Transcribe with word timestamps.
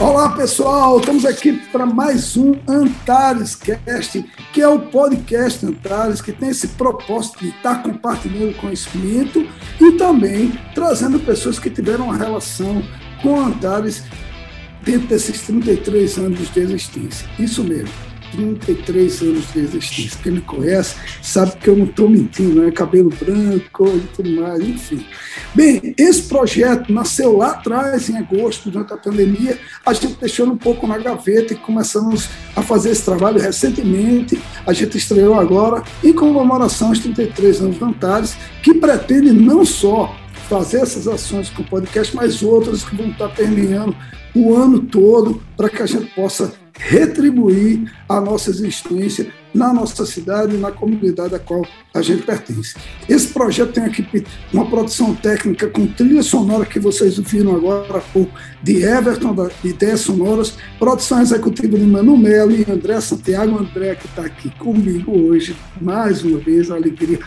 Olá 0.00 0.28
pessoal, 0.28 1.00
estamos 1.00 1.24
aqui 1.24 1.54
para 1.72 1.84
mais 1.84 2.36
um 2.36 2.54
Antares 2.68 3.56
Cast, 3.56 4.22
que 4.52 4.62
é 4.62 4.68
o 4.68 4.78
podcast 4.78 5.66
Antares, 5.66 6.20
que 6.20 6.30
tem 6.30 6.50
esse 6.50 6.68
propósito 6.68 7.40
de 7.40 7.48
estar 7.48 7.82
compartilhando 7.82 8.56
conhecimento 8.58 9.44
e 9.80 9.92
também 9.98 10.52
trazendo 10.72 11.18
pessoas 11.18 11.58
que 11.58 11.68
tiveram 11.68 12.04
uma 12.04 12.16
relação 12.16 12.80
com 13.20 13.40
Antares 13.40 14.04
dentro 14.84 15.08
desses 15.08 15.42
33 15.42 16.18
anos 16.18 16.48
de 16.48 16.60
existência. 16.60 17.28
Isso 17.36 17.64
mesmo. 17.64 18.07
33 18.32 19.22
anos 19.22 19.52
de 19.52 19.60
existência. 19.60 20.18
Quem 20.22 20.32
me 20.32 20.40
conhece 20.40 20.96
sabe 21.22 21.56
que 21.56 21.68
eu 21.68 21.76
não 21.76 21.86
estou 21.86 22.08
mentindo, 22.08 22.62
né? 22.62 22.70
Cabelo 22.70 23.10
branco 23.10 23.88
e 23.88 24.00
tudo 24.14 24.30
mais, 24.30 24.60
enfim. 24.60 25.04
Bem, 25.54 25.94
esse 25.96 26.22
projeto 26.22 26.92
nasceu 26.92 27.36
lá 27.36 27.52
atrás, 27.52 28.08
em 28.08 28.16
agosto, 28.16 28.70
durante 28.70 28.92
a 28.92 28.96
pandemia. 28.96 29.58
A 29.84 29.92
gente 29.92 30.18
deixou 30.20 30.46
um 30.46 30.56
pouco 30.56 30.86
na 30.86 30.98
gaveta 30.98 31.52
e 31.52 31.56
começamos 31.56 32.28
a 32.54 32.62
fazer 32.62 32.90
esse 32.90 33.04
trabalho 33.04 33.40
recentemente. 33.40 34.40
A 34.66 34.72
gente 34.72 34.96
estreou 34.96 35.38
agora 35.38 35.82
em 36.02 36.12
comemoração 36.12 36.88
aos 36.88 36.98
33 36.98 37.60
anos 37.60 37.78
do 37.78 37.84
Antares, 37.84 38.36
que 38.62 38.74
pretende 38.74 39.32
não 39.32 39.64
só 39.64 40.14
fazer 40.48 40.78
essas 40.78 41.06
ações 41.06 41.50
com 41.50 41.62
o 41.62 41.66
podcast, 41.66 42.16
mas 42.16 42.42
outras 42.42 42.82
que 42.82 42.96
vão 42.96 43.10
estar 43.10 43.28
permeando 43.28 43.94
o 44.34 44.54
ano 44.54 44.80
todo 44.80 45.42
para 45.56 45.68
que 45.68 45.82
a 45.82 45.86
gente 45.86 46.06
possa 46.14 46.52
retribuir 46.78 47.92
a 48.08 48.20
nossa 48.20 48.50
existência 48.50 49.26
na 49.52 49.72
nossa 49.72 50.06
cidade 50.06 50.54
e 50.54 50.58
na 50.58 50.70
comunidade 50.70 51.34
a 51.34 51.38
qual 51.38 51.66
a 51.92 52.00
gente 52.00 52.22
pertence. 52.22 52.76
Esse 53.08 53.28
projeto 53.28 53.72
tem 53.72 53.84
aqui 53.84 54.24
uma 54.52 54.68
produção 54.68 55.14
técnica 55.14 55.66
com 55.68 55.86
trilha 55.86 56.22
sonora 56.22 56.64
que 56.64 56.78
vocês 56.78 57.18
viram 57.18 57.56
agora 57.56 57.98
há 57.98 58.00
pouco, 58.00 58.32
de 58.62 58.82
Everton, 58.82 59.34
da 59.34 59.50
Ideias 59.64 60.00
Sonoras, 60.00 60.54
produção 60.78 61.20
executiva 61.20 61.76
de 61.76 61.84
Manu 61.84 62.16
Melo 62.16 62.52
e 62.52 62.70
André 62.70 63.00
Santiago 63.00 63.58
André, 63.58 63.96
que 63.96 64.06
está 64.06 64.22
aqui 64.22 64.50
comigo 64.58 65.12
hoje, 65.12 65.56
mais 65.80 66.22
uma 66.22 66.38
vez, 66.38 66.70
a 66.70 66.76
alegria 66.76 67.18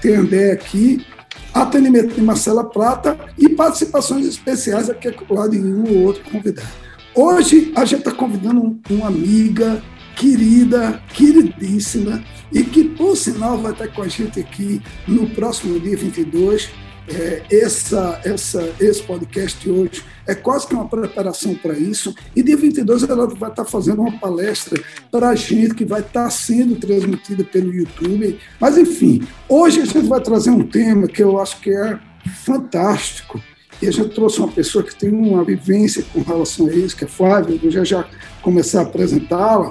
ter 0.00 0.14
André 0.14 0.52
aqui, 0.52 1.04
atendimento 1.52 2.14
de 2.14 2.20
Marcela 2.20 2.64
Prata 2.64 3.18
e 3.36 3.48
participações 3.48 4.26
especiais 4.26 4.88
aqui 4.88 5.12
lá 5.28 5.48
de 5.48 5.58
um 5.58 5.84
ou 5.88 6.04
outro 6.04 6.22
convidado. 6.30 6.87
Hoje 7.20 7.72
a 7.74 7.84
gente 7.84 7.98
está 7.98 8.12
convidando 8.12 8.78
uma 8.88 9.08
amiga 9.08 9.82
querida, 10.14 11.02
queridíssima, 11.12 12.22
e 12.52 12.62
que, 12.62 12.84
por 12.84 13.16
sinal, 13.16 13.58
vai 13.58 13.72
estar 13.72 13.88
com 13.88 14.02
a 14.02 14.06
gente 14.06 14.38
aqui 14.38 14.80
no 15.08 15.28
próximo 15.30 15.80
dia 15.80 15.96
22. 15.96 16.70
É, 17.08 17.42
essa, 17.50 18.20
essa, 18.24 18.72
esse 18.78 19.02
podcast 19.02 19.58
de 19.58 19.68
hoje 19.68 20.04
é 20.28 20.34
quase 20.36 20.68
que 20.68 20.74
uma 20.74 20.86
preparação 20.86 21.56
para 21.56 21.76
isso. 21.76 22.14
E 22.36 22.42
dia 22.42 22.56
22 22.56 23.02
ela 23.02 23.26
vai 23.26 23.50
estar 23.50 23.64
fazendo 23.64 24.02
uma 24.02 24.16
palestra 24.20 24.80
para 25.10 25.30
a 25.30 25.34
gente 25.34 25.74
que 25.74 25.84
vai 25.84 26.02
estar 26.02 26.30
sendo 26.30 26.76
transmitida 26.76 27.42
pelo 27.42 27.74
YouTube. 27.74 28.38
Mas, 28.60 28.78
enfim, 28.78 29.26
hoje 29.48 29.80
a 29.80 29.84
gente 29.86 30.06
vai 30.06 30.20
trazer 30.20 30.50
um 30.50 30.62
tema 30.62 31.08
que 31.08 31.24
eu 31.24 31.40
acho 31.40 31.60
que 31.60 31.70
é 31.70 31.98
fantástico 32.44 33.42
e 33.80 33.86
a 33.86 33.90
gente 33.90 34.10
trouxe 34.10 34.40
uma 34.40 34.48
pessoa 34.48 34.82
que 34.82 34.94
tem 34.94 35.10
uma 35.10 35.44
vivência 35.44 36.04
com 36.12 36.20
relação 36.22 36.66
a 36.66 36.72
isso, 36.72 36.96
que 36.96 37.04
é 37.04 37.08
Flávia, 37.08 37.58
eu 37.62 37.70
já 37.70 37.84
já 37.84 38.08
começar 38.42 38.80
a 38.80 38.82
apresentá-la, 38.82 39.70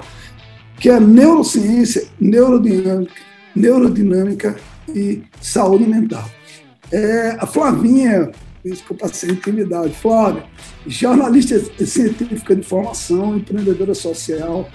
que 0.78 0.88
é 0.88 0.98
neurociência, 0.98 2.06
neurodinâmica, 2.18 3.12
neurodinâmica 3.54 4.56
e 4.88 5.22
saúde 5.40 5.86
mental. 5.86 6.24
É, 6.90 7.36
a 7.38 7.46
Flavinha, 7.46 8.30
isso 8.64 8.84
que 8.84 8.92
eu 8.92 8.96
passei 8.96 9.30
intimidade, 9.30 9.92
Flávia, 9.94 10.44
jornalista 10.86 11.60
científica 11.84 12.56
de 12.56 12.62
formação, 12.62 13.36
empreendedora 13.36 13.94
social, 13.94 14.68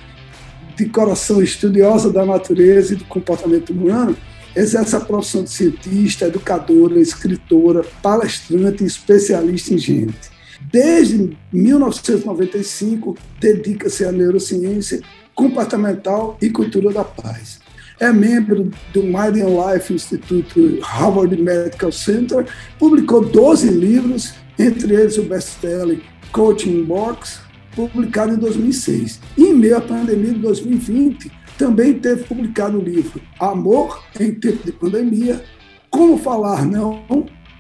de 0.76 0.86
coração 0.90 1.42
estudiosa 1.42 2.12
da 2.12 2.26
natureza 2.26 2.94
e 2.94 2.98
do 2.98 3.06
comportamento 3.06 3.72
humano, 3.72 4.16
exerce 4.56 4.96
a 4.96 5.00
profissão 5.00 5.44
de 5.44 5.50
cientista, 5.50 6.26
educadora, 6.26 7.00
escritora, 7.00 7.84
palestrante 8.02 8.84
e 8.84 8.88
especialista 8.88 9.74
em 9.74 9.78
gente. 9.78 10.34
Desde 10.72 11.38
1995, 11.52 13.18
dedica-se 13.40 14.06
à 14.06 14.12
neurociência 14.12 15.02
comportamental 15.36 16.38
e 16.42 16.50
cultura 16.50 16.92
da 16.92 17.04
paz. 17.04 17.60
É 18.00 18.12
membro 18.12 18.72
do 18.92 19.04
Mind 19.04 19.38
and 19.38 19.74
Life 19.74 19.94
Institute 19.94 20.80
Harvard 20.82 21.36
Medical 21.36 21.92
Center, 21.92 22.46
publicou 22.80 23.24
12 23.24 23.70
livros, 23.70 24.34
entre 24.58 24.94
eles 24.94 25.18
o 25.18 25.24
best-seller 25.24 26.00
Coaching 26.32 26.84
Box, 26.84 27.40
publicado 27.76 28.34
em 28.34 28.38
2006. 28.38 29.20
E 29.38 29.44
em 29.44 29.54
meio 29.54 29.78
à 29.78 29.82
pandemia 29.82 30.34
de 30.34 30.40
2020, 30.40 31.32
também 31.58 31.94
teve 31.94 32.24
publicado 32.24 32.78
o 32.78 32.82
livro 32.82 33.22
Amor 33.40 34.04
em 34.20 34.34
Tempo 34.34 34.66
de 34.66 34.72
Pandemia, 34.72 35.44
Como 35.90 36.18
Falar 36.18 36.66
Não, 36.66 37.04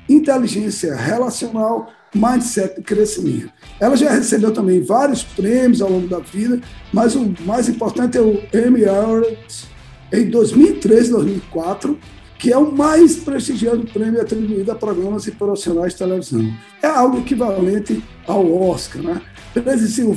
Inteligência 0.09 0.95
Relacional, 0.95 1.91
Mindset 2.13 2.75
de 2.75 2.81
Crescimento. 2.81 3.51
Ela 3.79 3.95
já 3.95 4.11
recebeu 4.11 4.51
também 4.51 4.81
vários 4.81 5.23
prêmios 5.23 5.81
ao 5.81 5.89
longo 5.89 6.07
da 6.07 6.19
vida, 6.19 6.59
mas 6.91 7.15
o 7.15 7.33
mais 7.45 7.67
importante 7.69 8.17
é 8.17 8.21
o 8.21 8.41
Emmy 8.53 8.85
Awards 8.85 9.67
em 10.11 10.29
2003 10.29 11.07
e 11.07 11.11
2004, 11.11 11.99
que 12.37 12.51
é 12.51 12.57
o 12.57 12.71
mais 12.71 13.15
prestigiado 13.15 13.87
prêmio 13.87 14.21
atribuído 14.21 14.71
a 14.71 14.75
programas 14.75 15.25
e 15.27 15.31
profissionais 15.31 15.93
de 15.93 15.99
televisão. 15.99 16.53
É 16.81 16.87
algo 16.87 17.19
equivalente 17.19 18.03
ao 18.27 18.69
Oscar, 18.69 19.01
né? 19.01 19.21
Presidiu 19.53 20.15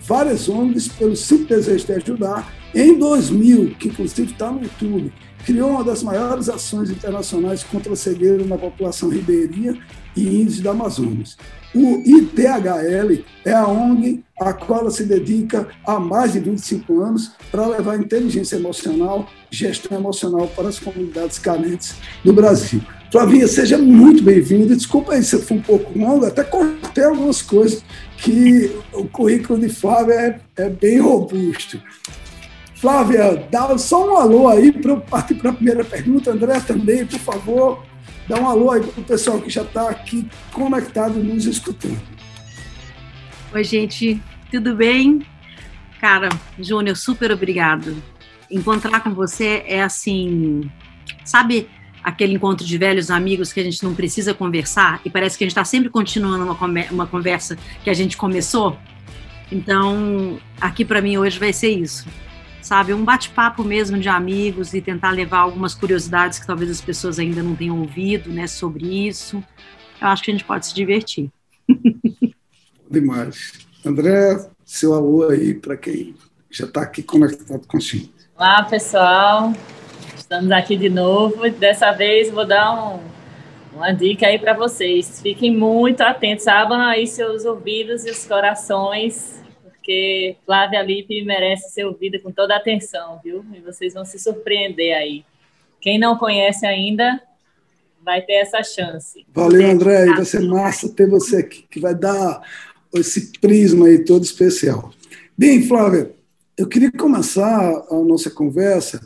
várias 0.00 0.48
ONGs 0.48 0.88
pelo 0.88 1.14
simples 1.14 1.66
desejo 1.66 1.86
de 1.86 1.92
ajudar 1.92 2.59
em 2.74 2.98
2000, 2.98 3.74
que 3.78 3.88
inclusive 3.88 4.32
está 4.32 4.50
no 4.50 4.62
YouTube, 4.62 5.12
criou 5.44 5.70
uma 5.70 5.84
das 5.84 6.02
maiores 6.02 6.48
ações 6.48 6.90
internacionais 6.90 7.62
contra 7.62 7.92
a 7.92 7.96
cegueira 7.96 8.44
na 8.44 8.58
população 8.58 9.08
ribeirinha 9.08 9.78
e 10.16 10.42
índios 10.42 10.60
da 10.60 10.70
Amazonas. 10.70 11.36
O 11.74 12.02
ITHL 12.04 13.22
é 13.44 13.52
a 13.52 13.66
ONG 13.66 14.22
a 14.40 14.52
qual 14.52 14.80
ela 14.80 14.90
se 14.90 15.04
dedica 15.04 15.68
há 15.86 16.00
mais 16.00 16.32
de 16.32 16.40
25 16.40 17.00
anos 17.00 17.32
para 17.50 17.66
levar 17.66 17.98
inteligência 17.98 18.56
emocional, 18.56 19.28
gestão 19.50 19.98
emocional 19.98 20.48
para 20.48 20.68
as 20.68 20.78
comunidades 20.78 21.38
carentes 21.38 21.94
do 22.24 22.32
Brasil. 22.32 22.80
Flavinha, 23.12 23.46
seja 23.46 23.76
muito 23.76 24.22
bem-vinda. 24.22 24.74
Desculpa 24.74 25.12
aí 25.12 25.22
se 25.22 25.38
foi 25.38 25.58
um 25.58 25.62
pouco 25.62 25.98
longo, 25.98 26.24
até 26.24 26.42
cortei 26.42 27.04
algumas 27.04 27.42
coisas 27.42 27.84
que 28.16 28.74
o 28.92 29.04
currículo 29.04 29.60
de 29.60 29.68
Flávia 29.68 30.14
é, 30.14 30.40
é 30.56 30.70
bem 30.70 31.00
robusto. 31.00 31.80
Flávia, 32.80 33.46
dá 33.50 33.76
só 33.76 34.08
um 34.08 34.16
alô 34.16 34.48
aí 34.48 34.72
para 34.72 34.92
eu 34.92 35.00
partir 35.02 35.34
para 35.34 35.50
a 35.50 35.52
primeira 35.52 35.84
pergunta. 35.84 36.30
André 36.30 36.58
também, 36.60 37.04
por 37.04 37.18
favor, 37.18 37.84
dá 38.26 38.40
um 38.40 38.48
alô 38.48 38.70
aí 38.70 38.80
para 38.80 39.02
o 39.02 39.04
pessoal 39.04 39.38
que 39.38 39.50
já 39.50 39.60
está 39.60 39.90
aqui 39.90 40.26
conectado 40.50 41.22
nos 41.22 41.44
escutando. 41.44 42.00
Oi, 43.52 43.64
gente, 43.64 44.18
tudo 44.50 44.74
bem? 44.74 45.20
Cara, 46.00 46.30
Júnior, 46.58 46.96
super 46.96 47.30
obrigado. 47.30 48.02
Encontrar 48.50 49.00
com 49.00 49.12
você 49.12 49.62
é 49.66 49.82
assim, 49.82 50.62
sabe 51.22 51.68
aquele 52.02 52.32
encontro 52.32 52.64
de 52.64 52.78
velhos 52.78 53.10
amigos 53.10 53.52
que 53.52 53.60
a 53.60 53.62
gente 53.62 53.84
não 53.84 53.94
precisa 53.94 54.32
conversar 54.32 55.02
e 55.04 55.10
parece 55.10 55.36
que 55.36 55.44
a 55.44 55.46
gente 55.46 55.52
está 55.52 55.66
sempre 55.66 55.90
continuando 55.90 56.44
uma, 56.50 56.84
uma 56.90 57.06
conversa 57.06 57.58
que 57.84 57.90
a 57.90 57.94
gente 57.94 58.16
começou? 58.16 58.78
Então, 59.52 60.40
aqui 60.58 60.82
para 60.82 61.02
mim 61.02 61.18
hoje 61.18 61.38
vai 61.38 61.52
ser 61.52 61.68
isso 61.68 62.06
sabe? 62.62 62.92
Um 62.92 63.04
bate-papo 63.04 63.64
mesmo 63.64 63.98
de 63.98 64.08
amigos 64.08 64.74
e 64.74 64.80
tentar 64.80 65.10
levar 65.10 65.38
algumas 65.38 65.74
curiosidades 65.74 66.38
que 66.38 66.46
talvez 66.46 66.70
as 66.70 66.80
pessoas 66.80 67.18
ainda 67.18 67.42
não 67.42 67.56
tenham 67.56 67.80
ouvido, 67.80 68.30
né, 68.30 68.46
sobre 68.46 69.08
isso. 69.08 69.42
Eu 70.00 70.08
acho 70.08 70.22
que 70.22 70.30
a 70.30 70.34
gente 70.34 70.44
pode 70.44 70.66
se 70.66 70.74
divertir. 70.74 71.30
Demais. 72.90 73.52
André, 73.84 74.48
seu 74.64 74.94
alô 74.94 75.28
aí 75.28 75.54
para 75.54 75.76
quem 75.76 76.14
já 76.50 76.66
está 76.66 76.82
aqui 76.82 77.02
conectado 77.02 77.66
com 77.66 77.76
a 77.76 77.80
gente. 77.80 78.10
Olá, 78.36 78.62
pessoal. 78.64 79.52
Estamos 80.16 80.50
aqui 80.50 80.76
de 80.76 80.88
novo. 80.88 81.48
Dessa 81.50 81.92
vez 81.92 82.30
vou 82.30 82.46
dar 82.46 82.72
um, 82.72 83.00
uma 83.74 83.92
dica 83.92 84.26
aí 84.26 84.38
para 84.38 84.54
vocês. 84.54 85.20
Fiquem 85.22 85.56
muito 85.56 86.00
atentos, 86.00 86.46
abram 86.46 86.80
aí 86.80 87.06
seus 87.06 87.44
ouvidos 87.44 88.04
e 88.04 88.10
os 88.10 88.26
corações 88.26 89.39
porque 89.90 90.36
Flávia 90.46 90.82
Lippe 90.82 91.24
merece 91.24 91.72
ser 91.72 91.84
ouvida 91.84 92.20
com 92.20 92.30
toda 92.30 92.54
a 92.54 92.58
atenção, 92.58 93.18
viu? 93.24 93.44
E 93.52 93.60
vocês 93.60 93.92
vão 93.92 94.04
se 94.04 94.20
surpreender 94.20 94.96
aí. 94.96 95.24
Quem 95.80 95.98
não 95.98 96.16
conhece 96.16 96.64
ainda, 96.64 97.20
vai 98.00 98.22
ter 98.22 98.34
essa 98.34 98.62
chance. 98.62 99.26
Valeu, 99.34 99.68
André. 99.68 100.06
Vai 100.06 100.24
ser 100.24 100.42
massa 100.42 100.88
ter 100.94 101.08
você 101.08 101.38
aqui, 101.38 101.64
que 101.68 101.80
vai 101.80 101.92
dar 101.92 102.40
esse 102.94 103.32
prisma 103.40 103.88
aí 103.88 104.04
todo 104.04 104.22
especial. 104.22 104.92
Bem, 105.36 105.60
Flávia, 105.62 106.12
eu 106.56 106.68
queria 106.68 106.92
começar 106.92 107.84
a 107.90 107.94
nossa 107.96 108.30
conversa 108.30 109.00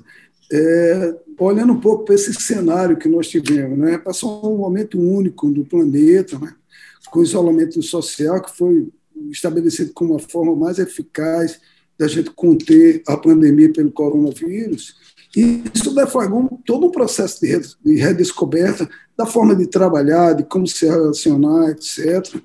é, 0.53 1.15
olhando 1.39 1.73
um 1.73 1.81
pouco 1.81 2.05
para 2.05 2.15
esse 2.15 2.35
cenário 2.35 2.99
que 2.99 3.09
nós 3.09 3.29
tivemos. 3.29 3.79
Né? 3.79 3.97
Passou 3.97 4.55
um 4.55 4.59
momento 4.59 5.01
único 5.01 5.51
do 5.51 5.65
planeta, 5.65 6.39
né? 6.39 6.55
com 7.11 7.23
isolamento 7.23 7.81
social, 7.83 8.43
que 8.43 8.55
foi 8.55 8.93
estabelecido 9.31 9.93
como 9.93 10.17
a 10.17 10.19
forma 10.19 10.55
mais 10.55 10.79
eficaz 10.79 11.61
da 11.99 12.09
gente 12.09 12.31
conter 12.31 13.03
a 13.07 13.17
pandemia 13.17 13.73
pelo 13.73 13.91
coronavírus. 13.91 14.97
E 15.37 15.65
isso 15.75 15.95
deflagrou 15.95 16.61
todo 16.65 16.87
um 16.87 16.91
processo 16.91 17.41
de 17.41 17.97
redescoberta 17.97 18.89
da 19.17 19.27
forma 19.27 19.55
de 19.55 19.67
trabalhar, 19.67 20.33
de 20.33 20.45
como 20.45 20.67
se 20.67 20.87
relacionar, 20.87 21.71
etc. 21.71 22.41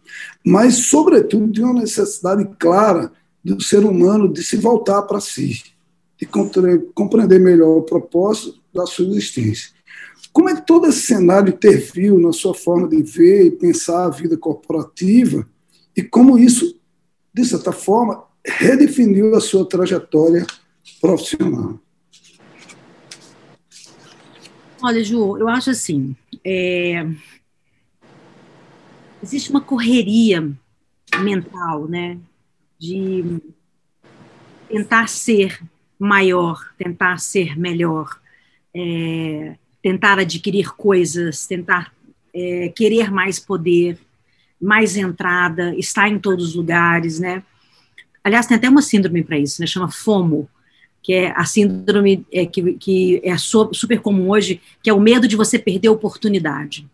Mas, 0.45 0.75
sobretudo, 0.87 1.51
de 1.51 1.63
uma 1.63 1.81
necessidade 1.81 2.47
clara 2.59 3.11
do 3.43 3.61
ser 3.61 3.85
humano 3.85 4.31
de 4.31 4.43
se 4.43 4.57
voltar 4.57 5.03
para 5.03 5.19
si, 5.19 5.63
de 6.19 6.27
compreender 6.93 7.39
melhor 7.39 7.77
o 7.77 7.83
propósito 7.83 8.59
da 8.73 8.85
sua 8.85 9.05
existência. 9.05 9.71
Como 10.31 10.49
é 10.49 10.55
que 10.55 10.65
todo 10.65 10.87
esse 10.87 11.01
cenário 11.01 11.53
interviu 11.53 12.19
na 12.19 12.31
sua 12.31 12.53
forma 12.53 12.87
de 12.87 13.01
ver 13.01 13.45
e 13.45 13.51
pensar 13.51 14.05
a 14.05 14.09
vida 14.09 14.37
corporativa 14.37 15.47
e 15.99 16.01
como 16.01 16.39
isso, 16.39 16.79
de 17.33 17.43
certa 17.43 17.73
forma, 17.73 18.23
redefiniu 18.45 19.35
a 19.35 19.41
sua 19.41 19.67
trajetória 19.67 20.47
profissional? 21.01 21.77
Olha, 24.81 25.03
Ju, 25.03 25.37
eu 25.37 25.49
acho 25.49 25.71
assim, 25.71 26.15
é... 26.41 27.05
existe 29.21 29.49
uma 29.49 29.59
correria 29.59 30.49
mental, 31.19 31.85
né, 31.85 32.17
de 32.79 33.41
tentar 34.69 35.09
ser 35.09 35.61
maior, 35.99 36.73
tentar 36.77 37.19
ser 37.19 37.59
melhor, 37.59 38.21
é... 38.73 39.57
tentar 39.81 40.17
adquirir 40.17 40.71
coisas, 40.77 41.45
tentar 41.45 41.93
é, 42.33 42.69
querer 42.69 43.11
mais 43.11 43.37
poder, 43.37 43.99
mais 44.61 44.97
entrada, 44.97 45.73
estar 45.75 46.09
em 46.09 46.19
todos 46.19 46.49
os 46.49 46.55
lugares, 46.55 47.19
né? 47.19 47.43
Aliás, 48.23 48.45
tem 48.45 48.57
até 48.57 48.69
uma 48.69 48.81
síndrome 48.81 49.23
para 49.23 49.37
isso, 49.37 49.61
né? 49.61 49.67
Chama 49.67 49.89
FOMO, 49.89 50.49
que 51.01 51.13
é 51.13 51.31
a 51.35 51.45
síndrome 51.45 52.25
é, 52.31 52.45
que, 52.45 52.73
que 52.73 53.21
é 53.23 53.37
super 53.37 53.99
comum 54.01 54.29
hoje, 54.29 54.61
que 54.83 54.89
é 54.89 54.93
o 54.93 54.99
medo 54.99 55.27
de 55.27 55.35
você 55.35 55.57
perder 55.57 55.87
a 55.87 55.93
oportunidade, 55.93 56.87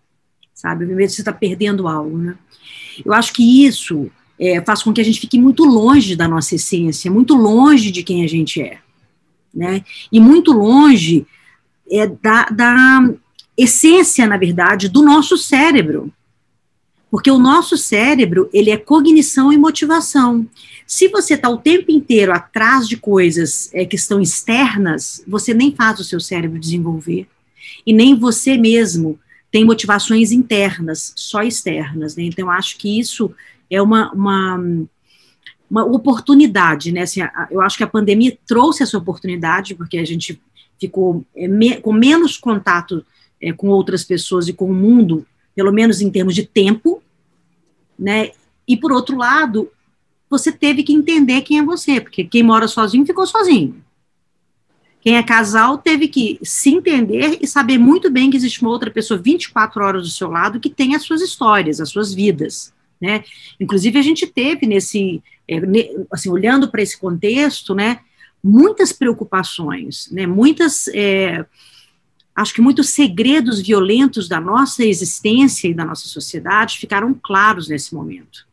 sabe? 0.53 0.85
O 0.85 0.87
medo 0.87 1.07
de 1.07 1.13
você 1.13 1.21
estar 1.21 1.33
tá 1.33 1.37
perdendo 1.37 1.87
algo, 1.87 2.17
né? 2.17 2.37
Eu 3.03 3.13
acho 3.13 3.33
que 3.33 3.65
isso 3.65 4.09
é, 4.39 4.61
faz 4.61 4.83
com 4.83 4.93
que 4.93 5.01
a 5.01 5.03
gente 5.03 5.19
fique 5.19 5.39
muito 5.39 5.63
longe 5.63 6.15
da 6.15 6.27
nossa 6.27 6.55
essência, 6.55 7.11
muito 7.11 7.35
longe 7.35 7.91
de 7.91 8.03
quem 8.03 8.23
a 8.23 8.27
gente 8.27 8.61
é, 8.61 8.77
né? 9.53 9.83
E 10.11 10.19
muito 10.19 10.51
longe 10.51 11.25
é, 11.89 12.07
da, 12.07 12.45
da 12.45 13.13
essência, 13.57 14.27
na 14.27 14.37
verdade, 14.37 14.89
do 14.89 15.01
nosso 15.01 15.37
cérebro, 15.37 16.13
porque 17.15 17.31
o 17.31 17.39
nosso 17.39 17.77
cérebro, 17.77 18.49
ele 18.51 18.69
é 18.69 18.75
cognição 18.75 19.53
e 19.53 19.57
motivação. 19.57 20.45
Se 20.85 21.07
você 21.07 21.35
está 21.35 21.47
o 21.47 21.57
tempo 21.57 21.89
inteiro 21.89 22.33
atrás 22.33 22.89
de 22.89 22.97
coisas 22.97 23.69
é, 23.73 23.85
que 23.85 23.95
estão 23.95 24.19
externas, 24.19 25.23
você 25.25 25.53
nem 25.53 25.73
faz 25.73 25.97
o 26.01 26.03
seu 26.03 26.19
cérebro 26.19 26.59
desenvolver. 26.59 27.25
E 27.87 27.93
nem 27.93 28.19
você 28.19 28.57
mesmo 28.57 29.17
tem 29.49 29.63
motivações 29.63 30.33
internas, 30.33 31.13
só 31.15 31.41
externas. 31.41 32.17
Né? 32.17 32.23
Então, 32.23 32.51
acho 32.51 32.77
que 32.77 32.99
isso 32.99 33.33
é 33.71 33.81
uma, 33.81 34.11
uma, 34.11 34.61
uma 35.71 35.85
oportunidade. 35.85 36.91
Né? 36.91 37.03
Assim, 37.03 37.21
eu 37.49 37.61
acho 37.61 37.77
que 37.77 37.83
a 37.85 37.87
pandemia 37.87 38.37
trouxe 38.45 38.83
essa 38.83 38.97
oportunidade, 38.97 39.73
porque 39.73 39.99
a 39.99 40.05
gente 40.05 40.37
ficou 40.77 41.23
é, 41.33 41.47
me, 41.47 41.77
com 41.77 41.93
menos 41.93 42.35
contato 42.35 43.05
é, 43.41 43.53
com 43.53 43.69
outras 43.69 44.03
pessoas 44.03 44.49
e 44.49 44.53
com 44.53 44.69
o 44.69 44.75
mundo, 44.75 45.25
pelo 45.55 45.71
menos 45.71 46.01
em 46.01 46.11
termos 46.11 46.35
de 46.35 46.45
tempo, 46.45 47.01
né? 47.97 48.31
E 48.67 48.75
por 48.75 48.91
outro 48.91 49.17
lado, 49.17 49.71
você 50.29 50.51
teve 50.51 50.83
que 50.83 50.93
entender 50.93 51.41
quem 51.41 51.59
é 51.59 51.63
você, 51.63 52.01
porque 52.01 52.23
quem 52.23 52.43
mora 52.43 52.67
sozinho 52.67 53.05
ficou 53.05 53.25
sozinho. 53.25 53.83
Quem 55.01 55.17
é 55.17 55.23
casal 55.23 55.77
teve 55.77 56.07
que 56.07 56.39
se 56.41 56.71
entender 56.71 57.37
e 57.39 57.45
saber 57.45 57.77
muito 57.77 58.09
bem 58.09 58.31
que 58.31 58.37
existe 58.37 58.61
uma 58.61 58.71
outra 58.71 58.89
pessoa 58.89 59.19
24 59.19 59.83
horas 59.83 60.03
do 60.03 60.09
seu 60.09 60.31
lado 60.31 60.59
que 60.59 60.69
tem 60.69 60.95
as 60.95 61.03
suas 61.03 61.21
histórias, 61.21 61.79
as 61.79 61.89
suas 61.89 62.11
vidas, 62.11 62.73
né? 62.99 63.23
Inclusive 63.59 63.99
a 63.99 64.01
gente 64.01 64.25
teve 64.25 64.65
nesse, 64.65 65.21
é, 65.47 65.61
assim, 66.11 66.31
olhando 66.31 66.71
para 66.71 66.81
esse 66.81 66.99
contexto, 66.99 67.75
né? 67.75 67.99
Muitas 68.43 68.91
preocupações, 68.91 70.09
né? 70.11 70.25
Muitas 70.25 70.87
é, 70.87 71.45
acho 72.35 72.53
que 72.53 72.61
muitos 72.61 72.89
segredos 72.89 73.61
violentos 73.61 74.27
da 74.27 74.41
nossa 74.41 74.83
existência 74.83 75.69
e 75.69 75.73
da 75.73 75.85
nossa 75.85 76.07
sociedade 76.07 76.77
ficaram 76.77 77.13
claros 77.13 77.69
nesse 77.69 77.95
momento. 77.95 78.45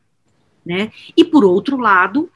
Né? 0.65 0.93
E, 1.17 1.25
por 1.25 1.45
outro 1.45 1.77
lado, 1.77 2.31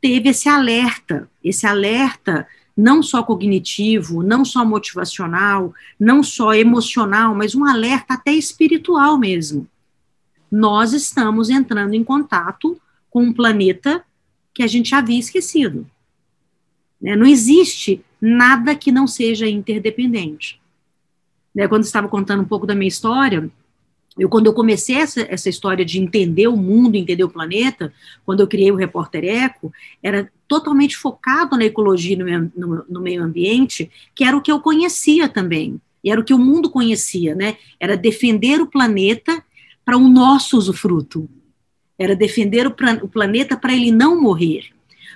teve 0.00 0.30
esse 0.30 0.48
alerta, 0.48 1.28
esse 1.44 1.66
alerta 1.66 2.48
não 2.74 3.02
só 3.02 3.22
cognitivo, 3.22 4.22
não 4.22 4.44
só 4.44 4.64
motivacional, 4.64 5.74
não 6.00 6.22
só 6.22 6.54
emocional, 6.54 7.34
mas 7.34 7.54
um 7.54 7.64
alerta 7.64 8.14
até 8.14 8.32
espiritual 8.32 9.18
mesmo. 9.18 9.68
Nós 10.50 10.94
estamos 10.94 11.50
entrando 11.50 11.94
em 11.94 12.04
contato 12.04 12.80
com 13.10 13.22
um 13.22 13.32
planeta 13.32 14.02
que 14.54 14.62
a 14.62 14.66
gente 14.66 14.94
havia 14.94 15.18
esquecido. 15.18 15.86
Né? 17.00 17.14
Não 17.16 17.26
existe 17.26 18.02
nada 18.20 18.74
que 18.74 18.90
não 18.90 19.06
seja 19.06 19.46
interdependente 19.46 20.58
né, 21.56 21.66
quando 21.66 21.84
estava 21.84 22.06
contando 22.06 22.42
um 22.42 22.46
pouco 22.46 22.66
da 22.66 22.74
minha 22.74 22.86
história, 22.86 23.50
eu, 24.18 24.28
quando 24.28 24.46
eu 24.46 24.52
comecei 24.52 24.96
essa, 24.96 25.22
essa 25.22 25.48
história 25.48 25.86
de 25.86 25.98
entender 25.98 26.48
o 26.48 26.56
mundo, 26.56 26.96
entender 26.96 27.24
o 27.24 27.30
planeta, 27.30 27.92
quando 28.26 28.40
eu 28.40 28.46
criei 28.46 28.70
o 28.70 28.76
Repórter 28.76 29.24
Eco, 29.24 29.72
era 30.02 30.30
totalmente 30.46 30.98
focado 30.98 31.56
na 31.56 31.64
ecologia 31.64 32.16
no, 32.16 32.52
no, 32.54 32.84
no 32.86 33.00
meio 33.00 33.22
ambiente, 33.22 33.90
que 34.14 34.22
era 34.22 34.36
o 34.36 34.42
que 34.42 34.52
eu 34.52 34.60
conhecia 34.60 35.30
também, 35.30 35.80
e 36.04 36.10
era 36.10 36.20
o 36.20 36.24
que 36.24 36.34
o 36.34 36.38
mundo 36.38 36.70
conhecia, 36.70 37.34
né? 37.34 37.56
Era 37.80 37.96
defender 37.96 38.60
o 38.60 38.66
planeta 38.66 39.42
para 39.82 39.96
o 39.96 40.08
nosso 40.08 40.58
usufruto, 40.58 41.26
era 41.98 42.14
defender 42.14 42.66
o, 42.66 42.74
o 43.02 43.08
planeta 43.08 43.56
para 43.56 43.72
ele 43.72 43.90
não 43.90 44.20
morrer. 44.20 44.66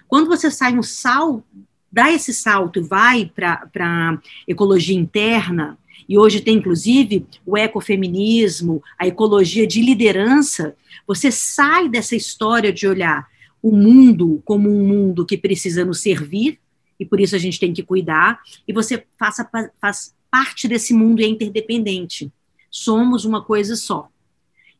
Quando 0.09 0.29
você 0.29 0.51
sai 0.51 0.77
um 0.77 0.83
sal, 0.83 1.45
dá 1.93 2.11
esse 2.11 2.33
salto 2.33 2.79
e 2.79 2.83
vai 2.83 3.31
para 3.35 3.69
a 3.79 4.19
ecologia 4.49 4.97
interna, 4.97 5.79
e 6.11 6.19
hoje 6.19 6.41
tem 6.41 6.57
inclusive 6.57 7.25
o 7.47 7.57
ecofeminismo, 7.57 8.83
a 8.99 9.07
ecologia 9.07 9.65
de 9.65 9.81
liderança, 9.81 10.77
você 11.07 11.31
sai 11.31 11.89
dessa 11.89 12.17
história 12.17 12.73
de 12.73 12.85
olhar 12.85 13.29
o 13.63 13.71
mundo 13.71 14.43
como 14.45 14.69
um 14.69 14.85
mundo 14.85 15.25
que 15.25 15.39
precisa 15.39 15.85
nos 15.85 16.01
servir, 16.01 16.59
e 16.99 17.07
por 17.07 17.21
isso 17.21 17.37
a 17.37 17.39
gente 17.39 17.61
tem 17.61 17.73
que 17.73 17.85
cuidar, 17.85 18.41
e 18.67 18.73
você 18.73 19.07
faça, 19.17 19.49
faz 19.81 20.13
parte 20.29 20.67
desse 20.67 20.93
mundo 20.93 21.21
e 21.21 21.25
é 21.25 21.29
interdependente. 21.29 22.33
Somos 22.73 23.25
uma 23.25 23.41
coisa 23.41 23.77
só. 23.77 24.09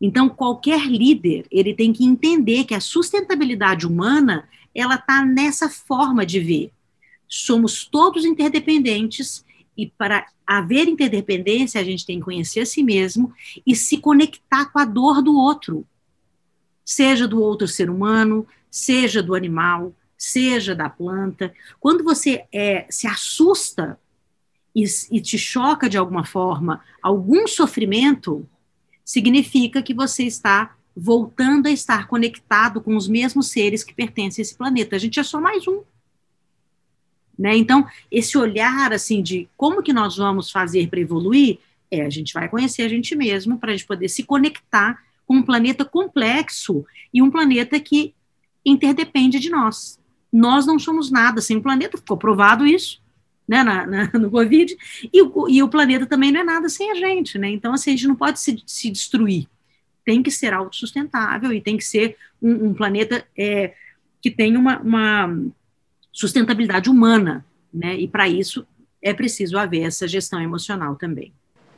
Então, 0.01 0.29
qualquer 0.29 0.85
líder, 0.85 1.47
ele 1.49 1.75
tem 1.75 1.93
que 1.93 2.05
entender 2.05 2.65
que 2.65 2.75
a 2.75 2.81
sustentabilidade 2.81 3.87
humana, 3.87 4.49
ela 4.75 4.97
está 4.97 5.25
nessa 5.25 5.69
forma 5.69 6.27
de 6.27 6.41
ver. 6.41 6.73
Somos 7.29 7.85
todos 7.85 8.25
interdependentes 8.25 9.45
e 9.81 9.87
para 9.97 10.27
haver 10.47 10.89
interdependência, 10.89 11.81
a 11.81 11.85
gente 11.85 12.05
tem 12.05 12.19
que 12.19 12.25
conhecer 12.25 12.61
a 12.61 12.67
si 12.67 12.83
mesmo 12.83 13.33
e 13.67 13.75
se 13.75 13.97
conectar 13.97 14.67
com 14.67 14.79
a 14.79 14.85
dor 14.85 15.23
do 15.23 15.35
outro, 15.35 15.87
seja 16.85 17.27
do 17.27 17.41
outro 17.41 17.67
ser 17.67 17.89
humano, 17.89 18.47
seja 18.71 19.23
do 19.23 19.35
animal, 19.35 19.95
seja 20.19 20.75
da 20.75 20.91
planta. 20.91 21.51
Quando 21.79 22.05
você 22.05 22.45
é, 22.53 22.87
se 22.91 23.07
assusta 23.07 23.99
e, 24.77 24.85
e 25.11 25.19
te 25.19 25.39
choca 25.39 25.89
de 25.89 25.97
alguma 25.97 26.25
forma 26.25 26.83
algum 27.03 27.47
sofrimento, 27.47 28.47
significa 29.03 29.83
que 29.83 29.95
você 29.95 30.25
está 30.25 30.77
voltando 30.95 31.69
a 31.69 31.71
estar 31.71 32.07
conectado 32.07 32.83
com 32.83 32.95
os 32.95 33.09
mesmos 33.09 33.49
seres 33.49 33.83
que 33.83 33.95
pertencem 33.95 34.43
a 34.43 34.45
esse 34.45 34.55
planeta. 34.55 34.97
A 34.97 34.99
gente 34.99 35.19
é 35.19 35.23
só 35.23 35.41
mais 35.41 35.67
um. 35.67 35.83
Né? 37.41 37.57
Então, 37.57 37.87
esse 38.13 38.37
olhar 38.37 38.93
assim 38.93 39.23
de 39.23 39.49
como 39.57 39.83
que 39.83 39.95
nós 39.95 40.19
vamos 40.19 40.51
fazer 40.51 40.91
para 40.91 41.01
evoluir, 41.01 41.59
é 41.91 42.03
a 42.03 42.11
gente 42.11 42.35
vai 42.35 42.51
conhecer 42.51 42.83
a 42.83 42.89
gente 42.89 43.17
mesmo 43.17 43.57
para 43.57 43.73
a 43.73 43.73
gente 43.75 43.87
poder 43.87 44.11
se 44.11 44.23
conectar 44.25 45.03
com 45.27 45.37
um 45.37 45.43
planeta 45.43 45.83
complexo 45.83 46.85
e 47.15 47.23
um 47.23 47.31
planeta 47.31 47.81
que 47.81 48.15
interdepende 48.63 49.39
de 49.39 49.49
nós. 49.49 49.99
Nós 50.31 50.67
não 50.67 50.79
somos 50.79 51.11
nada 51.11 51.41
sem 51.41 51.57
o 51.57 51.63
planeta, 51.63 51.97
ficou 51.97 52.19
provado 52.19 52.67
isso, 52.67 53.01
né, 53.49 53.65
na, 53.65 53.87
na, 53.87 54.11
no 54.13 54.31
Covid, 54.31 54.77
e 55.11 55.23
o, 55.23 55.49
e 55.49 55.63
o 55.63 55.69
planeta 55.69 56.05
também 56.05 56.31
não 56.31 56.41
é 56.41 56.45
nada 56.45 56.69
sem 56.69 56.91
a 56.91 56.95
gente, 56.95 57.39
né? 57.39 57.49
Então, 57.49 57.73
assim, 57.73 57.91
a 57.91 57.97
gente 57.97 58.07
não 58.07 58.17
pode 58.17 58.39
se, 58.39 58.63
se 58.67 58.91
destruir. 58.91 59.49
Tem 60.05 60.23
que 60.23 60.31
ser 60.31 60.53
autossustentável 60.53 61.55
e 61.55 61.61
tem 61.61 61.79
que 61.79 61.85
ser 61.85 62.19
um, 62.41 62.67
um 62.67 62.75
planeta 62.75 63.27
é, 63.37 63.75
que 64.21 64.31
tem 64.31 64.59
uma, 64.59 64.79
uma 64.81 65.51
sustentabilidade 66.21 66.91
humana, 66.91 67.45
né? 67.73 67.95
E 67.95 68.07
para 68.07 68.29
isso 68.29 68.67
é 69.03 69.15
preciso 69.15 69.59
haver 69.59 69.87
essa 69.87 70.07
gestão 70.07 70.41
emocional 70.43 70.95
também. 70.97 71.33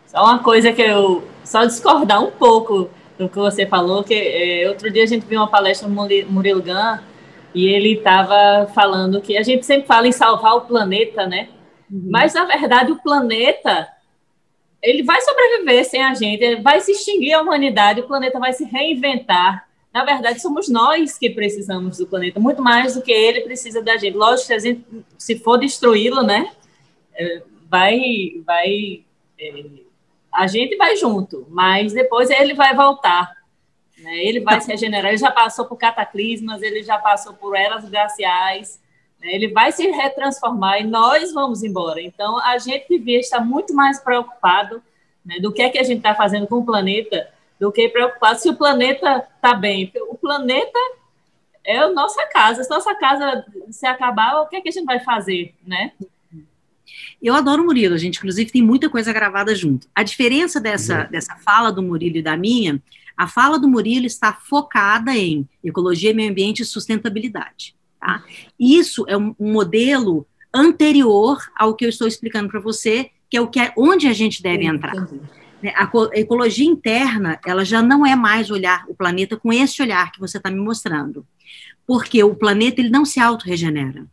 Só 0.07 0.25
uma 0.25 0.41
coisa 0.41 0.73
que 0.73 0.83
eu 0.83 1.27
só 1.45 1.65
discordar 1.65 2.21
um 2.23 2.33
pouco 2.33 2.91
do 3.17 3.29
que 3.29 3.37
você 3.37 3.65
falou, 3.65 4.03
que 4.03 4.13
é, 4.13 4.69
outro 4.69 4.91
dia 4.91 5.05
a 5.05 5.07
gente 5.07 5.25
viu 5.25 5.39
uma 5.39 5.47
palestra 5.47 5.89
do 5.89 5.95
Murilo 5.95 6.61
Gun 6.61 6.99
e 7.55 7.67
ele 7.67 7.93
estava 7.93 8.67
falando 8.75 9.21
que 9.21 9.37
a 9.39 9.43
gente 9.43 9.65
sempre 9.65 9.87
fala 9.87 10.09
em 10.09 10.13
salvar 10.13 10.57
o 10.57 10.63
planeta, 10.63 11.25
né? 11.25 11.49
Uhum. 11.89 12.09
Mas, 12.11 12.35
na 12.35 12.45
verdade, 12.45 12.91
o 12.91 13.01
planeta 13.01 13.89
ele 14.83 15.05
vai 15.05 15.21
sobreviver 15.21 15.85
sem 15.85 16.03
a 16.03 16.15
gente, 16.15 16.57
vai 16.57 16.81
se 16.81 16.91
extinguir 16.91 17.35
a 17.35 17.43
humanidade, 17.43 18.01
o 18.01 18.09
planeta 18.09 18.41
vai 18.41 18.53
se 18.53 18.65
reinventar. 18.65 19.69
Na 19.93 20.05
verdade, 20.05 20.41
somos 20.41 20.69
nós 20.69 21.19
que 21.19 21.29
precisamos 21.29 21.99
do 21.99 22.07
planeta, 22.07 22.41
muito 22.41 22.63
mais 22.63 22.95
do 22.95 23.03
que 23.03 23.13
ele 23.13 23.43
precisa 23.43 23.83
da 23.83 23.97
gente. 23.97 24.17
Lógico 24.17 24.49
que 24.49 24.55
a 24.55 24.59
gente, 24.59 24.85
se 25.19 25.39
for 25.39 25.59
destruí-lo, 25.59 26.23
né, 26.23 26.51
é, 27.15 27.43
vai, 27.69 28.43
vai, 28.47 29.05
é, 29.39 29.65
a 30.33 30.47
gente 30.47 30.77
vai 30.77 30.97
junto, 30.97 31.47
mas 31.51 31.93
depois 31.93 32.31
ele 32.31 32.55
vai 32.55 32.75
voltar. 32.75 33.37
Né? 33.99 34.25
Ele 34.25 34.41
vai 34.41 34.61
se 34.61 34.69
regenerar. 34.69 35.11
Ele 35.11 35.19
já 35.19 35.31
passou 35.31 35.67
por 35.67 35.77
cataclismas, 35.77 36.63
ele 36.63 36.83
já 36.83 36.99
passou 36.99 37.35
por 37.35 37.55
eras 37.55 37.89
glaciais. 37.89 38.81
Né? 39.21 39.35
Ele 39.35 39.49
vai 39.49 39.73
se 39.73 39.87
retransformar 39.89 40.81
e 40.81 40.85
nós 40.85 41.33
vamos 41.33 41.63
embora. 41.63 42.01
Então, 42.01 42.39
a 42.39 42.59
gente 42.59 42.87
devia 42.89 43.21
estar 43.21 43.41
muito 43.41 43.75
mais 43.75 44.01
preocupado 44.01 44.83
né, 45.25 45.37
do 45.39 45.53
que 45.53 45.63
é 45.63 45.71
que 45.71 45.79
a 45.79 45.85
gente 45.85 45.99
está 45.99 46.15
fazendo 46.15 46.47
com 46.47 46.57
o 46.57 46.65
planeta 46.65 47.32
do 47.63 47.71
que 47.71 47.89
preocupado 47.89 48.41
se 48.41 48.49
o 48.51 48.57
planeta 48.57 49.25
está 49.37 49.55
bem. 49.55 49.93
O 50.09 50.17
planeta 50.17 50.81
é 51.65 51.79
a 51.79 51.93
nossa 51.93 52.27
casa. 52.27 52.65
Se 52.65 52.69
nossa 52.69 52.93
casa 52.97 53.47
se 53.71 53.87
acabar, 53.87 54.41
o 54.41 54.49
que 54.49 54.57
é 54.57 54.61
que 54.61 54.69
a 54.69 54.73
gente 54.73 54.85
vai 54.85 54.99
fazer, 54.99 55.55
né? 55.65 55.93
Eu 57.23 57.37
adoro 57.37 57.63
o 57.63 57.67
Murilo, 57.67 57.95
a 57.95 57.99
gente 57.99 58.19
inclusive 58.19 58.51
tem 58.51 58.63
muita 58.63 58.91
coisa 58.91 59.13
gravada 59.13 59.55
junto. 59.55 59.87
A 59.95 60.03
diferença 60.03 60.61
dessa, 60.61 61.05
uhum. 61.05 61.11
dessa 61.13 61.37
fala 61.37 61.71
do 61.71 61.85
Murilo 61.85 62.17
e 62.17 62.23
da 62.23 62.37
minha, 62.37 62.83
a 63.17 63.29
fala 63.29 63.61
do 63.61 63.69
Murilo 63.69 64.07
está 64.07 64.33
focada 64.33 65.17
em 65.17 65.49
ecologia, 65.63 66.13
meio 66.13 66.33
ambiente 66.33 66.63
e 66.63 66.65
sustentabilidade. 66.65 67.77
Tá? 68.01 68.25
Isso 68.59 69.05
é 69.07 69.17
um, 69.17 69.37
modelo 69.39 70.27
anterior 70.53 71.39
ao 71.57 71.77
que 71.77 71.85
eu 71.85 71.89
estou 71.89 72.09
explicando 72.09 72.51
para 72.51 72.59
você, 72.59 73.13
que 73.31 73.37
é 73.37 73.41
o 73.41 73.47
que 73.47 73.61
é, 73.61 73.73
onde 73.79 74.09
a 74.09 74.13
gente 74.13 74.43
deve 74.43 74.67
entrar. 74.67 74.97
Né, 74.97 75.07
a 75.69 75.91
ecologia 76.15 76.67
interna, 76.67 77.39
ela 77.47 77.65
já 77.65 77.83
não 77.83 78.05
é 78.05 78.17
mais 78.17 78.51
olhar 78.51 78.85
o 78.89 78.95
planeta 78.95 79.37
com 79.37 79.53
esse 79.53 79.81
olhar 79.83 80.11
que 80.13 80.21
você 80.21 80.39
está 80.39 80.51
me 80.51 80.61
mostrando, 80.61 81.27
porque 81.87 82.23
o 82.23 82.35
planeta 82.35 82.81
ele 82.81 82.91
não 82.91 83.05
se 83.05 83.21
autorregenera. 83.21 84.07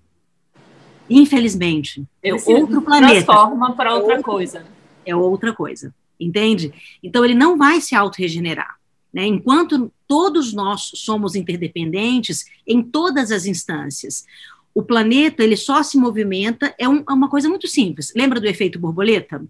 Infelizmente, 1.09 2.05
é 2.21 2.33
outro 2.33 2.81
planeta. 2.81 3.25
transforma 3.25 3.73
para 3.73 3.95
outra 3.95 4.15
é 4.15 4.21
coisa. 4.21 4.65
É 5.05 5.15
outra 5.15 5.53
coisa, 5.53 5.93
entende? 6.19 6.71
Então 7.01 7.25
ele 7.25 7.33
não 7.33 7.57
vai 7.57 7.81
se 7.81 7.95
autorregenerar. 7.95 8.77
Né? 9.11 9.25
Enquanto 9.25 9.91
todos 10.07 10.53
nós 10.53 10.91
somos 10.95 11.35
interdependentes 11.35 12.45
em 12.65 12.83
todas 12.83 13.31
as 13.31 13.47
instâncias, 13.47 14.25
o 14.73 14.83
planeta 14.83 15.43
ele 15.43 15.57
só 15.57 15.81
se 15.81 15.97
movimenta, 15.97 16.73
é, 16.77 16.87
um, 16.87 17.03
é 17.09 17.11
uma 17.11 17.27
coisa 17.27 17.49
muito 17.49 17.67
simples. 17.67 18.13
Lembra 18.15 18.39
do 18.39 18.47
efeito 18.47 18.77
borboleta? 18.77 19.43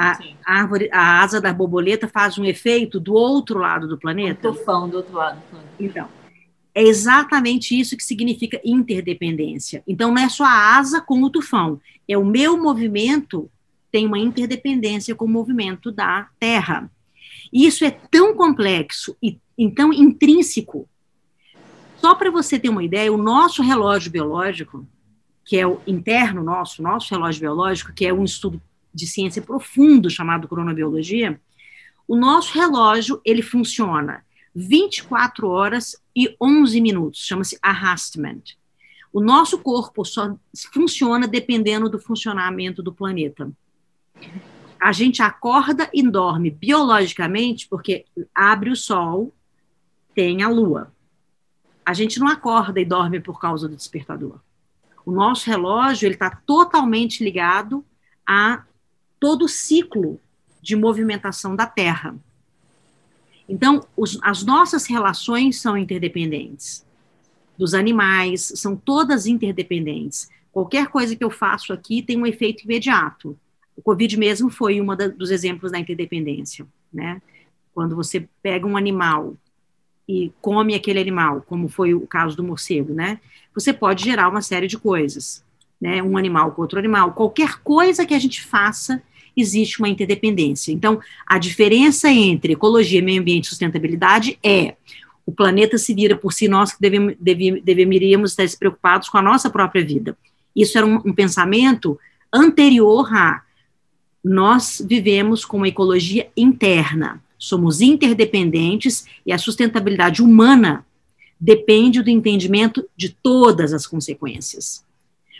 A, 0.00 0.12
a, 0.46 0.60
árvore, 0.60 0.88
a 0.92 1.20
asa 1.20 1.40
da 1.40 1.52
borboleta 1.52 2.06
faz 2.06 2.38
um 2.38 2.44
efeito 2.44 3.00
do 3.00 3.14
outro 3.14 3.58
lado 3.58 3.88
do 3.88 3.98
planeta? 3.98 4.50
Um 4.50 4.54
tufão 4.54 4.88
do 4.88 4.98
outro 4.98 5.16
lado. 5.16 5.42
Então, 5.80 6.06
é 6.72 6.84
exatamente 6.84 7.76
isso 7.76 7.96
que 7.96 8.04
significa 8.04 8.60
interdependência. 8.64 9.82
Então, 9.88 10.14
não 10.14 10.22
é 10.22 10.28
só 10.28 10.44
a 10.44 10.76
asa 10.78 11.00
com 11.00 11.20
o 11.24 11.28
tufão, 11.28 11.80
é 12.06 12.16
o 12.16 12.24
meu 12.24 12.56
movimento 12.56 13.50
tem 13.90 14.06
uma 14.06 14.20
interdependência 14.20 15.16
com 15.16 15.24
o 15.24 15.28
movimento 15.28 15.90
da 15.90 16.28
Terra. 16.38 16.88
E 17.52 17.66
isso 17.66 17.84
é 17.84 17.90
tão 17.90 18.36
complexo 18.36 19.16
e 19.20 19.40
então 19.56 19.92
intrínseco. 19.92 20.88
Só 21.96 22.14
para 22.14 22.30
você 22.30 22.56
ter 22.56 22.68
uma 22.68 22.84
ideia, 22.84 23.12
o 23.12 23.16
nosso 23.16 23.62
relógio 23.62 24.12
biológico, 24.12 24.86
que 25.44 25.56
é 25.56 25.66
o 25.66 25.80
interno 25.86 26.44
nosso, 26.44 26.82
nosso 26.82 27.12
relógio 27.12 27.40
biológico, 27.40 27.92
que 27.92 28.06
é 28.06 28.12
um 28.12 28.22
estudo 28.22 28.62
de 28.98 29.06
ciência 29.06 29.40
profundo 29.40 30.10
chamado 30.10 30.48
cronobiologia, 30.48 31.40
o 32.06 32.16
nosso 32.16 32.52
relógio 32.52 33.20
ele 33.24 33.42
funciona 33.42 34.24
24 34.54 35.48
horas 35.48 35.96
e 36.16 36.34
11 36.40 36.80
minutos, 36.80 37.24
chama-se 37.24 37.58
arrastment. 37.62 38.42
O 39.12 39.20
nosso 39.20 39.58
corpo 39.58 40.04
só 40.04 40.36
funciona 40.72 41.26
dependendo 41.26 41.88
do 41.88 41.98
funcionamento 41.98 42.82
do 42.82 42.92
planeta 42.92 43.50
a 44.80 44.92
gente 44.92 45.22
acorda 45.22 45.90
e 45.92 46.02
dorme 46.02 46.50
biologicamente 46.50 47.68
porque 47.68 48.04
abre 48.34 48.70
o 48.70 48.76
sol, 48.76 49.34
tem 50.14 50.42
a 50.42 50.48
lua. 50.48 50.92
A 51.84 51.92
gente 51.92 52.20
não 52.20 52.28
acorda 52.28 52.80
e 52.80 52.84
dorme 52.84 53.20
por 53.20 53.40
causa 53.40 53.68
do 53.68 53.76
despertador. 53.76 54.40
O 55.04 55.10
nosso 55.10 55.48
relógio 55.48 56.06
ele 56.06 56.14
está 56.14 56.30
totalmente 56.30 57.24
ligado 57.24 57.84
a 58.26 58.64
todo 59.18 59.44
o 59.44 59.48
ciclo 59.48 60.20
de 60.60 60.76
movimentação 60.76 61.54
da 61.54 61.66
Terra. 61.66 62.16
Então, 63.48 63.86
os, 63.96 64.18
as 64.22 64.42
nossas 64.44 64.86
relações 64.86 65.60
são 65.60 65.76
interdependentes. 65.76 66.84
Dos 67.56 67.74
animais, 67.74 68.52
são 68.56 68.76
todas 68.76 69.26
interdependentes. 69.26 70.28
Qualquer 70.52 70.88
coisa 70.88 71.16
que 71.16 71.24
eu 71.24 71.30
faço 71.30 71.72
aqui 71.72 72.02
tem 72.02 72.18
um 72.18 72.26
efeito 72.26 72.64
imediato. 72.64 73.38
O 73.76 73.82
Covid 73.82 74.16
mesmo 74.16 74.50
foi 74.50 74.80
um 74.80 74.86
dos 75.16 75.30
exemplos 75.30 75.72
da 75.72 75.78
interdependência, 75.78 76.66
né? 76.92 77.22
Quando 77.72 77.94
você 77.94 78.28
pega 78.42 78.66
um 78.66 78.76
animal 78.76 79.36
e 80.08 80.32
come 80.40 80.74
aquele 80.74 80.98
animal, 80.98 81.42
como 81.42 81.68
foi 81.68 81.94
o 81.94 82.06
caso 82.06 82.36
do 82.36 82.42
morcego, 82.42 82.92
né? 82.92 83.20
Você 83.54 83.72
pode 83.72 84.04
gerar 84.04 84.28
uma 84.28 84.42
série 84.42 84.66
de 84.66 84.76
coisas, 84.76 85.44
né? 85.80 86.02
Um 86.02 86.16
animal 86.16 86.52
com 86.52 86.62
outro 86.62 86.78
animal, 86.78 87.12
qualquer 87.12 87.60
coisa 87.60 88.04
que 88.04 88.14
a 88.14 88.18
gente 88.18 88.44
faça, 88.44 89.02
existe 89.40 89.78
uma 89.78 89.88
interdependência. 89.88 90.72
Então, 90.72 91.00
a 91.26 91.38
diferença 91.38 92.10
entre 92.10 92.52
ecologia, 92.52 93.02
meio 93.02 93.20
ambiente 93.20 93.44
e 93.44 93.48
sustentabilidade 93.48 94.38
é 94.42 94.74
o 95.24 95.32
planeta 95.32 95.76
se 95.76 95.92
vira 95.92 96.16
por 96.16 96.32
si, 96.32 96.48
nós 96.48 96.72
que 96.72 96.80
devemos, 96.80 97.14
deveríamos 97.62 98.30
estar 98.30 98.58
preocupados 98.58 99.10
com 99.10 99.18
a 99.18 99.22
nossa 99.22 99.50
própria 99.50 99.84
vida. 99.84 100.16
Isso 100.56 100.78
era 100.78 100.86
um, 100.86 100.96
um 101.04 101.12
pensamento 101.12 101.98
anterior 102.32 103.12
a 103.14 103.42
nós 104.24 104.82
vivemos 104.86 105.44
com 105.44 105.58
uma 105.58 105.68
ecologia 105.68 106.28
interna, 106.36 107.22
somos 107.38 107.80
interdependentes 107.80 109.04
e 109.24 109.32
a 109.32 109.38
sustentabilidade 109.38 110.22
humana 110.22 110.84
depende 111.40 112.02
do 112.02 112.10
entendimento 112.10 112.88
de 112.96 113.10
todas 113.10 113.72
as 113.72 113.86
consequências. 113.86 114.84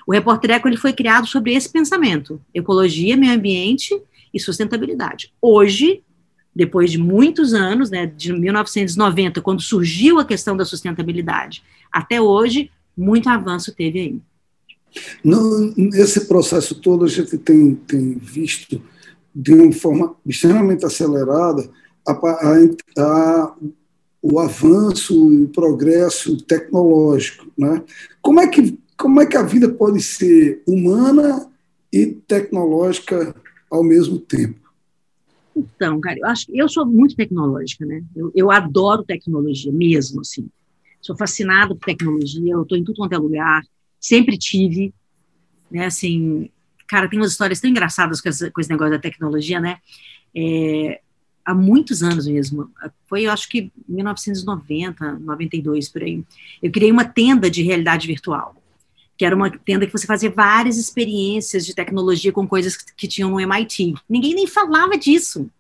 O 0.09 0.12
Repórter 0.12 0.53
Eco 0.53 0.67
ele 0.67 0.79
foi 0.79 0.95
criado 0.95 1.27
sobre 1.27 1.53
esse 1.53 1.69
pensamento: 1.69 2.41
ecologia, 2.55 3.15
meio 3.15 3.35
ambiente 3.35 3.95
e 4.33 4.41
sustentabilidade. 4.41 5.35
Hoje, 5.41 6.03
depois 6.57 6.91
de 6.91 6.97
muitos 6.97 7.53
anos, 7.53 7.91
né, 7.91 8.07
de 8.07 8.33
1990, 8.33 9.43
quando 9.43 9.61
surgiu 9.61 10.19
a 10.19 10.25
questão 10.25 10.57
da 10.57 10.65
sustentabilidade, 10.65 11.62
até 11.93 12.23
hoje, 12.23 12.71
muito 12.97 13.29
avanço 13.29 13.75
teve 13.75 14.00
aí. 14.00 14.21
No, 15.23 15.75
nesse 15.77 16.27
processo 16.27 16.75
todo, 16.77 17.05
a 17.05 17.09
gente 17.09 17.37
tem, 17.37 17.75
tem 17.75 18.15
visto 18.15 18.81
de 19.35 19.53
uma 19.53 19.71
forma 19.73 20.17
extremamente 20.25 20.87
acelerada 20.87 21.69
a, 22.07 22.12
a, 22.12 22.57
a, 22.99 23.55
o 24.23 24.41
avanço 24.41 25.35
e 25.35 25.49
progresso 25.49 26.35
tecnológico. 26.45 27.47
Né? 27.59 27.83
Como, 28.23 28.41
é 28.41 28.47
que, 28.49 28.79
como 28.99 29.21
é 29.21 29.26
que 29.26 29.37
a 29.37 29.43
vida 29.43 29.69
pode 29.69 30.02
ser 30.02 30.62
humana 30.67 31.50
e 31.93 32.07
tecnológica 32.07 33.35
ao 33.71 33.83
mesmo 33.83 34.19
tempo? 34.19 34.69
Então, 35.57 36.00
cara, 36.00 36.19
eu 36.19 36.26
acho 36.26 36.47
eu 36.52 36.69
sou 36.69 36.85
muito 36.85 37.17
tecnológica, 37.17 37.87
né? 37.87 38.02
Eu, 38.14 38.31
eu 38.35 38.50
adoro 38.50 39.02
tecnologia 39.02 39.73
mesmo, 39.73 40.21
assim. 40.21 40.49
Sou 41.00 41.17
fascinada 41.17 41.75
por 41.75 41.85
tecnologia, 41.85 42.52
eu 42.52 42.62
estou 42.62 42.76
em 42.76 42.85
tudo 42.85 42.97
quanto 42.97 43.12
é 43.14 43.19
lugar 43.19 43.62
sempre 44.00 44.38
tive, 44.38 44.95
né, 45.71 45.87
assim, 45.87 46.50
cara, 46.87 47.09
tem 47.09 47.19
umas 47.19 47.33
histórias 47.33 47.61
tão 47.61 47.71
engraçadas 47.71 48.21
com, 48.21 48.28
essa, 48.28 48.50
com 48.50 48.61
esse 48.61 48.71
negócio 48.71 48.93
da 48.93 48.99
tecnologia, 48.99 49.61
né, 49.61 49.78
é, 50.35 51.00
há 51.45 51.55
muitos 51.55 52.02
anos 52.02 52.26
mesmo, 52.26 52.71
foi, 53.07 53.26
eu 53.26 53.33
acho 53.33 53.49
que 53.49 53.73
1990, 53.88 55.19
92, 55.19 55.88
por 55.88 56.02
aí, 56.02 56.23
eu 56.62 56.71
criei 56.71 56.93
uma 56.93 57.05
tenda 57.05 57.50
de 57.50 57.62
realidade 57.62 58.07
virtual, 58.07 58.58
que 59.19 59.25
era 59.25 59.35
uma 59.35 59.51
tenda 59.51 59.85
que 59.85 59.93
você 59.93 60.07
fazia 60.07 60.31
várias 60.31 60.79
experiências 60.79 61.67
de 61.67 61.75
tecnologia 61.75 62.31
com 62.31 62.47
coisas 62.47 62.77
que, 62.77 63.09
tinham 63.09 63.31
no 63.31 63.41
MIT. 63.41 63.95
Ninguém 64.09 64.33
nem 64.33 64.47
falava 64.47 64.97
disso. 64.97 65.51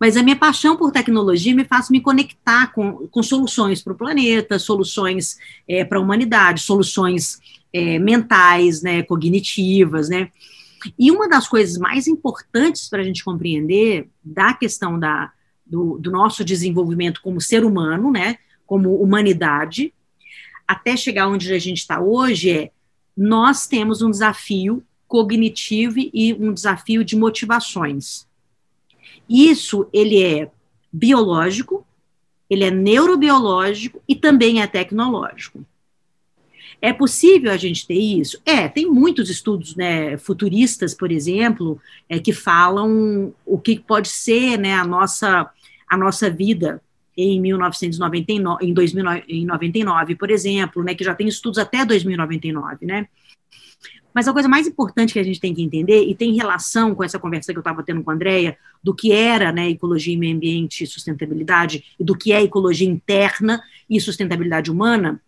Mas 0.00 0.16
a 0.16 0.22
minha 0.22 0.36
paixão 0.36 0.76
por 0.76 0.90
tecnologia 0.90 1.54
me 1.54 1.64
faz 1.64 1.90
me 1.90 2.00
conectar 2.00 2.72
com, 2.72 3.06
com 3.08 3.22
soluções 3.22 3.82
para 3.82 3.92
o 3.92 3.96
planeta, 3.96 4.58
soluções 4.58 5.36
é, 5.68 5.84
para 5.84 5.98
a 5.98 6.00
humanidade, 6.00 6.62
soluções 6.62 7.38
é, 7.70 7.98
mentais, 7.98 8.82
né, 8.82 9.02
cognitivas, 9.02 10.08
né? 10.08 10.30
E 10.98 11.10
uma 11.10 11.28
das 11.28 11.46
coisas 11.46 11.76
mais 11.76 12.06
importantes 12.06 12.88
para 12.88 13.00
a 13.02 13.04
gente 13.04 13.24
compreender 13.24 14.08
da 14.24 14.54
questão 14.54 14.98
da, 14.98 15.32
do, 15.66 15.98
do 15.98 16.10
nosso 16.10 16.42
desenvolvimento 16.44 17.20
como 17.20 17.40
ser 17.40 17.64
humano, 17.64 18.10
né, 18.10 18.38
como 18.64 18.94
humanidade, 18.96 19.92
até 20.66 20.96
chegar 20.96 21.28
onde 21.28 21.52
a 21.52 21.58
gente 21.58 21.78
está 21.78 22.00
hoje, 22.00 22.50
é 22.50 22.70
nós 23.16 23.66
temos 23.66 24.02
um 24.02 24.10
desafio 24.10 24.84
cognitivo 25.08 25.98
e 25.98 26.34
um 26.34 26.52
desafio 26.52 27.04
de 27.04 27.16
motivações. 27.16 28.26
Isso 29.28 29.88
ele 29.92 30.22
é 30.22 30.50
biológico, 30.92 31.86
ele 32.48 32.64
é 32.64 32.70
neurobiológico 32.70 34.02
e 34.06 34.14
também 34.14 34.60
é 34.60 34.66
tecnológico. 34.66 35.64
É 36.80 36.92
possível 36.92 37.50
a 37.50 37.56
gente 37.56 37.86
ter 37.86 37.94
isso? 37.94 38.40
É, 38.44 38.68
tem 38.68 38.86
muitos 38.86 39.30
estudos 39.30 39.74
né, 39.74 40.18
futuristas, 40.18 40.92
por 40.92 41.10
exemplo, 41.10 41.80
é, 42.08 42.18
que 42.18 42.32
falam 42.32 43.32
o 43.46 43.58
que 43.58 43.78
pode 43.78 44.08
ser 44.08 44.58
né, 44.58 44.74
a, 44.74 44.84
nossa, 44.84 45.50
a 45.88 45.96
nossa 45.96 46.28
vida 46.28 46.82
em 47.16 47.40
1999, 47.40 48.66
em 48.66 48.74
2099, 48.74 50.14
por 50.16 50.30
exemplo, 50.30 50.82
né, 50.82 50.94
que 50.94 51.04
já 51.04 51.14
tem 51.14 51.26
estudos 51.26 51.58
até 51.58 51.84
2099, 51.84 52.84
né? 52.84 53.08
Mas 54.16 54.26
a 54.26 54.32
coisa 54.32 54.48
mais 54.48 54.66
importante 54.66 55.12
que 55.12 55.18
a 55.18 55.22
gente 55.22 55.38
tem 55.38 55.54
que 55.54 55.62
entender, 55.62 56.04
e 56.04 56.14
tem 56.14 56.34
relação 56.34 56.94
com 56.94 57.04
essa 57.04 57.18
conversa 57.18 57.52
que 57.52 57.58
eu 57.58 57.60
estava 57.60 57.82
tendo 57.82 58.02
com 58.02 58.10
a 58.10 58.14
Andrea, 58.14 58.56
do 58.82 58.94
que 58.94 59.12
era 59.12 59.52
né, 59.52 59.68
ecologia 59.68 60.14
e 60.14 60.16
meio 60.16 60.34
ambiente 60.34 60.84
e 60.84 60.86
sustentabilidade, 60.86 61.84
e 62.00 62.04
do 62.04 62.16
que 62.16 62.32
é 62.32 62.42
ecologia 62.42 62.88
interna 62.88 63.62
e 63.90 64.00
sustentabilidade 64.00 64.70
humana, 64.70 65.20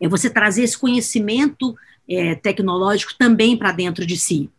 é 0.00 0.08
você 0.08 0.28
trazer 0.28 0.64
esse 0.64 0.76
conhecimento 0.76 1.76
é, 2.08 2.34
tecnológico 2.34 3.14
também 3.16 3.56
para 3.56 3.70
dentro 3.70 4.04
de 4.04 4.16
si. 4.16 4.50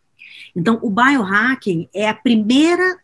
Então, 0.56 0.78
o 0.80 0.88
biohacking 0.88 1.86
é 1.92 2.08
a 2.08 2.14
primeira 2.14 2.96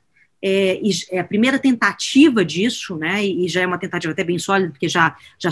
é, 0.43 0.81
é, 1.11 1.19
a 1.19 1.25
primeira 1.25 1.59
tentativa 1.59 2.45
disso, 2.45 2.97
né, 2.97 3.25
e 3.25 3.49
já 3.49 3.61
é 3.61 3.67
uma 3.67 3.79
tentativa 3.79 4.13
até 4.13 4.25
bem 4.25 4.39
sólida, 4.39 4.71
porque 4.71 4.89
já, 4.89 5.17
já 5.39 5.51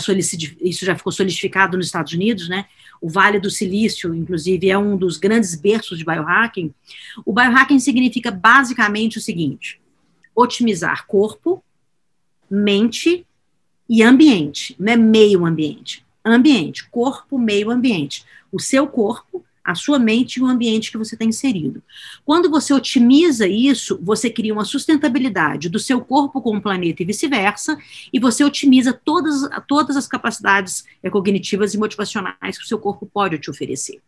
isso 0.61 0.85
já 0.85 0.97
ficou 0.97 1.13
solidificado 1.13 1.77
nos 1.77 1.87
Estados 1.87 2.13
Unidos, 2.13 2.49
né, 2.49 2.67
o 3.01 3.09
Vale 3.09 3.39
do 3.39 3.51
Silício, 3.51 4.15
inclusive, 4.15 4.71
é 4.71 4.79
um 4.79 4.97
dos 4.97 5.19
grandes 5.19 5.55
berços 5.55 5.99
de 5.99 6.05
biohacking. 6.05 6.75
O 7.25 7.33
biohacking 7.33 7.79
significa 7.79 8.31
basicamente 8.31 9.19
o 9.19 9.21
seguinte: 9.21 9.81
otimizar 10.35 11.07
corpo, 11.07 11.63
mente 12.51 13.25
e 13.89 14.03
ambiente, 14.03 14.75
não 14.81 14.93
é 14.93 14.97
meio 14.97 15.47
ambiente 15.47 16.05
ambiente, 16.35 16.89
corpo, 16.91 17.39
meio 17.39 17.71
ambiente. 17.71 18.25
O 18.53 18.61
seu 18.61 18.87
corpo, 18.87 19.45
a 19.69 19.75
sua 19.75 19.99
mente 19.99 20.37
e 20.37 20.43
o 20.43 20.47
ambiente 20.47 20.91
que 20.91 20.97
você 20.97 21.15
está 21.15 21.27
inserido. 21.27 21.83
Quando 22.25 22.49
você 22.49 22.73
otimiza 22.73 23.47
isso, 23.47 23.99
você 24.03 24.31
cria 24.31 24.55
uma 24.55 24.65
sustentabilidade 24.65 25.69
do 25.69 25.79
seu 25.79 26.01
corpo 26.01 26.41
com 26.41 26.57
o 26.57 26.61
planeta 26.61 27.03
e 27.03 27.07
vice-versa, 27.07 27.79
e 28.11 28.19
você 28.19 28.43
otimiza 28.43 28.95
todas, 28.95 29.47
todas 29.69 29.95
as 29.95 30.07
capacidades 30.07 30.87
cognitivas 31.13 31.75
e 31.75 31.79
motivacionais 31.79 32.57
que 32.57 32.65
o 32.65 32.67
seu 32.67 32.79
corpo 32.79 33.05
pode 33.05 33.39
te 33.39 33.51
oferecer. 33.51 34.01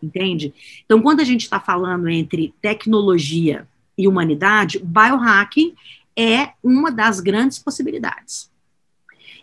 Entende? 0.00 0.54
Então, 0.84 1.02
quando 1.02 1.18
a 1.18 1.24
gente 1.24 1.42
está 1.42 1.58
falando 1.58 2.08
entre 2.08 2.54
tecnologia 2.62 3.66
e 3.98 4.06
humanidade, 4.06 4.78
biohacking 4.78 5.74
é 6.16 6.50
uma 6.62 6.92
das 6.92 7.18
grandes 7.18 7.58
possibilidades. 7.58 8.48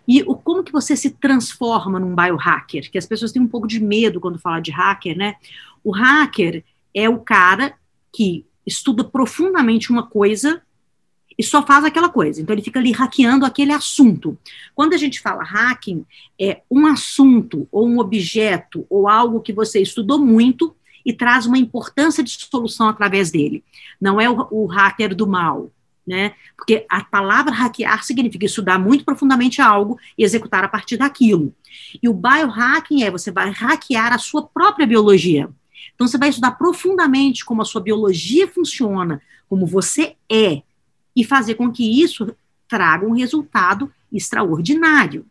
E 0.07 0.23
o, 0.23 0.35
como 0.35 0.63
que 0.63 0.71
você 0.71 0.95
se 0.95 1.11
transforma 1.11 1.99
num 1.99 2.15
biohacker? 2.15 2.89
Que 2.91 2.97
as 2.97 3.05
pessoas 3.05 3.31
têm 3.31 3.41
um 3.41 3.47
pouco 3.47 3.67
de 3.67 3.79
medo 3.79 4.19
quando 4.19 4.39
falam 4.39 4.61
de 4.61 4.71
hacker, 4.71 5.17
né? 5.17 5.35
O 5.83 5.91
hacker 5.91 6.63
é 6.93 7.09
o 7.09 7.19
cara 7.19 7.73
que 8.11 8.45
estuda 8.65 9.03
profundamente 9.03 9.91
uma 9.91 10.03
coisa 10.03 10.61
e 11.37 11.43
só 11.43 11.65
faz 11.65 11.85
aquela 11.85 12.09
coisa. 12.09 12.41
Então 12.41 12.53
ele 12.53 12.61
fica 12.61 12.79
ali 12.79 12.91
hackeando 12.91 13.45
aquele 13.45 13.71
assunto. 13.71 14.37
Quando 14.75 14.93
a 14.93 14.97
gente 14.97 15.19
fala 15.19 15.43
hacking, 15.43 16.05
é 16.39 16.61
um 16.69 16.85
assunto 16.85 17.67
ou 17.71 17.87
um 17.87 17.99
objeto 17.99 18.85
ou 18.89 19.07
algo 19.07 19.41
que 19.41 19.53
você 19.53 19.81
estudou 19.81 20.19
muito 20.19 20.75
e 21.05 21.13
traz 21.13 21.45
uma 21.45 21.57
importância 21.57 22.23
de 22.23 22.31
solução 22.31 22.87
através 22.87 23.31
dele. 23.31 23.63
Não 23.99 24.19
é 24.21 24.29
o, 24.29 24.47
o 24.51 24.65
hacker 24.65 25.15
do 25.15 25.25
mal, 25.25 25.71
né? 26.05 26.33
Porque 26.55 26.85
a 26.89 27.03
palavra 27.03 27.53
hackear 27.53 28.03
significa 28.03 28.45
estudar 28.45 28.79
muito 28.79 29.05
profundamente 29.05 29.61
algo 29.61 29.99
e 30.17 30.23
executar 30.23 30.63
a 30.63 30.67
partir 30.67 30.97
daquilo. 30.97 31.53
E 32.01 32.09
o 32.09 32.13
biohacking 32.13 33.03
é 33.03 33.11
você 33.11 33.31
vai 33.31 33.49
hackear 33.51 34.13
a 34.13 34.17
sua 34.17 34.45
própria 34.45 34.87
biologia. 34.87 35.49
Então 35.93 36.07
você 36.07 36.17
vai 36.17 36.29
estudar 36.29 36.51
profundamente 36.51 37.45
como 37.45 37.61
a 37.61 37.65
sua 37.65 37.81
biologia 37.81 38.47
funciona, 38.47 39.21
como 39.47 39.65
você 39.65 40.15
é, 40.31 40.63
e 41.15 41.23
fazer 41.23 41.55
com 41.55 41.71
que 41.71 42.01
isso 42.01 42.35
traga 42.67 43.05
um 43.05 43.13
resultado 43.13 43.91
extraordinário. 44.11 45.25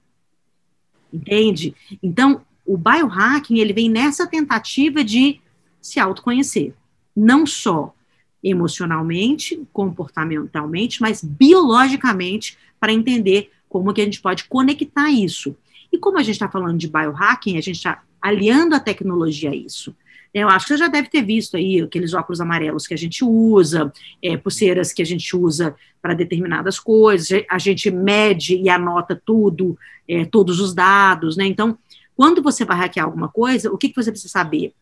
Entende? 1.12 1.74
Então, 2.02 2.42
o 2.64 2.76
biohacking, 2.76 3.59
ele 3.59 3.72
vem 3.72 3.88
nessa 3.88 4.26
tentativa 4.26 5.02
de 5.02 5.40
se 5.80 5.98
autoconhecer. 5.98 6.74
Não 7.16 7.44
só 7.44 7.94
emocionalmente, 8.42 9.62
comportamentalmente, 9.72 11.00
mas 11.00 11.22
biologicamente, 11.22 12.57
para 12.79 12.92
entender 12.92 13.50
como 13.68 13.92
que 13.92 14.00
a 14.00 14.05
gente 14.05 14.20
pode 14.20 14.44
conectar 14.44 15.11
isso. 15.11 15.57
E 15.92 15.98
como 15.98 16.18
a 16.18 16.22
gente 16.22 16.35
está 16.35 16.48
falando 16.48 16.79
de 16.79 16.88
biohacking, 16.88 17.59
a 17.59 17.61
gente 17.61 17.76
está 17.76 18.03
aliando 18.20 18.74
a 18.74 18.81
tecnologia 18.81 19.50
a 19.50 19.55
isso. 19.55 19.94
Eu 20.33 20.48
acho 20.48 20.66
que 20.66 20.74
você 20.74 20.79
já 20.79 20.87
deve 20.87 21.09
ter 21.09 21.22
visto 21.22 21.57
aí 21.57 21.81
aqueles 21.81 22.14
óculos 22.14 22.40
amarelos 22.40 22.87
que 22.87 22.94
a 22.94 22.96
gente 22.96 23.24
usa, 23.24 23.92
é, 24.22 24.37
pulseiras 24.37 24.92
que 24.92 25.03
a 25.03 25.07
gente 25.07 25.37
usa 25.37 25.74
para 26.00 26.14
determinadas 26.14 26.79
coisas, 26.79 27.42
a 27.50 27.59
gente 27.59 27.90
mede 27.90 28.57
e 28.57 28.68
anota 28.68 29.20
tudo, 29.24 29.76
é, 30.09 30.24
todos 30.24 30.61
os 30.61 30.72
dados, 30.72 31.37
né? 31.37 31.46
Então, 31.46 31.76
quando 32.14 32.42
você 32.42 32.64
vai 32.64 32.76
hackear 32.76 33.07
alguma 33.07 33.29
coisa, 33.29 33.72
o 33.72 33.76
que, 33.76 33.88
que 33.88 33.96
você 33.96 34.12
precisa 34.12 34.31
saber? 34.31 34.72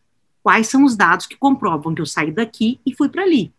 Quais 0.41 0.67
são 0.67 0.83
os 0.83 0.95
dados 0.95 1.25
que 1.25 1.35
comprovam 1.35 1.93
que 1.93 2.01
eu 2.01 2.05
saí 2.05 2.31
daqui 2.31 2.79
e 2.85 2.95
fui 2.95 3.09
para 3.09 3.23
ali. 3.23 3.53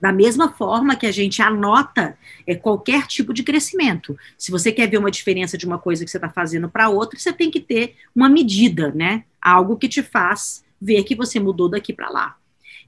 Da 0.00 0.12
mesma 0.12 0.52
forma 0.52 0.94
que 0.94 1.06
a 1.06 1.12
gente 1.12 1.40
anota 1.40 2.18
é, 2.46 2.54
qualquer 2.54 3.06
tipo 3.06 3.32
de 3.32 3.42
crescimento. 3.42 4.16
Se 4.36 4.50
você 4.50 4.70
quer 4.70 4.88
ver 4.88 4.98
uma 4.98 5.10
diferença 5.10 5.56
de 5.56 5.66
uma 5.66 5.78
coisa 5.78 6.04
que 6.04 6.10
você 6.10 6.18
está 6.18 6.28
fazendo 6.28 6.68
para 6.68 6.88
outra, 6.88 7.18
você 7.18 7.32
tem 7.32 7.50
que 7.50 7.60
ter 7.60 7.96
uma 8.14 8.28
medida, 8.28 8.92
né? 8.92 9.24
Algo 9.40 9.76
que 9.76 9.88
te 9.88 10.02
faz 10.02 10.64
ver 10.80 11.02
que 11.04 11.14
você 11.14 11.40
mudou 11.40 11.68
daqui 11.68 11.92
para 11.92 12.10
lá. 12.10 12.36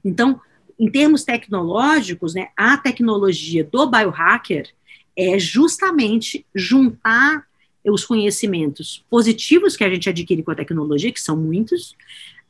Então, 0.05 0.39
em 0.79 0.89
termos 0.89 1.23
tecnológicos, 1.23 2.35
né, 2.35 2.49
a 2.55 2.77
tecnologia 2.77 3.63
do 3.63 3.89
biohacker 3.89 4.69
é 5.17 5.37
justamente 5.37 6.45
juntar 6.55 7.48
os 7.85 8.05
conhecimentos 8.05 9.03
positivos 9.09 9.75
que 9.75 9.83
a 9.83 9.89
gente 9.89 10.09
adquire 10.09 10.43
com 10.43 10.51
a 10.51 10.55
tecnologia, 10.55 11.11
que 11.11 11.21
são 11.21 11.35
muitos, 11.35 11.95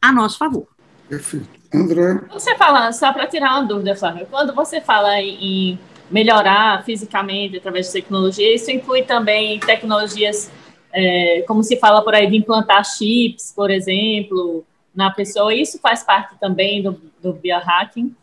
a 0.01 0.11
nosso 0.11 0.37
favor. 0.37 0.67
Perfeito. 1.07 1.47
André? 1.73 2.21
Você 2.31 2.55
fala, 2.55 2.91
só 2.91 3.13
para 3.13 3.27
tirar 3.27 3.59
uma 3.59 3.67
dúvida, 3.67 3.95
Flávio, 3.95 4.27
quando 4.29 4.53
você 4.53 4.81
fala 4.81 5.19
em, 5.21 5.77
melhorar 6.09 6.83
fisicamente 6.83 7.57
através 7.57 7.87
de 7.87 7.93
tecnologia, 7.93 8.53
isso 8.53 8.71
inclui 8.71 9.03
também 9.03 9.59
tecnologias, 9.59 10.51
é, 10.91 11.43
como 11.47 11.63
se 11.63 11.77
fala 11.77 12.03
por 12.03 12.15
aí, 12.15 12.27
de 12.27 12.37
implantar 12.37 12.83
chips, 12.83 13.53
por 13.55 13.69
exemplo, 13.69 14.65
na 14.95 15.11
pessoa, 15.11 15.53
isso 15.53 15.79
faz 15.79 16.03
parte 16.03 16.35
também 16.39 16.81
do, 16.81 16.99
do 17.21 17.33
biohacking? 17.33 18.15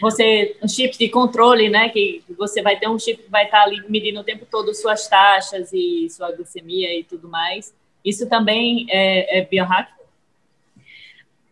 Você, 0.00 0.56
um 0.62 0.68
chip 0.68 0.98
de 0.98 1.08
controle, 1.08 1.68
né? 1.68 1.88
Que 1.88 2.22
você 2.36 2.62
vai 2.62 2.78
ter 2.78 2.88
um 2.88 2.98
chip 2.98 3.22
que 3.22 3.30
vai 3.30 3.44
estar 3.44 3.62
ali 3.62 3.82
medindo 3.88 4.20
o 4.20 4.24
tempo 4.24 4.46
todo 4.50 4.74
suas 4.74 5.06
taxas 5.06 5.72
e 5.72 6.08
sua 6.10 6.32
glicemia 6.32 6.98
e 6.98 7.04
tudo 7.04 7.28
mais. 7.28 7.72
Isso 8.04 8.28
também 8.28 8.86
é, 8.90 9.38
é 9.38 9.44
biohacking? 9.44 9.92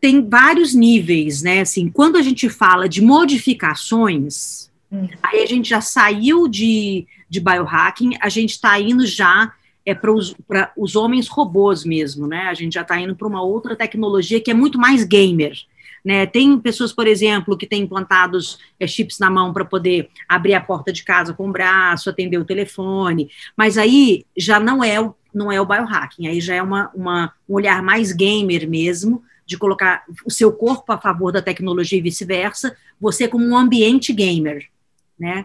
Tem 0.01 0.29
vários 0.29 0.75
níveis, 0.75 1.43
né? 1.43 1.61
Assim, 1.61 1.89
quando 1.89 2.17
a 2.17 2.23
gente 2.23 2.49
fala 2.49 2.89
de 2.89 3.01
modificações, 3.01 4.71
hum. 4.91 5.09
aí 5.23 5.43
a 5.43 5.47
gente 5.47 5.69
já 5.69 5.81
saiu 5.81 6.49
de, 6.49 7.07
de 7.29 7.41
biohacking, 7.41 8.17
a 8.21 8.29
gente 8.29 8.51
está 8.51 8.79
indo 8.79 9.07
já 9.07 9.53
é 9.87 9.95
para 9.95 10.13
os, 10.13 10.35
os 10.77 10.97
homens 10.97 11.29
robôs 11.29 11.85
mesmo, 11.85 12.27
né? 12.27 12.49
A 12.49 12.55
gente 12.55 12.75
já 12.75 12.83
está 12.83 13.01
indo 13.01 13.15
para 13.15 13.29
uma 13.29 13.41
outra 13.41 13.77
tecnologia 13.77 14.41
que 14.41 14.51
é 14.51 14.55
muito 14.55 14.81
mais 14.81 15.05
gamer. 15.05 15.57
Né? 16.07 16.25
Tem 16.25 16.57
pessoas, 16.61 16.93
por 16.93 17.09
exemplo, 17.09 17.59
que 17.59 17.67
têm 17.67 17.83
implantados 17.83 18.61
é, 18.79 18.87
chips 18.87 19.19
na 19.19 19.29
mão 19.29 19.53
para 19.53 19.65
poder 19.65 20.09
abrir 20.29 20.55
a 20.55 20.61
porta 20.61 20.93
de 20.93 21.03
casa 21.03 21.35
com 21.35 21.49
o 21.49 21.53
braço, 21.53 22.09
atender 22.09 22.39
o 22.39 22.45
telefone, 22.45 23.29
mas 23.57 23.77
aí 23.77 24.25
já 24.39 24.61
não 24.61 24.85
é 24.85 25.01
o, 25.01 25.17
não 25.35 25.51
é 25.51 25.61
o 25.61 25.67
biohacking, 25.67 26.29
aí 26.29 26.41
já 26.41 26.55
é 26.55 26.63
uma, 26.63 26.93
uma, 26.95 27.33
um 27.49 27.55
olhar 27.55 27.83
mais 27.83 28.13
gamer 28.13 28.71
mesmo, 28.71 29.21
de 29.45 29.59
colocar 29.59 30.05
o 30.25 30.31
seu 30.31 30.53
corpo 30.53 30.93
a 30.93 30.99
favor 30.99 31.33
da 31.33 31.43
tecnologia 31.43 31.99
e 31.99 32.03
vice-versa, 32.03 32.77
você 33.01 33.27
como 33.27 33.45
um 33.45 33.57
ambiente 33.57 34.13
gamer, 34.13 34.69
né? 35.19 35.45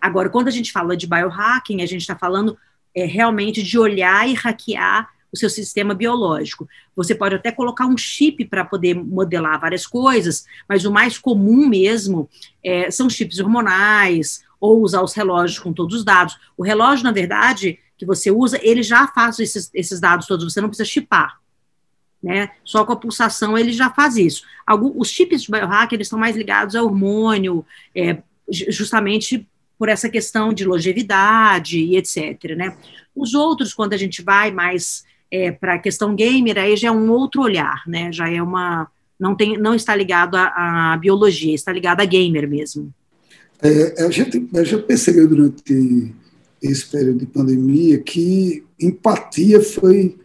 Agora, 0.00 0.30
quando 0.30 0.48
a 0.48 0.52
gente 0.52 0.72
fala 0.72 0.96
de 0.96 1.06
biohacking, 1.06 1.82
a 1.82 1.86
gente 1.86 2.00
está 2.00 2.16
falando 2.16 2.56
é, 2.94 3.04
realmente 3.04 3.62
de 3.62 3.78
olhar 3.78 4.26
e 4.26 4.32
hackear 4.32 5.10
o 5.32 5.36
seu 5.36 5.50
sistema 5.50 5.94
biológico. 5.94 6.68
Você 6.96 7.14
pode 7.14 7.34
até 7.34 7.52
colocar 7.52 7.86
um 7.86 7.96
chip 7.96 8.44
para 8.46 8.64
poder 8.64 8.94
modelar 8.94 9.60
várias 9.60 9.86
coisas, 9.86 10.46
mas 10.68 10.84
o 10.84 10.92
mais 10.92 11.18
comum 11.18 11.68
mesmo 11.68 12.28
é, 12.64 12.90
são 12.90 13.10
chips 13.10 13.38
hormonais 13.38 14.44
ou 14.60 14.82
usar 14.82 15.02
os 15.02 15.14
relógios 15.14 15.58
com 15.58 15.72
todos 15.72 15.96
os 15.96 16.04
dados. 16.04 16.36
O 16.56 16.62
relógio, 16.62 17.04
na 17.04 17.12
verdade, 17.12 17.78
que 17.96 18.06
você 18.06 18.30
usa, 18.30 18.58
ele 18.62 18.82
já 18.82 19.06
faz 19.08 19.38
esses, 19.38 19.70
esses 19.74 20.00
dados 20.00 20.26
todos, 20.26 20.52
você 20.52 20.60
não 20.60 20.68
precisa 20.68 20.88
chipar. 20.88 21.38
Né? 22.22 22.50
Só 22.64 22.84
com 22.84 22.92
a 22.92 22.96
pulsação 22.96 23.56
ele 23.56 23.72
já 23.72 23.90
faz 23.90 24.16
isso. 24.16 24.42
Algum, 24.66 24.92
os 24.98 25.08
chips 25.08 25.42
de 25.42 25.50
biohack, 25.50 25.94
eles 25.94 26.06
estão 26.06 26.18
mais 26.18 26.36
ligados 26.36 26.74
a 26.74 26.82
hormônio, 26.82 27.64
é, 27.94 28.18
justamente 28.48 29.46
por 29.78 29.88
essa 29.88 30.08
questão 30.08 30.52
de 30.52 30.64
longevidade 30.64 31.78
e 31.78 31.96
etc. 31.96 32.56
Né? 32.56 32.76
Os 33.14 33.34
outros, 33.34 33.72
quando 33.72 33.92
a 33.92 33.96
gente 33.96 34.22
vai 34.22 34.50
mais 34.50 35.06
é, 35.30 35.50
para 35.50 35.74
a 35.74 35.78
questão 35.78 36.14
gamer, 36.14 36.58
aí 36.58 36.76
já 36.76 36.88
é 36.88 36.90
um 36.90 37.10
outro 37.10 37.42
olhar, 37.42 37.82
né? 37.86 38.12
já 38.12 38.28
é 38.28 38.42
uma. 38.42 38.88
Não, 39.18 39.34
tem, 39.34 39.58
não 39.58 39.74
está 39.74 39.94
ligado 39.96 40.36
à, 40.36 40.92
à 40.92 40.96
biologia, 40.96 41.54
está 41.54 41.72
ligado 41.72 42.00
a 42.00 42.04
gamer 42.04 42.48
mesmo. 42.48 42.92
É, 43.60 44.04
a, 44.04 44.10
gente, 44.10 44.48
a 44.54 44.62
gente 44.62 44.84
percebeu 44.84 45.28
durante 45.28 46.14
esse 46.62 46.86
período 46.86 47.18
de 47.18 47.26
pandemia 47.26 47.98
que 47.98 48.64
empatia 48.80 49.60
foi 49.60 50.16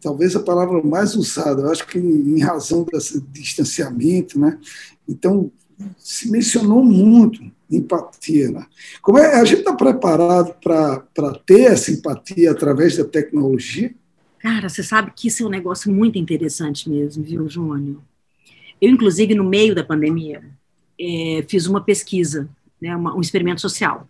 talvez 0.00 0.34
a 0.34 0.40
palavra 0.40 0.82
mais 0.82 1.14
usada, 1.14 1.62
eu 1.62 1.70
acho 1.70 1.86
que 1.86 1.98
em 1.98 2.40
razão 2.40 2.84
desse 2.84 3.20
distanciamento, 3.20 4.38
né? 4.38 4.58
Então, 5.08 5.50
se 5.98 6.30
mencionou 6.30 6.84
muito 6.84 7.42
empatia. 7.70 8.50
Né? 8.50 8.64
Como 9.02 9.18
é, 9.18 9.34
a 9.34 9.44
gente 9.44 9.60
está 9.60 9.74
preparado 9.74 10.54
para 10.62 11.34
ter 11.46 11.72
essa 11.72 11.90
empatia 11.90 12.50
através 12.50 12.96
da 12.96 13.04
tecnologia? 13.04 13.94
Cara, 14.48 14.70
você 14.70 14.82
sabe 14.82 15.12
que 15.14 15.28
isso 15.28 15.42
é 15.42 15.46
um 15.46 15.50
negócio 15.50 15.92
muito 15.92 16.16
interessante 16.16 16.88
mesmo, 16.88 17.22
viu, 17.22 17.46
Júnior? 17.50 18.00
Eu, 18.80 18.90
inclusive, 18.90 19.34
no 19.34 19.44
meio 19.44 19.74
da 19.74 19.84
pandemia, 19.84 20.42
é, 20.98 21.44
fiz 21.46 21.66
uma 21.66 21.82
pesquisa, 21.82 22.48
né, 22.80 22.96
uma, 22.96 23.14
um 23.14 23.20
experimento 23.20 23.60
social. 23.60 24.08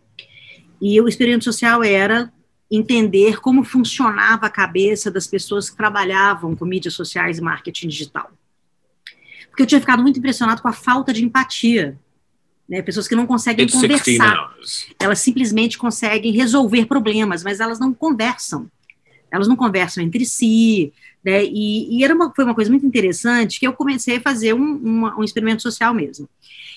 E 0.80 1.00
o 1.00 1.08
experimento 1.08 1.42
social 1.42 1.82
era 1.82 2.32
entender 2.70 3.40
como 3.40 3.64
funcionava 3.64 4.46
a 4.46 4.50
cabeça 4.50 5.10
das 5.10 5.26
pessoas 5.26 5.68
que 5.68 5.76
trabalhavam 5.76 6.54
com 6.54 6.64
mídias 6.64 6.94
sociais 6.94 7.38
e 7.38 7.42
marketing 7.42 7.88
digital. 7.88 8.30
Porque 9.48 9.64
eu 9.64 9.66
tinha 9.66 9.80
ficado 9.80 10.04
muito 10.04 10.20
impressionado 10.20 10.62
com 10.62 10.68
a 10.68 10.72
falta 10.72 11.12
de 11.12 11.24
empatia. 11.24 11.98
Né? 12.68 12.80
Pessoas 12.80 13.08
que 13.08 13.16
não 13.16 13.26
conseguem 13.26 13.64
It's 13.64 13.74
conversar. 13.74 14.54
Elas 15.00 15.18
simplesmente 15.18 15.76
conseguem 15.76 16.30
resolver 16.30 16.86
problemas, 16.86 17.42
mas 17.42 17.58
elas 17.58 17.80
não 17.80 17.92
conversam. 17.92 18.70
Elas 19.30 19.48
não 19.48 19.56
conversam 19.56 20.02
entre 20.02 20.24
si. 20.24 20.92
Né? 21.24 21.44
E, 21.44 21.98
e 21.98 22.04
era 22.04 22.14
uma, 22.14 22.32
foi 22.34 22.44
uma 22.44 22.54
coisa 22.54 22.70
muito 22.70 22.86
interessante 22.86 23.60
que 23.60 23.66
eu 23.66 23.72
comecei 23.72 24.16
a 24.16 24.20
fazer 24.20 24.54
um, 24.54 24.76
uma, 24.76 25.18
um 25.18 25.24
experimento 25.24 25.62
social 25.62 25.92
mesmo. 25.94 26.28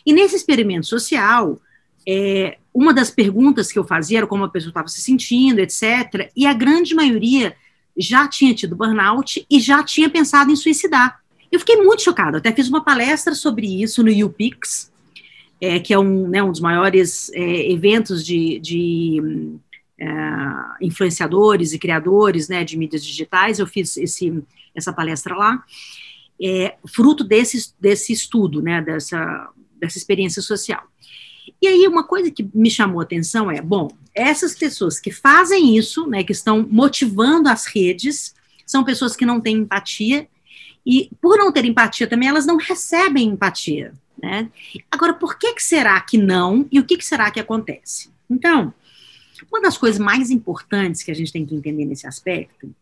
E 0.06 0.14
nesse 0.14 0.36
experimento 0.36 0.88
social, 0.88 1.60
é, 2.08 2.58
uma 2.74 2.94
das 2.94 3.12
perguntas 3.12 3.72
que 3.72 3.78
eu 3.78 3.84
fazia 3.84 4.20
era 4.20 4.28
como 4.28 4.44
a 4.44 4.50
pessoa 4.50 4.70
estava 4.70 4.88
se 4.88 5.02
sentindo, 5.02 5.60
etc. 5.60 6.32
E 6.36 6.46
a 6.46 6.54
grande 6.54 6.96
maioria 6.96 7.56
já 7.98 8.28
tinha 8.28 8.54
tido 8.54 8.76
burnout 8.76 9.46
e 9.50 9.60
já 9.60 9.84
tinha 9.84 10.10
pensado 10.10 10.52
em 10.52 10.56
suicidar. 10.56 11.20
Eu 11.52 11.60
fiquei 11.60 11.76
muito 11.76 12.02
chocada, 12.02 12.38
até 12.38 12.52
fiz 12.52 12.70
uma 12.70 12.84
palestra 12.84 13.36
sobre 13.36 13.82
isso 13.84 14.02
no 14.02 14.26
UPix, 14.26 14.90
é, 15.60 15.80
que 15.80 15.94
é 15.94 16.00
um, 16.00 16.28
né, 16.28 16.42
um 16.42 16.50
dos 16.50 16.62
maiores 16.62 17.30
é, 17.34 17.72
eventos 17.72 18.26
de, 18.26 18.58
de 18.60 19.58
influenciadores 20.80 21.74
e 21.74 21.80
criadores 21.80 22.48
né, 22.48 22.64
de 22.64 22.78
mídias 22.78 23.04
digitais. 23.04 23.60
Eu 23.60 23.68
fiz 23.68 23.98
esse, 23.98 24.44
essa 24.76 24.92
palestra 24.92 25.36
lá, 25.36 25.64
é, 26.42 26.76
fruto 26.88 27.24
desse, 27.24 27.74
desse 27.80 28.12
estudo, 28.12 28.62
né, 28.62 28.82
dessa, 28.82 29.50
dessa 29.80 29.98
experiência 29.98 30.42
social. 30.42 30.84
E 31.62 31.68
aí, 31.68 31.88
uma 31.88 32.04
coisa 32.04 32.32
que 32.32 32.48
me 32.54 32.72
chamou 32.72 33.00
a 33.00 33.04
atenção 33.04 33.52
é: 33.52 33.62
bom, 33.62 33.90
essas 34.14 34.56
pessoas 34.56 35.00
que 35.00 35.12
fazem 35.12 35.78
isso, 35.78 36.08
né, 36.08 36.24
que 36.24 36.32
estão 36.32 36.68
motivando 36.70 37.50
as 37.50 37.66
redes, 37.66 38.34
são 38.66 38.84
pessoas 38.84 39.16
que 39.16 39.26
não 39.26 39.40
têm 39.40 39.58
empatia, 39.58 40.28
e 40.86 41.12
por 41.22 41.38
não 41.38 41.52
ter 41.52 41.66
empatia 41.66 42.08
também, 42.08 42.30
elas 42.30 42.46
não 42.46 42.58
recebem 42.58 43.30
empatia. 43.30 43.94
Né? 44.22 44.50
Agora, 44.90 45.14
por 45.14 45.38
que, 45.38 45.54
que 45.54 45.64
será 45.64 46.00
que 46.02 46.18
não 46.18 46.68
e 46.72 46.80
o 46.80 46.84
que, 46.84 46.98
que 46.98 47.06
será 47.06 47.32
que 47.32 47.40
acontece? 47.40 48.10
Então, 48.30 48.74
uma 49.50 49.62
das 49.62 49.78
coisas 49.78 50.00
mais 50.00 50.30
importantes 50.30 51.04
que 51.04 51.12
a 51.12 51.14
gente 51.14 51.32
tem 51.32 51.46
que 51.46 51.56
entender 51.56 51.86
nesse 51.86 52.06
aspecto, 52.08 52.74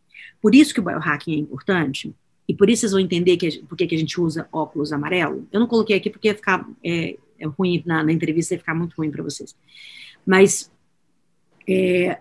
por 0.41 0.55
isso 0.55 0.73
que 0.73 0.79
o 0.79 0.83
biohacking 0.83 1.33
é 1.33 1.37
importante, 1.37 2.13
e 2.47 2.53
por 2.53 2.67
isso 2.67 2.81
vocês 2.81 2.91
vão 2.93 3.01
entender 3.01 3.37
por 3.67 3.77
que 3.77 3.93
a 3.93 3.97
gente 3.97 4.19
usa 4.19 4.47
óculos 4.51 4.91
amarelo. 4.91 5.47
Eu 5.51 5.59
não 5.59 5.67
coloquei 5.67 5.95
aqui 5.95 6.09
porque 6.09 6.29
ia 6.29 6.35
ficar 6.35 6.67
é, 6.83 7.15
é 7.37 7.45
ruim 7.45 7.83
na, 7.85 8.03
na, 8.03 8.11
entrevista, 8.11 8.55
ia 8.55 8.59
ficar 8.59 8.73
muito 8.73 8.95
ruim 8.97 9.11
para 9.11 9.21
vocês. 9.21 9.55
Mas 10.25 10.71
é, 11.67 12.17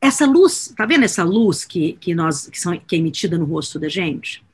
essa 0.00 0.26
luz, 0.26 0.72
tá 0.76 0.84
vendo 0.84 1.04
essa 1.04 1.24
luz 1.24 1.64
que, 1.64 1.94
que, 1.94 2.14
nós, 2.14 2.46
que, 2.48 2.60
são, 2.60 2.78
que 2.78 2.94
é 2.94 2.98
emitida 2.98 3.38
no 3.38 3.46
rosto 3.46 3.78
da 3.78 3.88
gente? 3.88 4.44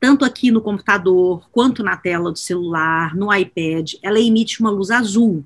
Tanto 0.00 0.24
aqui 0.24 0.50
no 0.50 0.62
computador, 0.62 1.46
quanto 1.52 1.82
na 1.82 1.96
tela 1.96 2.32
do 2.32 2.38
celular, 2.38 3.14
no 3.14 3.32
iPad, 3.32 3.92
ela 4.02 4.18
emite 4.18 4.60
uma 4.60 4.70
luz 4.70 4.90
azul. 4.90 5.44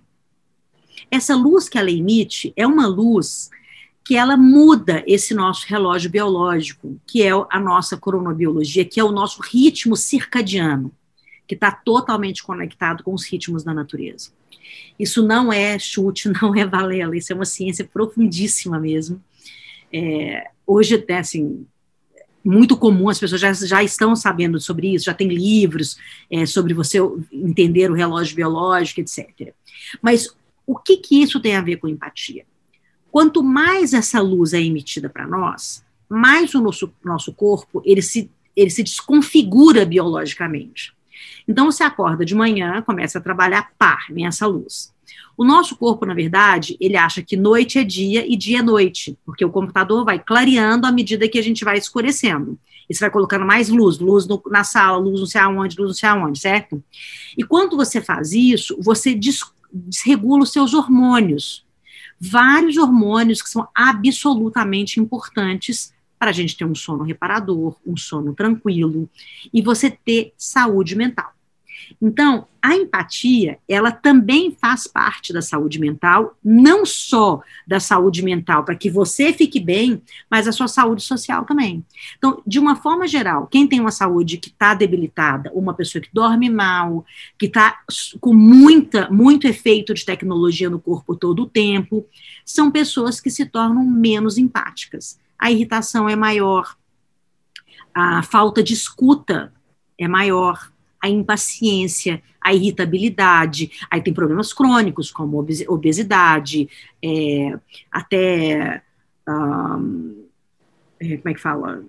Essa 1.10 1.34
luz 1.34 1.68
que 1.68 1.78
ela 1.78 1.90
emite 1.90 2.52
é 2.56 2.66
uma 2.66 2.86
luz 2.86 3.50
que 4.04 4.16
ela 4.16 4.36
muda 4.36 5.02
esse 5.06 5.34
nosso 5.34 5.66
relógio 5.66 6.08
biológico, 6.08 7.00
que 7.06 7.22
é 7.22 7.30
a 7.50 7.58
nossa 7.58 7.96
coronobiologia, 7.96 8.84
que 8.84 9.00
é 9.00 9.04
o 9.04 9.10
nosso 9.10 9.42
ritmo 9.42 9.96
circadiano 9.96 10.92
que 11.46 11.54
está 11.54 11.70
totalmente 11.70 12.42
conectado 12.42 13.04
com 13.04 13.14
os 13.14 13.24
ritmos 13.24 13.62
da 13.62 13.72
natureza. 13.72 14.30
Isso 14.98 15.26
não 15.26 15.52
é 15.52 15.78
chute, 15.78 16.28
não 16.42 16.54
é 16.54 16.66
valela, 16.66 17.16
isso 17.16 17.32
é 17.32 17.36
uma 17.36 17.44
ciência 17.44 17.84
profundíssima 17.84 18.78
mesmo. 18.78 19.22
É, 19.92 20.50
hoje, 20.66 21.04
é 21.06 21.18
assim, 21.18 21.66
muito 22.44 22.76
comum, 22.76 23.08
as 23.08 23.18
pessoas 23.18 23.40
já, 23.40 23.52
já 23.52 23.82
estão 23.82 24.14
sabendo 24.14 24.60
sobre 24.60 24.94
isso, 24.94 25.04
já 25.04 25.14
tem 25.14 25.28
livros 25.28 25.96
é, 26.30 26.46
sobre 26.46 26.74
você 26.74 26.98
entender 27.32 27.90
o 27.90 27.94
relógio 27.94 28.36
biológico, 28.36 29.00
etc. 29.00 29.52
Mas 30.02 30.28
o 30.66 30.76
que, 30.76 30.96
que 30.96 31.22
isso 31.22 31.40
tem 31.40 31.56
a 31.56 31.62
ver 31.62 31.76
com 31.76 31.88
empatia? 31.88 32.44
Quanto 33.10 33.42
mais 33.42 33.94
essa 33.94 34.20
luz 34.20 34.52
é 34.52 34.60
emitida 34.60 35.08
para 35.08 35.26
nós, 35.26 35.84
mais 36.08 36.54
o 36.54 36.60
nosso, 36.60 36.92
nosso 37.04 37.32
corpo 37.32 37.80
ele 37.84 38.02
se, 38.02 38.30
ele 38.54 38.70
se 38.70 38.82
desconfigura 38.82 39.84
biologicamente. 39.84 40.94
Então, 41.48 41.70
você 41.70 41.82
acorda 41.82 42.24
de 42.24 42.34
manhã, 42.34 42.82
começa 42.82 43.18
a 43.18 43.22
trabalhar, 43.22 43.72
pá, 43.78 43.98
vem 44.10 44.26
essa 44.26 44.46
luz. 44.46 44.92
O 45.36 45.44
nosso 45.44 45.76
corpo, 45.76 46.06
na 46.06 46.14
verdade, 46.14 46.76
ele 46.80 46.96
acha 46.96 47.22
que 47.22 47.36
noite 47.36 47.78
é 47.78 47.84
dia 47.84 48.26
e 48.26 48.36
dia 48.36 48.60
é 48.60 48.62
noite, 48.62 49.18
porque 49.24 49.44
o 49.44 49.50
computador 49.50 50.04
vai 50.04 50.18
clareando 50.18 50.86
à 50.86 50.92
medida 50.92 51.28
que 51.28 51.38
a 51.38 51.42
gente 51.42 51.64
vai 51.64 51.76
escurecendo. 51.76 52.58
E 52.88 52.94
você 52.94 53.00
vai 53.00 53.10
colocando 53.10 53.44
mais 53.44 53.68
luz, 53.68 53.98
luz 53.98 54.26
no, 54.26 54.40
na 54.46 54.64
sala, 54.64 54.96
luz 54.96 55.20
não 55.20 55.26
sei 55.26 55.40
aonde, 55.40 55.76
luz 55.76 55.88
não 55.88 55.94
sei 55.94 56.08
aonde, 56.08 56.38
certo? 56.38 56.82
E 57.36 57.42
quando 57.42 57.76
você 57.76 58.00
faz 58.00 58.32
isso, 58.32 58.76
você 58.80 59.14
des, 59.14 59.40
desregula 59.72 60.42
os 60.42 60.52
seus 60.52 60.74
hormônios. 60.74 61.64
Vários 62.18 62.76
hormônios 62.76 63.42
que 63.42 63.50
são 63.50 63.68
absolutamente 63.74 64.98
importantes 64.98 65.92
para 66.18 66.30
a 66.30 66.32
gente 66.32 66.56
ter 66.56 66.64
um 66.64 66.74
sono 66.74 67.04
reparador, 67.04 67.76
um 67.86 67.96
sono 67.96 68.34
tranquilo 68.34 69.08
e 69.52 69.60
você 69.60 69.90
ter 69.90 70.32
saúde 70.36 70.96
mental. 70.96 71.35
Então, 72.00 72.46
a 72.60 72.74
empatia, 72.74 73.58
ela 73.68 73.90
também 73.90 74.50
faz 74.60 74.86
parte 74.86 75.32
da 75.32 75.40
saúde 75.40 75.78
mental, 75.78 76.36
não 76.44 76.84
só 76.84 77.40
da 77.66 77.78
saúde 77.78 78.22
mental 78.22 78.64
para 78.64 78.74
que 78.74 78.90
você 78.90 79.32
fique 79.32 79.60
bem, 79.60 80.02
mas 80.30 80.48
a 80.48 80.52
sua 80.52 80.68
saúde 80.68 81.02
social 81.02 81.44
também. 81.44 81.84
Então, 82.18 82.42
de 82.46 82.58
uma 82.58 82.76
forma 82.76 83.06
geral, 83.06 83.46
quem 83.46 83.66
tem 83.66 83.80
uma 83.80 83.90
saúde 83.90 84.36
que 84.36 84.48
está 84.48 84.74
debilitada, 84.74 85.50
uma 85.54 85.74
pessoa 85.74 86.02
que 86.02 86.10
dorme 86.12 86.50
mal, 86.50 87.04
que 87.38 87.46
está 87.46 87.78
com 88.20 88.34
muita, 88.34 89.08
muito 89.10 89.46
efeito 89.46 89.94
de 89.94 90.04
tecnologia 90.04 90.68
no 90.68 90.80
corpo 90.80 91.14
todo 91.14 91.44
o 91.44 91.48
tempo, 91.48 92.04
são 92.44 92.70
pessoas 92.70 93.20
que 93.20 93.30
se 93.30 93.46
tornam 93.46 93.84
menos 93.84 94.36
empáticas. 94.36 95.18
A 95.38 95.50
irritação 95.50 96.08
é 96.08 96.16
maior, 96.16 96.76
a 97.94 98.22
falta 98.22 98.62
de 98.62 98.74
escuta 98.74 99.52
é 99.98 100.06
maior, 100.06 100.70
a 101.06 101.10
impaciência, 101.10 102.22
a 102.40 102.52
irritabilidade, 102.52 103.70
aí 103.90 104.00
tem 104.00 104.12
problemas 104.12 104.52
crônicos, 104.52 105.10
como 105.10 105.44
obesidade, 105.68 106.68
é, 107.02 107.58
até, 107.90 108.82
um, 109.28 110.26
é, 111.00 111.16
como 111.16 111.28
é 111.28 111.34
que 111.34 111.40
fala, 111.40 111.82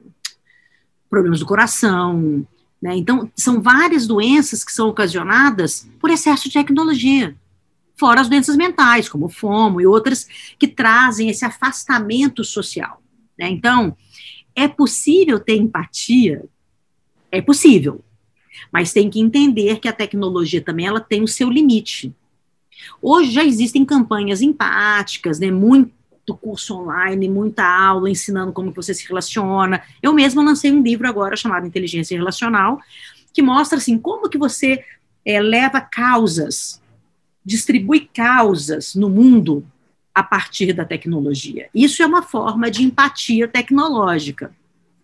problemas 1.10 1.39
do 1.39 1.45
coração, 1.45 2.45
né? 2.82 2.95
Então, 2.95 3.30
são 3.36 3.62
várias 3.62 4.06
doenças 4.06 4.63
que 4.63 4.71
são 4.71 4.88
ocasionadas 4.89 5.89
por 5.99 6.10
excesso 6.12 6.43
de 6.43 6.53
tecnologia, 6.53 7.36
fora 7.95 8.21
as 8.21 8.30
doenças 8.30 8.56
mentais, 8.56 9.10
como 9.10 9.30
FOMO 9.30 9.82
e 9.82 9.88
outras, 9.88 10.27
que 10.60 10.67
trazem 10.67 11.30
esse 11.30 11.43
afastamento 11.43 12.43
social, 12.43 13.01
né? 13.38 13.49
Então, 13.49 13.97
é 14.56 14.67
possível 14.67 15.39
ter 15.39 15.56
empatia? 15.56 16.45
É 17.32 17.41
possível, 17.41 18.03
mas 18.72 18.93
tem 18.93 19.10
que 19.10 19.20
entender 19.20 19.80
que 19.80 19.88
a 19.88 19.93
tecnologia 19.93 20.62
também 20.62 20.88
ela 20.88 21.00
tem 21.00 21.22
o 21.24 21.28
seu 21.28 21.50
limite. 21.50 22.13
Hoje 23.02 23.32
já 23.32 23.43
existem 23.43 23.84
campanhas 23.86 24.41
empáticas, 24.41 25.39
né, 25.39 25.52
muito 25.52 25.98
curso 26.41 26.76
online, 26.76 27.30
muita 27.30 27.63
aula 27.63 28.10
ensinando 28.10 28.52
como 28.52 28.72
você 28.72 28.93
se 28.93 29.08
relaciona. 29.08 29.82
Eu 30.02 30.13
mesma 30.13 30.43
lancei 30.43 30.72
um 30.72 30.82
livro 30.82 31.08
agora 31.08 31.36
chamado 31.36 31.65
Inteligência 31.65 32.17
Relacional, 32.17 32.80
que 33.34 33.41
mostra 33.41 33.78
assim 33.78 33.98
como 33.98 34.30
que 34.30 34.38
você 34.38 34.84
é, 35.26 35.39
leva 35.39 35.80
causas, 35.80 36.82
distribui 37.46 38.10
causas 38.13 38.96
no 38.96 39.10
mundo 39.10 39.65
a 40.13 40.24
partir 40.24 40.74
da 40.74 40.84
tecnologia. 40.84 41.70
Isso 41.74 42.02
é 42.02 42.06
uma 42.06 42.24
forma 42.24 42.72
de 42.72 42.84
empatia 42.84 43.48
tecnológica, 43.48 44.52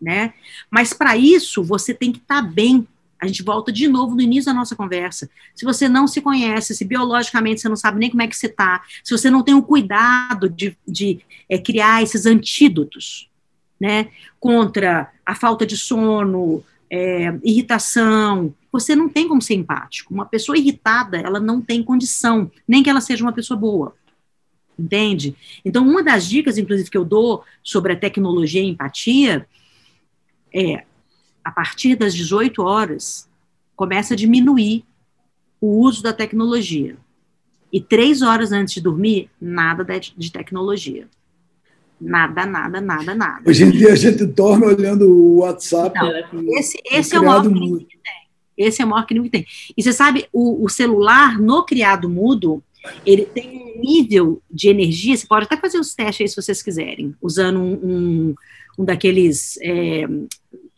né? 0.01 0.33
Mas 0.71 0.91
para 0.91 1.15
isso 1.15 1.63
você 1.63 1.93
tem 1.93 2.11
que 2.11 2.17
estar 2.17 2.41
tá 2.41 2.47
bem 2.47 2.87
a 3.23 3.27
gente 3.27 3.41
volta 3.41 3.71
de 3.71 3.87
novo 3.87 4.15
no 4.15 4.21
início 4.21 4.51
da 4.51 4.53
nossa 4.53 4.75
conversa. 4.75 5.29
Se 5.55 5.63
você 5.63 5.87
não 5.87 6.07
se 6.07 6.19
conhece, 6.19 6.75
se 6.75 6.83
biologicamente 6.83 7.61
você 7.61 7.69
não 7.69 7.75
sabe 7.77 7.97
nem 7.97 8.09
como 8.09 8.21
é 8.21 8.27
que 8.27 8.35
você 8.35 8.47
está, 8.47 8.83
se 9.01 9.17
você 9.17 9.29
não 9.29 9.41
tem 9.41 9.55
o 9.55 9.63
cuidado 9.63 10.49
de, 10.49 10.77
de 10.85 11.21
é, 11.49 11.57
criar 11.57 12.03
esses 12.03 12.25
antídotos, 12.25 13.29
né, 13.79 14.09
contra 14.41 15.09
a 15.25 15.35
falta 15.35 15.65
de 15.65 15.77
sono, 15.77 16.63
é, 16.89 17.33
irritação, 17.43 18.53
você 18.69 18.93
não 18.93 19.07
tem 19.07 19.25
como 19.25 19.41
ser 19.41 19.53
empático. 19.53 20.13
Uma 20.13 20.25
pessoa 20.25 20.57
irritada, 20.57 21.17
ela 21.17 21.39
não 21.39 21.61
tem 21.61 21.81
condição, 21.81 22.51
nem 22.67 22.83
que 22.83 22.89
ela 22.89 23.01
seja 23.01 23.23
uma 23.23 23.31
pessoa 23.31 23.57
boa. 23.57 23.95
Entende? 24.77 25.33
Então, 25.63 25.87
uma 25.87 26.03
das 26.03 26.27
dicas, 26.27 26.57
inclusive, 26.57 26.89
que 26.89 26.97
eu 26.97 27.05
dou 27.05 27.43
sobre 27.63 27.93
a 27.93 27.97
tecnologia 27.97 28.61
e 28.61 28.67
empatia 28.67 29.47
é 30.53 30.83
a 31.43 31.51
partir 31.51 31.95
das 31.95 32.13
18 32.13 32.61
horas, 32.61 33.29
começa 33.75 34.13
a 34.13 34.17
diminuir 34.17 34.85
o 35.59 35.79
uso 35.79 36.01
da 36.01 36.13
tecnologia. 36.13 36.97
E 37.71 37.81
três 37.81 38.21
horas 38.21 38.51
antes 38.51 38.75
de 38.75 38.81
dormir, 38.81 39.29
nada 39.41 39.85
de 40.15 40.31
tecnologia. 40.31 41.07
Nada, 41.99 42.45
nada, 42.45 42.81
nada, 42.81 43.15
nada. 43.15 43.49
Hoje 43.49 43.63
em 43.63 43.71
dia 43.71 43.93
a 43.93 43.95
gente 43.95 44.25
dorme 44.25 44.65
olhando 44.65 45.09
o 45.09 45.37
WhatsApp. 45.39 45.97
Não, 45.97 46.57
esse 46.57 46.77
esse 46.91 47.15
é 47.15 47.19
o 47.19 47.25
maior 47.25 47.41
crime 47.41 47.85
que 47.85 47.97
tem. 47.97 48.13
Esse 48.57 48.81
é 48.81 48.85
o 48.85 48.87
maior 48.87 49.05
crime 49.05 49.29
que 49.29 49.37
tem. 49.37 49.47
E 49.75 49.81
você 49.81 49.93
sabe, 49.93 50.27
o, 50.31 50.65
o 50.65 50.69
celular 50.69 51.39
no 51.39 51.63
criado 51.63 52.09
mudo, 52.09 52.61
ele 53.05 53.25
tem 53.25 53.49
um 53.49 53.79
nível 53.79 54.41
de 54.51 54.67
energia, 54.69 55.15
você 55.15 55.25
pode 55.25 55.45
até 55.45 55.57
fazer 55.57 55.79
os 55.79 55.95
testes 55.95 56.21
aí 56.21 56.27
se 56.27 56.35
vocês 56.35 56.61
quiserem, 56.61 57.15
usando 57.21 57.59
um, 57.59 57.73
um, 57.73 58.35
um 58.77 58.85
daqueles 58.85 59.57
é, 59.61 60.05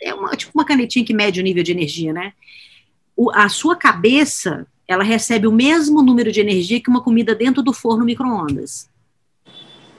é 0.06 0.13
uma, 0.13 0.30
tipo 0.38 0.52
uma 0.54 0.63
canetinha 0.63 1.04
que 1.04 1.13
mede 1.13 1.39
o 1.41 1.44
nível 1.44 1.63
de 1.63 1.72
energia, 1.72 2.13
né? 2.13 2.34
O, 3.18 3.32
a 3.32 3.50
sua 3.50 3.76
cabeça, 3.76 4.68
ela 4.88 5.04
recebe 5.04 5.48
o 5.48 5.52
mesmo 5.52 6.04
número 6.04 6.32
de 6.32 6.39
energia 6.39 6.80
que 6.80 6.89
uma 6.89 7.02
comida 7.02 7.34
dentro 7.34 7.63
do 7.63 7.74
forno 7.74 8.06
micro-ondas. 8.06 8.88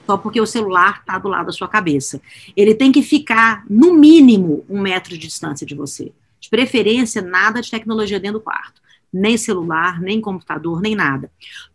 Só 0.05 0.17
porque 0.17 0.39
o 0.39 0.45
celular 0.45 0.99
está 1.01 1.19
do 1.19 1.27
lado 1.27 1.47
da 1.47 1.51
sua 1.51 1.67
cabeça. 1.67 2.21
Ele 2.55 2.73
tem 2.73 2.91
que 2.91 3.01
ficar, 3.01 3.65
no 3.69 3.93
mínimo, 3.93 4.65
um 4.69 4.79
metro 4.79 5.09
de 5.09 5.27
distância 5.27 5.67
de 5.67 5.75
você. 5.75 6.13
De 6.39 6.49
preferência, 6.49 7.21
nada 7.21 7.61
de 7.61 7.69
tecnologia 7.69 8.19
dentro 8.19 8.39
do 8.39 8.43
quarto 8.43 8.86
nem 9.17 9.37
celular, 9.37 9.99
nem 10.01 10.21
computador, 10.21 10.81
nem 10.81 10.95
nada. 10.95 11.31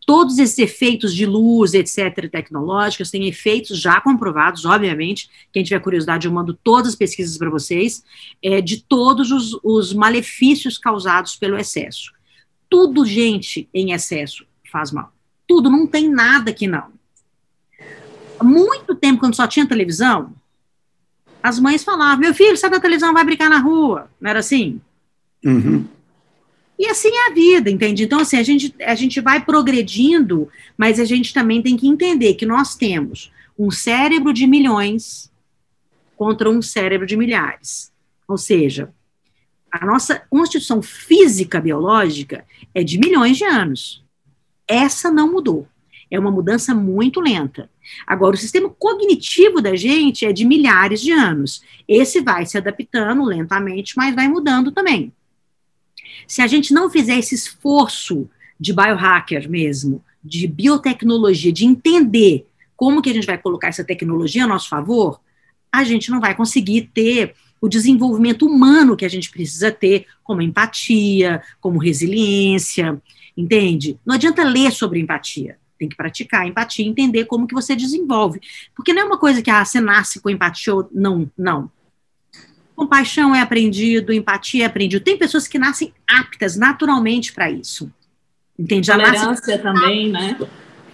Todos 0.07 0.39
esses 0.39 0.59
efeitos 0.59 1.15
de 1.15 1.27
luz, 1.27 1.75
etc., 1.75 2.31
tecnológicos, 2.31 3.11
têm 3.11 3.29
efeitos 3.29 3.79
já 3.79 4.01
comprovados, 4.01 4.65
obviamente. 4.65 5.29
Quem 5.53 5.63
tiver 5.63 5.81
curiosidade, 5.81 6.27
eu 6.27 6.33
mando 6.33 6.55
todas 6.55 6.89
as 6.89 6.97
pesquisas 6.97 7.37
para 7.37 7.51
vocês, 7.51 8.05
é, 8.43 8.61
de 8.61 8.83
todos 8.83 9.31
os, 9.31 9.59
os 9.63 9.93
malefícios 9.93 10.79
causados 10.79 11.37
pelo 11.37 11.57
excesso. 11.57 12.13
Tudo, 12.69 13.05
gente, 13.05 13.69
em 13.73 13.93
excesso 13.93 14.47
faz 14.71 14.91
mal. 14.91 15.13
Tudo, 15.47 15.69
não 15.69 15.87
tem 15.87 16.09
nada 16.09 16.53
que 16.53 16.67
não. 16.67 16.93
Muito 18.43 18.95
tempo, 18.95 19.21
quando 19.21 19.37
só 19.37 19.47
tinha 19.47 19.69
televisão, 19.69 20.33
as 21.43 21.59
mães 21.59 21.85
falavam: 21.85 22.19
meu 22.19 22.35
filho, 22.35 22.57
sai 22.57 22.71
da 22.71 22.81
televisão, 22.81 23.13
vai 23.13 23.25
brincar 23.25 23.51
na 23.51 23.59
rua. 23.59 24.11
Não 24.21 24.31
era 24.31 24.39
assim? 24.39 24.81
Uhum. 25.45 25.85
E 26.83 26.89
assim 26.89 27.11
é 27.15 27.29
a 27.29 27.33
vida, 27.33 27.71
entende? 27.71 28.03
Então, 28.03 28.19
assim, 28.19 28.37
a 28.37 28.43
gente, 28.43 28.75
a 28.81 28.97
gente 28.97 29.21
vai 29.21 29.41
progredindo, 29.45 30.49
mas 30.77 30.99
a 30.99 31.05
gente 31.05 31.33
também 31.33 31.63
tem 31.63 31.77
que 31.77 31.87
entender 31.87 32.35
que 32.35 32.45
nós 32.45 32.75
temos 32.75 33.31
um 33.57 33.71
cérebro 33.71 34.33
de 34.33 34.49
milhões 34.49 35.31
contra 36.17 36.51
um 36.51 36.61
cérebro 36.61 37.07
de 37.07 37.17
milhares. 37.17 37.93
Ou 38.27 38.37
seja, 38.37 38.93
a 39.71 39.87
nossa 39.87 40.25
constituição 40.29 40.83
física 40.83 41.61
biológica 41.61 42.45
é 42.75 42.83
de 42.83 42.99
milhões 42.99 43.37
de 43.37 43.45
anos. 43.45 44.05
Essa 44.67 45.09
não 45.09 45.31
mudou. 45.31 45.69
É 46.11 46.19
uma 46.19 46.33
mudança 46.33 46.75
muito 46.75 47.21
lenta. 47.21 47.71
Agora, 48.05 48.35
o 48.35 48.39
sistema 48.39 48.69
cognitivo 48.69 49.61
da 49.61 49.77
gente 49.77 50.27
é 50.27 50.33
de 50.33 50.45
milhares 50.45 51.01
de 51.01 51.13
anos. 51.13 51.63
Esse 51.87 52.21
vai 52.21 52.45
se 52.45 52.59
adaptando 52.59 53.23
lentamente, 53.23 53.97
mas 53.97 54.17
vai 54.17 54.27
mudando 54.27 54.73
também. 54.73 55.13
Se 56.27 56.43
a 56.43 56.47
gente 56.47 56.73
não 56.73 56.91
fizer 56.91 57.19
esse 57.19 57.35
esforço 57.35 58.29
de 58.59 58.73
biohacker 58.73 59.49
mesmo, 59.51 60.03
de 60.23 60.47
biotecnologia, 60.47 61.53
de 61.53 61.65
entender 61.65 62.47
como 62.77 63.03
que 63.03 63.11
a 63.11 63.15
gente 63.15 63.27
vai 63.27 63.39
colocar 63.39 63.69
essa 63.69 63.85
tecnologia 63.85 64.45
a 64.45 64.47
nosso 64.47 64.69
favor, 64.69 65.21
a 65.73 65.85
gente 65.85 66.11
não 66.11 66.21
vai 66.21 66.35
conseguir 66.35 66.91
ter 66.93 67.35
o 67.61 67.69
desenvolvimento 67.69 68.45
humano 68.45 68.97
que 68.97 69.05
a 69.05 69.09
gente 69.09 69.31
precisa 69.31 69.71
ter, 69.71 70.07
como 70.25 70.43
empatia, 70.43 71.41
como 71.61 71.79
resiliência, 71.79 73.01
entende? 73.37 73.99
Não 74.05 74.17
adianta 74.17 74.43
ler 74.43 74.73
sobre 74.73 75.01
empatia, 75.01 75.57
tem 75.79 75.89
que 75.89 75.97
praticar 75.97 76.47
empatia, 76.47 76.85
entender 76.85 77.25
como 77.25 77.47
que 77.47 77.55
você 77.55 77.77
desenvolve, 77.77 78.41
porque 78.75 78.93
não 78.93 79.03
é 79.03 79.05
uma 79.05 79.19
coisa 79.19 79.41
que 79.41 79.51
ah, 79.51 79.65
você 79.65 79.81
nasce 79.81 80.21
com 80.21 80.29
empatia 80.29 80.75
ou 80.75 80.89
não, 80.93 81.31
não. 81.39 81.71
Compaixão 82.75 83.35
é 83.35 83.41
aprendido, 83.41 84.13
empatia 84.13 84.65
é 84.65 84.67
aprendido. 84.67 85.05
Tem 85.05 85.17
pessoas 85.17 85.47
que 85.47 85.59
nascem 85.59 85.93
aptas 86.09 86.57
naturalmente 86.57 87.33
para 87.33 87.51
isso. 87.51 87.91
Entende? 88.59 88.91
Tolerância 88.91 89.59
também, 89.59 90.11
né? 90.11 90.39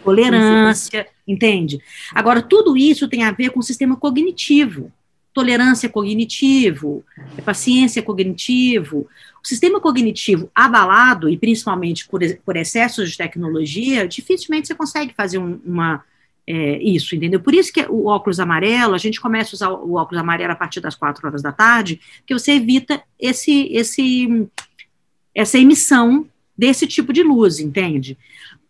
Tolerância, 0.04 1.06
entende? 1.26 1.80
Agora, 2.14 2.40
tudo 2.40 2.76
isso 2.76 3.08
tem 3.08 3.24
a 3.24 3.32
ver 3.32 3.50
com 3.50 3.60
o 3.60 3.62
sistema 3.62 3.96
cognitivo. 3.96 4.92
Tolerância 5.34 5.88
cognitivo, 5.88 7.04
paciência 7.44 8.02
cognitivo. 8.02 9.06
O 9.42 9.46
sistema 9.46 9.80
cognitivo 9.80 10.50
abalado, 10.54 11.28
e 11.28 11.36
principalmente 11.36 12.08
por, 12.08 12.20
por 12.44 12.56
excessos 12.56 13.10
de 13.10 13.18
tecnologia, 13.18 14.08
dificilmente 14.08 14.66
você 14.66 14.74
consegue 14.74 15.14
fazer 15.14 15.38
um, 15.38 15.60
uma 15.64 16.02
é, 16.50 16.82
isso, 16.82 17.14
entendeu? 17.14 17.40
Por 17.40 17.54
isso 17.54 17.70
que 17.70 17.84
o 17.90 18.06
óculos 18.06 18.40
amarelo, 18.40 18.94
a 18.94 18.98
gente 18.98 19.20
começa 19.20 19.50
a 19.50 19.54
usar 19.54 19.68
o 19.68 19.96
óculos 19.96 20.18
amarelo 20.18 20.52
a 20.52 20.56
partir 20.56 20.80
das 20.80 20.94
quatro 20.94 21.26
horas 21.26 21.42
da 21.42 21.52
tarde, 21.52 22.00
que 22.26 22.32
você 22.32 22.52
evita 22.52 23.02
esse, 23.20 23.68
esse, 23.70 24.48
essa 25.34 25.58
emissão 25.58 26.26
desse 26.56 26.87
tipo 26.87 27.12
de 27.12 27.22
luz, 27.22 27.61
entende? 27.61 28.16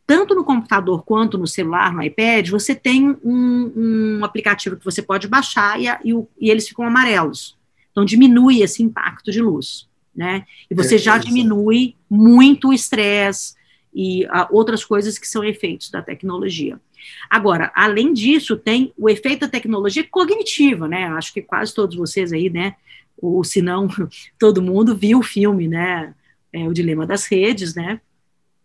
Tanto 0.04 0.34
no 0.34 0.42
computador 0.42 1.04
quanto 1.04 1.38
no 1.38 1.46
celular, 1.46 1.92
no 1.92 2.02
iPad, 2.02 2.48
você 2.50 2.74
tem 2.74 3.16
um, 3.22 3.72
um 3.76 4.24
aplicativo 4.24 4.76
que 4.76 4.84
você 4.84 5.00
pode 5.00 5.28
baixar 5.28 5.80
e, 5.80 5.86
a, 5.86 6.00
e, 6.02 6.12
o, 6.12 6.26
e, 6.40 6.50
eles 6.50 6.66
ficam 6.66 6.84
amarelos. 6.84 7.56
Então, 7.92 8.04
diminui 8.04 8.60
esse 8.60 8.82
impacto 8.82 9.30
de 9.30 9.40
luz, 9.40 9.88
né? 10.14 10.44
E 10.68 10.74
você 10.74 10.96
é, 10.96 10.98
já 10.98 11.14
é 11.14 11.20
diminui 11.20 11.94
muito 12.10 12.70
o 12.70 12.72
estresse 12.72 13.54
e 13.94 14.26
a, 14.30 14.48
outras 14.50 14.84
coisas 14.84 15.16
que 15.16 15.28
são 15.28 15.44
efeitos 15.44 15.90
da 15.90 16.02
tecnologia. 16.02 16.80
Agora, 17.28 17.70
além 17.74 18.12
disso, 18.12 18.56
tem 18.56 18.92
o 18.96 19.08
efeito 19.08 19.40
da 19.40 19.48
tecnologia 19.48 20.06
cognitiva, 20.08 20.88
né? 20.88 21.04
Acho 21.08 21.32
que 21.32 21.42
quase 21.42 21.74
todos 21.74 21.96
vocês 21.96 22.32
aí, 22.32 22.50
né? 22.50 22.74
Ou 23.20 23.42
se 23.42 23.60
não, 23.60 23.88
todo 24.38 24.62
mundo 24.62 24.96
viu 24.96 25.18
o 25.18 25.22
filme, 25.22 25.68
né? 25.68 26.14
É, 26.52 26.66
o 26.66 26.72
Dilema 26.72 27.06
das 27.06 27.26
Redes, 27.26 27.74
né? 27.74 28.00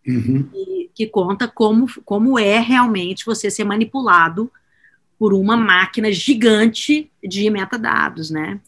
Uhum. 0.06 0.48
E, 0.54 0.90
que 0.94 1.06
conta 1.06 1.48
como, 1.48 1.86
como 2.04 2.38
é 2.38 2.60
realmente 2.60 3.26
você 3.26 3.50
ser 3.50 3.64
manipulado 3.64 4.50
por 5.18 5.32
uma 5.32 5.56
máquina 5.56 6.12
gigante 6.12 7.10
de 7.22 7.50
metadados, 7.50 8.30
né? 8.30 8.60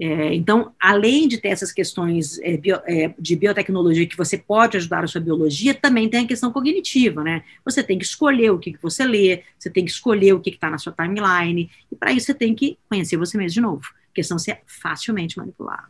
É, 0.00 0.32
então, 0.32 0.72
além 0.78 1.26
de 1.26 1.38
ter 1.38 1.48
essas 1.48 1.72
questões 1.72 2.38
é, 2.38 2.56
bio, 2.56 2.78
é, 2.86 3.12
de 3.18 3.34
biotecnologia 3.34 4.06
que 4.06 4.16
você 4.16 4.38
pode 4.38 4.76
ajudar 4.76 5.02
a 5.02 5.08
sua 5.08 5.20
biologia, 5.20 5.74
também 5.74 6.08
tem 6.08 6.24
a 6.24 6.26
questão 6.26 6.52
cognitiva, 6.52 7.24
né? 7.24 7.42
Você 7.64 7.82
tem 7.82 7.98
que 7.98 8.04
escolher 8.04 8.50
o 8.50 8.58
que, 8.58 8.72
que 8.72 8.82
você 8.82 9.04
lê, 9.04 9.42
você 9.58 9.68
tem 9.68 9.84
que 9.84 9.90
escolher 9.90 10.32
o 10.34 10.40
que 10.40 10.50
está 10.50 10.70
na 10.70 10.78
sua 10.78 10.92
timeline, 10.92 11.68
e 11.90 11.96
para 11.96 12.12
isso 12.12 12.26
você 12.26 12.34
tem 12.34 12.54
que 12.54 12.78
conhecer 12.88 13.16
você 13.16 13.36
mesmo 13.36 13.54
de 13.54 13.60
novo, 13.60 13.82
porque 14.06 14.22
senão 14.22 14.38
você 14.38 14.52
é 14.52 14.60
facilmente 14.66 15.36
manipulado. 15.36 15.88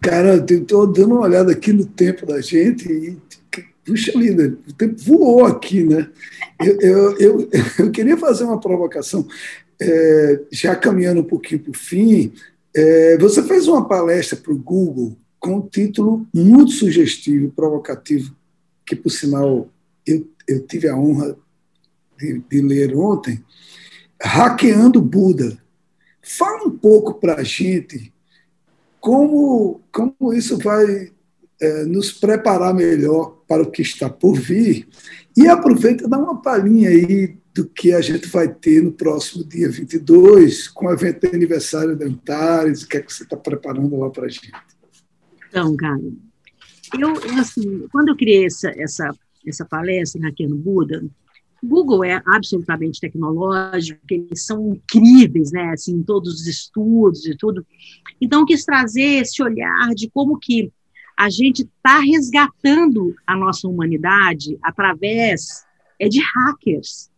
Cara, 0.00 0.44
eu 0.48 0.58
estou 0.58 0.84
dando 0.88 1.14
uma 1.14 1.20
olhada 1.20 1.52
aqui 1.52 1.72
no 1.72 1.86
tempo 1.86 2.26
da 2.26 2.40
gente 2.40 2.90
e, 2.90 3.16
puxa 3.84 4.18
vida, 4.18 4.58
o 4.68 4.72
tempo 4.72 5.00
voou 5.00 5.46
aqui, 5.46 5.84
né? 5.84 6.10
Eu, 6.60 6.80
eu, 6.80 7.18
eu, 7.18 7.50
eu 7.78 7.90
queria 7.92 8.16
fazer 8.16 8.42
uma 8.42 8.58
provocação, 8.58 9.28
é, 9.80 10.40
já 10.50 10.74
caminhando 10.74 11.20
um 11.20 11.24
pouquinho 11.24 11.60
para 11.60 11.70
o 11.70 11.74
fim, 11.74 12.32
é, 12.74 13.18
você 13.18 13.42
fez 13.42 13.68
uma 13.68 13.86
palestra 13.86 14.36
para 14.36 14.52
o 14.52 14.58
Google 14.58 15.16
com 15.38 15.56
um 15.56 15.68
título 15.68 16.26
muito 16.32 16.72
sugestivo, 16.72 17.52
provocativo, 17.52 18.34
que, 18.86 18.96
por 18.96 19.10
sinal, 19.10 19.68
eu, 20.06 20.26
eu 20.48 20.66
tive 20.66 20.88
a 20.88 20.96
honra 20.96 21.36
de, 22.18 22.42
de 22.48 22.62
ler 22.62 22.96
ontem, 22.96 23.42
Hackeando 24.22 25.02
Buda. 25.02 25.58
Fala 26.22 26.64
um 26.64 26.70
pouco 26.70 27.14
para 27.14 27.40
a 27.40 27.42
gente 27.42 28.12
como, 29.00 29.80
como 29.90 30.32
isso 30.32 30.56
vai 30.58 31.12
é, 31.60 31.84
nos 31.84 32.12
preparar 32.12 32.72
melhor 32.72 33.42
para 33.48 33.64
o 33.64 33.70
que 33.70 33.82
está 33.82 34.08
por 34.08 34.38
vir. 34.38 34.86
E 35.36 35.48
aproveita 35.48 36.04
e 36.04 36.08
dá 36.08 36.18
uma 36.18 36.40
palhinha 36.40 36.88
aí 36.88 37.36
do 37.54 37.68
que 37.68 37.92
a 37.92 38.00
gente 38.00 38.26
vai 38.28 38.48
ter 38.48 38.82
no 38.82 38.92
próximo 38.92 39.44
dia 39.44 39.68
22, 39.68 40.68
com 40.68 40.86
o 40.86 40.92
evento 40.92 41.28
de 41.28 41.36
aniversário 41.36 41.96
da 41.96 42.06
Antares, 42.06 42.82
o 42.82 42.88
que 42.88 42.96
é 42.96 43.02
que 43.02 43.12
você 43.12 43.24
está 43.24 43.36
preparando 43.36 43.94
lá 43.96 44.08
para 44.08 44.24
a 44.24 44.28
gente. 44.28 44.52
Então, 45.48 45.76
cara, 45.76 46.00
eu, 46.98 47.12
assim, 47.38 47.86
quando 47.92 48.08
eu 48.08 48.16
criei 48.16 48.46
essa, 48.46 48.70
essa, 48.70 49.14
essa 49.46 49.66
palestra 49.66 50.20
no 50.48 50.56
Buda, 50.56 51.04
Google 51.62 52.04
é 52.04 52.22
absolutamente 52.26 53.00
tecnológico, 53.00 54.00
eles 54.10 54.46
são 54.46 54.72
incríveis, 54.74 55.52
né, 55.52 55.70
assim, 55.72 56.02
todos 56.02 56.40
os 56.40 56.46
estudos 56.46 57.26
e 57.26 57.36
tudo. 57.36 57.64
Então, 58.20 58.40
eu 58.40 58.46
quis 58.46 58.64
trazer 58.64 59.20
esse 59.22 59.42
olhar 59.42 59.90
de 59.94 60.10
como 60.10 60.38
que 60.38 60.72
a 61.16 61.28
gente 61.28 61.62
está 61.62 62.00
resgatando 62.00 63.14
a 63.26 63.36
nossa 63.36 63.68
humanidade 63.68 64.58
através 64.62 65.64
é, 66.00 66.08
de 66.08 66.20
hackers 66.20 67.11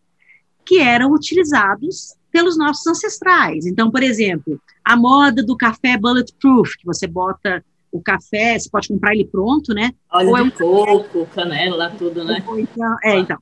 que 0.64 0.78
eram 0.78 1.12
utilizados 1.12 2.14
pelos 2.30 2.58
nossos 2.58 2.86
ancestrais. 2.86 3.66
Então, 3.66 3.90
por 3.90 4.02
exemplo, 4.02 4.60
a 4.84 4.96
moda 4.96 5.42
do 5.42 5.56
café 5.56 5.96
bulletproof, 5.96 6.76
que 6.78 6.84
você 6.84 7.06
bota 7.06 7.64
o 7.92 8.02
café, 8.02 8.58
você 8.58 8.68
pode 8.68 8.88
comprar 8.88 9.14
ele 9.14 9.24
pronto, 9.24 9.72
né? 9.72 9.92
Óleo 10.12 10.28
Ou 10.30 10.38
é 10.38 10.42
de 10.42 10.46
é 10.46 10.50
um... 10.50 10.50
coco, 10.50 11.26
canela, 11.26 11.90
tudo, 11.90 12.24
né? 12.24 12.44
Então, 12.58 12.96
é, 13.04 13.18
então. 13.18 13.38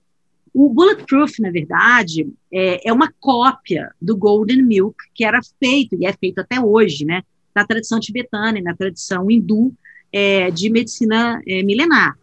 O 0.54 0.68
Bulletproof, 0.68 1.40
na 1.40 1.50
verdade, 1.50 2.30
é, 2.52 2.86
é, 2.86 2.92
uma 2.92 3.10
cópia 3.18 3.90
do 4.00 4.14
Golden 4.14 4.62
Milk, 4.62 4.96
que 5.14 5.24
era 5.24 5.40
feito, 5.58 5.96
e 5.98 6.04
é 6.04 6.12
feito 6.12 6.40
até 6.40 6.60
hoje, 6.60 7.06
né? 7.06 7.22
Na 7.54 7.64
tradição 7.66 7.98
tibetana 7.98 8.58
e 8.58 8.62
na 8.62 8.76
tradição 8.76 9.30
hindu 9.30 9.72
é, 10.12 10.50
de 10.50 10.68
medicina 10.68 11.40
é, 11.46 11.62
milenar. 11.62 12.18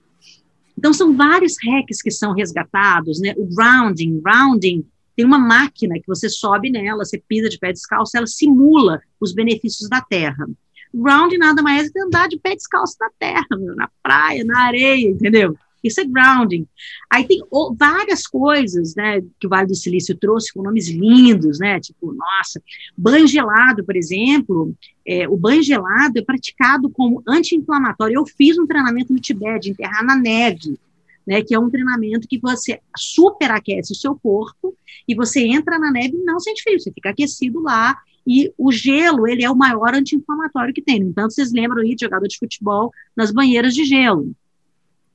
Então, 0.79 0.93
são 0.93 1.13
vários 1.13 1.57
hacks 1.61 2.01
que 2.01 2.09
são 2.09 2.31
resgatados, 2.31 3.19
né? 3.19 3.33
O 3.35 3.45
grounding, 3.53 4.21
grounding 4.21 4.85
tem 5.13 5.25
uma 5.25 5.37
máquina 5.37 5.95
que 5.95 6.07
você 6.07 6.29
sobe 6.29 6.69
nela, 6.71 7.03
você 7.03 7.21
pisa 7.27 7.49
de 7.49 7.59
pé 7.59 7.73
descalço, 7.73 8.15
ela 8.15 8.25
simula 8.25 9.01
os 9.19 9.33
benefícios 9.33 9.89
da 9.89 9.99
terra. 9.99 10.47
Ground 10.93 11.33
nada 11.37 11.61
mais 11.61 11.89
é 11.89 11.91
que 11.91 11.99
andar 11.99 12.29
de 12.29 12.39
pé 12.39 12.55
descalço 12.55 12.95
na 12.97 13.09
terra, 13.19 13.45
na 13.75 13.89
praia, 14.01 14.45
na 14.45 14.61
areia, 14.61 15.09
entendeu? 15.09 15.57
Isso 15.83 16.01
é 16.01 16.05
grounding. 16.05 16.67
Aí 17.09 17.25
tem 17.25 17.41
várias 17.77 18.27
coisas, 18.27 18.95
né, 18.95 19.21
que 19.39 19.47
o 19.47 19.49
Vale 19.49 19.67
do 19.67 19.75
Silício 19.75 20.15
trouxe 20.15 20.53
com 20.53 20.61
nomes 20.61 20.89
lindos, 20.89 21.59
né, 21.59 21.79
tipo, 21.79 22.13
nossa, 22.13 22.61
banho 22.97 23.27
gelado, 23.27 23.83
por 23.83 23.95
exemplo, 23.95 24.73
é, 25.05 25.27
o 25.27 25.37
banho 25.37 25.63
gelado 25.63 26.19
é 26.19 26.21
praticado 26.21 26.89
como 26.89 27.23
anti-inflamatório. 27.27 28.15
Eu 28.15 28.25
fiz 28.25 28.57
um 28.57 28.67
treinamento 28.67 29.13
no 29.13 29.19
Tibete, 29.19 29.69
enterrar 29.69 30.03
na 30.05 30.15
neve, 30.15 30.77
né, 31.25 31.41
que 31.41 31.53
é 31.53 31.59
um 31.59 31.69
treinamento 31.69 32.27
que 32.27 32.39
você 32.39 32.79
superaquece 32.95 33.93
o 33.93 33.95
seu 33.95 34.15
corpo 34.15 34.75
e 35.07 35.15
você 35.15 35.41
entra 35.41 35.77
na 35.79 35.91
neve 35.91 36.17
e 36.17 36.23
não 36.23 36.39
sente 36.39 36.63
frio, 36.63 36.79
você 36.79 36.91
fica 36.91 37.09
aquecido 37.09 37.61
lá 37.61 37.97
e 38.27 38.53
o 38.57 38.71
gelo, 38.71 39.27
ele 39.27 39.43
é 39.43 39.49
o 39.49 39.55
maior 39.55 39.95
anti-inflamatório 39.95 40.73
que 40.73 40.81
tem. 40.81 40.97
Entanto, 40.97 41.33
vocês 41.33 41.51
lembram 41.51 41.81
aí 41.81 41.95
de 41.95 42.05
jogador 42.05 42.27
de 42.27 42.37
futebol 42.37 42.91
nas 43.15 43.31
banheiras 43.31 43.73
de 43.73 43.83
gelo. 43.83 44.31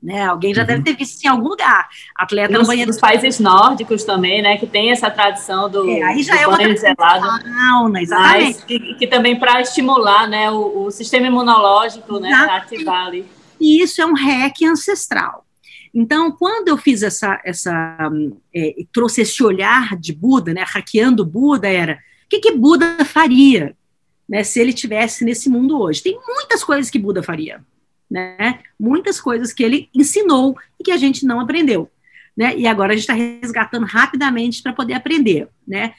Né? 0.05 0.23
Alguém 0.23 0.55
já 0.55 0.61
uhum. 0.61 0.67
deve 0.67 0.83
ter 0.83 0.95
visto 0.95 1.25
em 1.25 1.29
algum 1.29 1.49
lugar. 1.49 1.89
Atleta 2.15 2.53
nos, 2.53 2.61
no 2.61 2.67
banheiro. 2.67 2.91
Nos 2.91 3.01
países 3.01 3.41
nórdicos 3.41 4.05
também, 4.05 4.43
né? 4.43 4.59
Que 4.59 4.67
tem 4.67 4.91
essa 4.91 5.11
tradição 5.11 5.71
do, 5.71 5.89
é, 5.89 6.03
aí 6.03 6.23
já 6.23 6.35
do 6.35 6.41
é 6.41 6.57
banho 6.59 6.77
gelado. 6.77 7.27
Sauna, 7.43 8.03
exatamente. 8.03 8.45
Mas 8.45 8.65
que, 8.65 8.95
que 8.97 9.07
também 9.07 9.39
para 9.39 9.63
estimular 9.63 10.29
né, 10.29 10.51
o, 10.51 10.85
o, 10.85 10.91
sistema 10.91 11.27
imunológico, 11.27 12.21
né? 12.21 12.31
Ativar 12.51 13.07
ali. 13.07 13.25
E 13.59 13.83
isso 13.83 14.03
é 14.03 14.05
um 14.05 14.13
hack 14.13 14.61
ancestral. 14.65 15.47
Então, 15.95 16.31
quando 16.33 16.69
eu 16.69 16.77
fiz 16.77 17.03
essa, 17.03 17.41
essa 17.43 18.11
é, 18.55 18.75
trouxe 18.93 19.23
esse 19.23 19.43
olhar 19.43 19.97
de 19.97 20.13
Buda, 20.13 20.53
né, 20.53 20.65
hackeando 20.67 21.25
Buda, 21.25 21.67
era 21.67 21.95
o 21.95 22.29
que, 22.29 22.41
que 22.41 22.53
Buda 22.53 23.03
faria, 23.07 23.75
né, 24.29 24.45
se 24.45 24.61
ele 24.61 24.73
tivesse 24.75 25.25
nesse 25.25 25.49
mundo 25.49 25.81
hoje? 25.81 26.03
Tem 26.03 26.19
muitas 26.29 26.63
coisas 26.63 26.91
que 26.91 26.99
Buda 26.99 27.23
faria 27.23 27.63
né? 28.15 28.61
Muitas 28.79 29.21
coisas 29.21 29.53
que 29.53 29.65
ele 29.65 29.89
ensinou 29.93 30.57
e 30.79 30.85
que 30.85 30.93
a 30.93 30.97
gente 30.97 31.27
não 31.27 31.41
aprendeu, 31.41 31.91
né? 32.37 32.57
E 32.57 32.65
agora 32.65 32.93
a 32.93 32.97
gente 32.97 33.03
está 33.03 33.13
resgatando 33.13 33.85
rapidamente 33.85 34.63
para 34.63 34.73
poder 34.73 34.95
aprender, 34.95 35.49
né? 35.67 35.95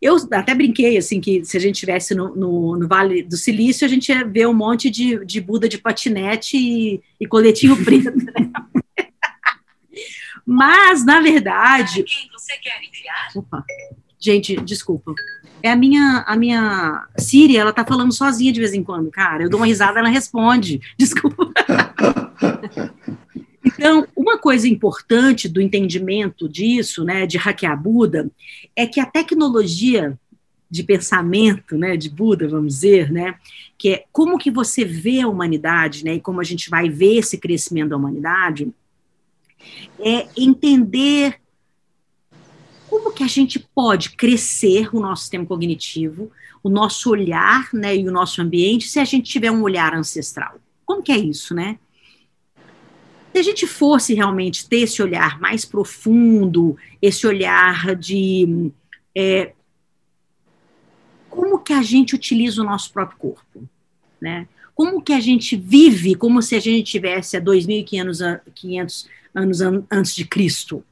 Eu 0.00 0.16
até 0.32 0.54
brinquei, 0.54 0.96
assim, 0.96 1.20
que 1.20 1.44
se 1.44 1.58
a 1.58 1.60
gente 1.60 1.74
estivesse 1.74 2.14
no, 2.14 2.34
no, 2.34 2.76
no, 2.76 2.88
Vale 2.88 3.22
do 3.22 3.36
Silício, 3.36 3.84
a 3.84 3.88
gente 3.88 4.08
ia 4.08 4.24
ver 4.24 4.46
um 4.46 4.54
monte 4.54 4.88
de, 4.88 5.22
de 5.26 5.42
Buda 5.42 5.68
de 5.68 5.76
patinete 5.76 6.56
e, 6.56 7.02
e 7.20 7.26
coletinho 7.26 7.76
preto. 7.84 8.16
Né? 8.16 8.50
Mas, 10.46 11.04
na 11.04 11.20
verdade... 11.20 12.02
Quem 12.04 12.30
você 12.32 12.56
quer 12.62 12.80
enviar? 12.82 13.32
Opa, 13.34 13.62
gente, 14.18 14.56
desculpa. 14.56 15.14
É 15.62 15.70
a 15.70 15.76
minha, 15.76 16.24
a 16.26 16.36
minha 16.36 17.06
Siri, 17.16 17.56
ela 17.56 17.72
tá 17.72 17.84
falando 17.84 18.12
sozinha 18.12 18.52
de 18.52 18.60
vez 18.60 18.74
em 18.74 18.82
quando, 18.82 19.10
cara. 19.10 19.42
Eu 19.42 19.50
dou 19.50 19.60
uma 19.60 19.66
risada, 19.66 19.98
ela 19.98 20.08
responde. 20.08 20.80
Desculpa. 20.96 21.52
Então, 23.64 24.06
uma 24.16 24.38
coisa 24.38 24.68
importante 24.68 25.48
do 25.48 25.60
entendimento 25.60 26.48
disso, 26.48 27.04
né, 27.04 27.26
de 27.26 27.36
hackear 27.36 27.80
Buda, 27.80 28.30
é 28.74 28.86
que 28.86 29.00
a 29.00 29.06
tecnologia 29.06 30.18
de 30.70 30.82
pensamento, 30.82 31.76
né, 31.76 31.96
de 31.96 32.10
Buda, 32.10 32.46
vamos 32.48 32.74
dizer, 32.74 33.10
né, 33.10 33.36
que 33.76 33.90
é 33.90 34.04
como 34.12 34.38
que 34.38 34.50
você 34.50 34.84
vê 34.84 35.20
a 35.20 35.28
humanidade, 35.28 36.04
né, 36.04 36.14
e 36.14 36.20
como 36.20 36.40
a 36.40 36.44
gente 36.44 36.68
vai 36.68 36.88
ver 36.88 37.18
esse 37.18 37.38
crescimento 37.38 37.90
da 37.90 37.96
humanidade, 37.96 38.72
é 39.98 40.26
entender 40.36 41.40
que 43.18 43.24
a 43.24 43.26
gente 43.26 43.58
pode 43.58 44.10
crescer 44.10 44.94
o 44.94 45.00
nosso 45.00 45.22
sistema 45.22 45.44
cognitivo, 45.44 46.30
o 46.62 46.68
nosso 46.68 47.10
olhar, 47.10 47.68
né, 47.74 47.96
e 47.96 48.08
o 48.08 48.12
nosso 48.12 48.40
ambiente, 48.40 48.88
se 48.88 49.00
a 49.00 49.04
gente 49.04 49.28
tiver 49.28 49.50
um 49.50 49.62
olhar 49.62 49.92
ancestral? 49.92 50.60
Como 50.86 51.02
que 51.02 51.10
é 51.10 51.16
isso, 51.16 51.52
né? 51.52 51.80
Se 53.32 53.40
a 53.40 53.42
gente 53.42 53.66
fosse 53.66 54.14
realmente 54.14 54.68
ter 54.68 54.82
esse 54.82 55.02
olhar 55.02 55.40
mais 55.40 55.64
profundo, 55.64 56.76
esse 57.02 57.26
olhar 57.26 57.96
de 57.96 58.70
é, 59.12 59.52
como 61.28 61.58
que 61.58 61.72
a 61.72 61.82
gente 61.82 62.14
utiliza 62.14 62.62
o 62.62 62.64
nosso 62.64 62.92
próprio 62.92 63.18
corpo, 63.18 63.68
né? 64.20 64.46
Como 64.76 65.02
que 65.02 65.12
a 65.12 65.18
gente 65.18 65.56
vive 65.56 66.14
como 66.14 66.40
se 66.40 66.54
a 66.54 66.60
gente 66.60 66.88
tivesse 66.88 67.36
há 67.36 67.40
2.500 67.40 69.08
anos 69.34 69.60
antes 69.90 70.14
de 70.14 70.24
Cristo, 70.24 70.84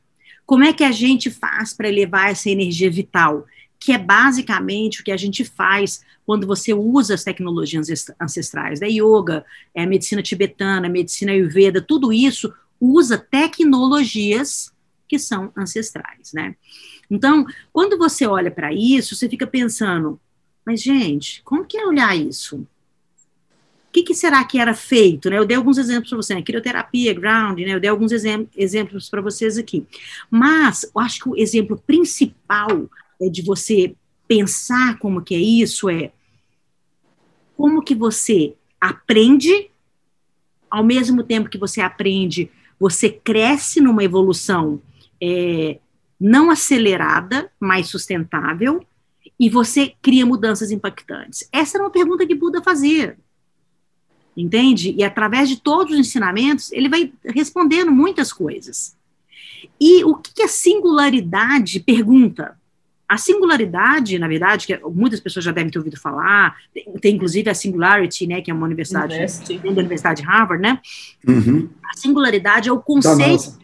como 0.47 0.65
é 0.65 0.73
que 0.73 0.85
a 0.85 0.93
gente 0.93 1.29
faz 1.29 1.75
para 1.75 1.89
elevar 1.89 2.31
essa 2.31 2.49
energia 2.49 2.91
vital? 2.91 3.45
Que 3.79 3.93
é 3.93 3.99
basicamente 3.99 5.01
o 5.01 5.05
que 5.05 5.11
a 5.11 5.17
gente 5.17 5.45
faz 5.45 6.03
quando 6.25 6.47
você 6.47 6.73
usa 6.73 7.15
as 7.15 7.25
tecnologias 7.25 7.89
ancestrais, 8.21 8.81
né? 8.81 8.89
yoga, 8.89 9.45
é, 9.75 9.83
a 9.83 9.87
medicina 9.87 10.23
tibetana, 10.23 10.87
a 10.87 10.91
medicina 10.91 11.33
ayurveda, 11.33 11.83
tudo 11.83 12.13
isso 12.13 12.53
usa 12.81 13.19
tecnologias 13.19 14.73
que 15.09 15.19
são 15.19 15.53
ancestrais, 15.57 16.33
né? 16.33 16.55
Então, 17.11 17.47
quando 17.73 17.99
você 17.99 18.27
olha 18.27 18.51
para 18.51 18.73
isso, 18.73 19.15
você 19.15 19.29
fica 19.29 19.47
pensando, 19.47 20.21
mas 20.65 20.83
gente, 20.83 21.43
como 21.45 21.65
que 21.65 21.77
é 21.77 21.87
olhar 21.87 22.17
isso? 22.17 22.67
Que, 23.97 24.03
que 24.03 24.15
será 24.15 24.45
que 24.45 24.59
era 24.59 24.75
feito? 24.75 25.31
Né? 25.31 25.39
Eu 25.39 25.47
dei 25.47 25.57
alguns 25.57 25.79
exemplos 25.79 26.11
para 26.11 26.19
você, 26.19 26.35
né? 26.35 26.43
crioterapia, 26.43 27.15
ground, 27.15 27.59
né? 27.61 27.73
eu 27.73 27.81
dei 27.81 27.89
alguns 27.89 28.13
exemplos 28.13 29.09
para 29.09 29.23
vocês 29.23 29.57
aqui. 29.57 29.87
Mas 30.31 30.85
eu 30.85 31.01
acho 31.01 31.21
que 31.21 31.29
o 31.31 31.37
exemplo 31.37 31.83
principal 31.87 32.91
é 33.19 33.31
de 33.31 33.41
você 33.41 33.95
pensar 34.29 34.99
como 34.99 35.23
que 35.23 35.35
é 35.35 35.39
isso 35.39 35.89
é 35.89 36.13
como 37.57 37.83
que 37.83 37.95
você 37.95 38.55
aprende, 38.79 39.71
ao 40.71 40.85
mesmo 40.85 41.23
tempo 41.23 41.49
que 41.49 41.57
você 41.57 41.81
aprende, 41.81 42.51
você 42.79 43.09
cresce 43.09 43.81
numa 43.81 44.05
evolução 44.05 44.83
é, 45.19 45.79
não 46.21 46.51
acelerada, 46.51 47.51
mas 47.59 47.89
sustentável, 47.89 48.85
e 49.41 49.49
você 49.49 49.95
cria 50.03 50.27
mudanças 50.27 50.71
impactantes. 50.71 51.49
Essa 51.51 51.79
era 51.79 51.85
uma 51.85 51.91
pergunta 51.91 52.27
que 52.27 52.35
Buda 52.35 52.63
fazia 52.63 53.17
entende? 54.37 54.95
E 54.97 55.03
através 55.03 55.49
de 55.49 55.57
todos 55.57 55.93
os 55.93 55.99
ensinamentos, 55.99 56.71
ele 56.73 56.89
vai 56.89 57.13
respondendo 57.25 57.91
muitas 57.91 58.33
coisas. 58.33 58.95
E 59.81 60.05
o 60.05 60.17
que 60.17 60.43
a 60.43 60.49
singularidade 60.49 61.81
pergunta? 61.81 62.57
A 63.09 63.19
singularidade, 63.19 64.19
na 64.19 64.27
verdade, 64.27 64.67
que 64.67 64.79
muitas 64.89 65.21
pessoas 65.21 65.45
já 65.45 65.53
devem 65.53 65.71
ter 65.71 65.79
ouvido 65.79 65.99
falar, 65.99 66.57
tem, 66.75 66.85
tem 67.01 67.15
inclusive 67.15 67.49
a 67.49 67.55
Singularity, 67.55 68.27
né, 68.27 68.41
que 68.41 68.51
é 68.51 68.55
uma 68.55 68.67
universidade, 68.67 69.15
da 69.15 69.81
Universidade 69.81 70.23
de 70.23 70.27
Harvard, 70.27 70.61
né? 70.61 70.81
Uhum. 71.27 71.69
A 71.85 71.97
singularidade 71.97 72.69
é 72.69 72.73
o 72.73 72.81
conceito 72.81 73.57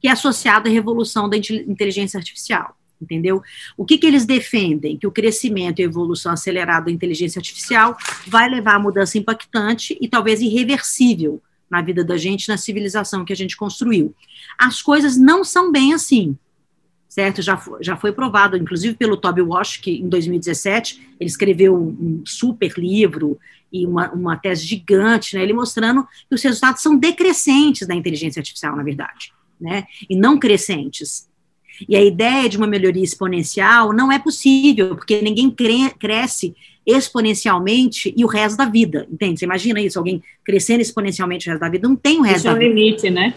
que 0.00 0.08
é 0.08 0.10
associado 0.10 0.68
à 0.68 0.72
revolução 0.72 1.28
da 1.28 1.36
inteligência 1.36 2.18
artificial 2.18 2.76
entendeu? 3.00 3.42
O 3.76 3.84
que, 3.84 3.98
que 3.98 4.06
eles 4.06 4.26
defendem? 4.26 4.96
Que 4.96 5.06
o 5.06 5.12
crescimento 5.12 5.78
e 5.78 5.82
a 5.82 5.86
evolução 5.86 6.32
acelerada 6.32 6.86
da 6.86 6.92
inteligência 6.92 7.38
artificial 7.38 7.96
vai 8.26 8.48
levar 8.48 8.74
a 8.74 8.80
mudança 8.80 9.18
impactante 9.18 9.96
e 10.00 10.08
talvez 10.08 10.40
irreversível 10.40 11.40
na 11.70 11.82
vida 11.82 12.02
da 12.02 12.16
gente, 12.16 12.48
na 12.48 12.56
civilização 12.56 13.24
que 13.24 13.32
a 13.32 13.36
gente 13.36 13.56
construiu. 13.56 14.14
As 14.58 14.80
coisas 14.80 15.16
não 15.16 15.44
são 15.44 15.70
bem 15.70 15.92
assim, 15.92 16.36
certo? 17.08 17.42
Já, 17.42 17.62
já 17.80 17.96
foi 17.96 18.12
provado, 18.12 18.56
inclusive 18.56 18.96
pelo 18.96 19.16
Toby 19.16 19.42
Walsh, 19.42 19.76
que 19.78 19.92
em 19.92 20.08
2017 20.08 21.14
ele 21.20 21.28
escreveu 21.28 21.76
um 21.76 22.22
super 22.24 22.72
livro 22.78 23.38
e 23.72 23.86
uma, 23.86 24.10
uma 24.12 24.36
tese 24.36 24.64
gigante, 24.64 25.36
né, 25.36 25.42
ele 25.42 25.52
mostrando 25.52 26.06
que 26.28 26.34
os 26.34 26.42
resultados 26.42 26.82
são 26.82 26.96
decrescentes 26.96 27.86
da 27.86 27.94
inteligência 27.94 28.40
artificial, 28.40 28.74
na 28.74 28.82
verdade, 28.82 29.32
né, 29.60 29.84
e 30.08 30.16
não 30.16 30.38
crescentes. 30.38 31.27
E 31.86 31.96
a 31.96 32.02
ideia 32.02 32.48
de 32.48 32.56
uma 32.56 32.66
melhoria 32.66 33.04
exponencial 33.04 33.92
não 33.92 34.10
é 34.10 34.18
possível, 34.18 34.96
porque 34.96 35.20
ninguém 35.20 35.50
cre 35.50 35.90
cresce 35.98 36.54
exponencialmente 36.86 38.14
e 38.16 38.24
o 38.24 38.28
resto 38.28 38.56
da 38.56 38.64
vida, 38.64 39.06
entende? 39.12 39.38
Você 39.38 39.44
imagina 39.44 39.78
isso, 39.78 39.98
alguém 39.98 40.22
crescendo 40.42 40.80
exponencialmente 40.80 41.46
o 41.46 41.50
resto 41.50 41.60
da 41.60 41.68
vida, 41.68 41.86
não 41.86 41.96
tem 41.96 42.18
o 42.18 42.22
resto 42.22 42.48
Existe 42.48 42.48
da 42.48 42.54
um 42.54 42.58
vida. 42.58 42.80
Existe 42.80 43.06
um 43.06 43.10
limite, 43.10 43.10
né? 43.10 43.34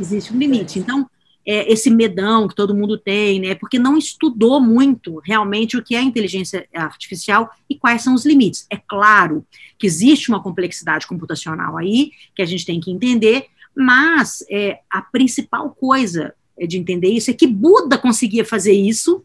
Existe 0.00 0.34
um 0.34 0.38
limite. 0.38 0.78
Então, 0.80 1.08
é, 1.46 1.72
esse 1.72 1.90
medão 1.90 2.46
que 2.46 2.54
todo 2.54 2.74
mundo 2.74 2.98
tem, 2.98 3.40
né? 3.40 3.54
Porque 3.54 3.78
não 3.78 3.96
estudou 3.96 4.60
muito 4.60 5.18
realmente 5.24 5.76
o 5.76 5.82
que 5.82 5.94
é 5.94 6.02
inteligência 6.02 6.66
artificial 6.74 7.48
e 7.70 7.74
quais 7.74 8.02
são 8.02 8.14
os 8.14 8.26
limites. 8.26 8.66
É 8.68 8.76
claro 8.76 9.46
que 9.78 9.86
existe 9.86 10.28
uma 10.28 10.42
complexidade 10.42 11.06
computacional 11.06 11.78
aí 11.78 12.10
que 12.34 12.42
a 12.42 12.44
gente 12.44 12.66
tem 12.66 12.80
que 12.80 12.90
entender, 12.90 13.46
mas 13.74 14.44
é, 14.50 14.80
a 14.90 15.00
principal 15.00 15.70
coisa 15.70 16.34
é, 16.34 16.34
de 16.66 16.78
entender 16.78 17.08
isso 17.08 17.30
é 17.30 17.34
que 17.34 17.46
Buda 17.46 17.98
conseguia 17.98 18.44
fazer 18.44 18.72
isso, 18.72 19.24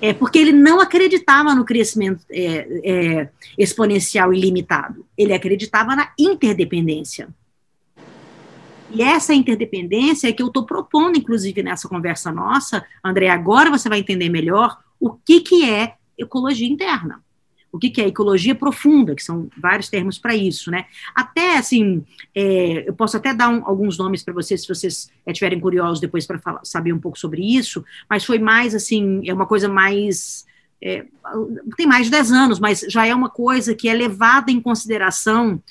é, 0.00 0.12
porque 0.12 0.38
ele 0.38 0.52
não 0.52 0.80
acreditava 0.80 1.54
no 1.54 1.64
crescimento 1.64 2.24
é, 2.30 2.80
é, 2.84 3.28
exponencial 3.58 4.32
ilimitado, 4.32 5.06
ele 5.16 5.32
acreditava 5.32 5.96
na 5.96 6.12
interdependência. 6.18 7.28
E 8.92 9.02
essa 9.02 9.32
interdependência 9.32 10.28
é 10.28 10.32
que 10.32 10.42
eu 10.42 10.48
estou 10.48 10.66
propondo, 10.66 11.16
inclusive, 11.16 11.62
nessa 11.62 11.88
conversa 11.88 12.32
nossa, 12.32 12.84
André, 13.04 13.28
agora 13.28 13.70
você 13.70 13.88
vai 13.88 14.00
entender 14.00 14.28
melhor 14.28 14.78
o 14.98 15.10
que, 15.10 15.40
que 15.40 15.68
é 15.68 15.94
ecologia 16.18 16.68
interna 16.68 17.22
o 17.72 17.78
que, 17.78 17.90
que 17.90 18.00
é 18.00 18.08
ecologia 18.08 18.54
profunda, 18.54 19.14
que 19.14 19.22
são 19.22 19.48
vários 19.56 19.88
termos 19.88 20.18
para 20.18 20.34
isso, 20.34 20.70
né? 20.70 20.86
Até, 21.14 21.56
assim, 21.56 22.04
é, 22.34 22.88
eu 22.88 22.94
posso 22.94 23.16
até 23.16 23.32
dar 23.32 23.48
um, 23.48 23.64
alguns 23.64 23.96
nomes 23.96 24.22
para 24.22 24.34
vocês, 24.34 24.62
se 24.62 24.68
vocês 24.68 25.10
é, 25.24 25.56
curiosos 25.56 26.00
depois 26.00 26.26
para 26.26 26.40
saber 26.64 26.92
um 26.92 26.98
pouco 26.98 27.18
sobre 27.18 27.42
isso, 27.42 27.84
mas 28.08 28.24
foi 28.24 28.38
mais, 28.38 28.74
assim, 28.74 29.22
é 29.28 29.32
uma 29.32 29.46
coisa 29.46 29.68
mais... 29.68 30.46
É, 30.82 31.04
tem 31.76 31.86
mais 31.86 32.06
de 32.06 32.10
10 32.10 32.32
anos, 32.32 32.58
mas 32.58 32.80
já 32.88 33.06
é 33.06 33.14
uma 33.14 33.28
coisa 33.28 33.74
que 33.74 33.88
é 33.88 33.92
levada 33.92 34.50
em 34.50 34.60
consideração 34.60 35.62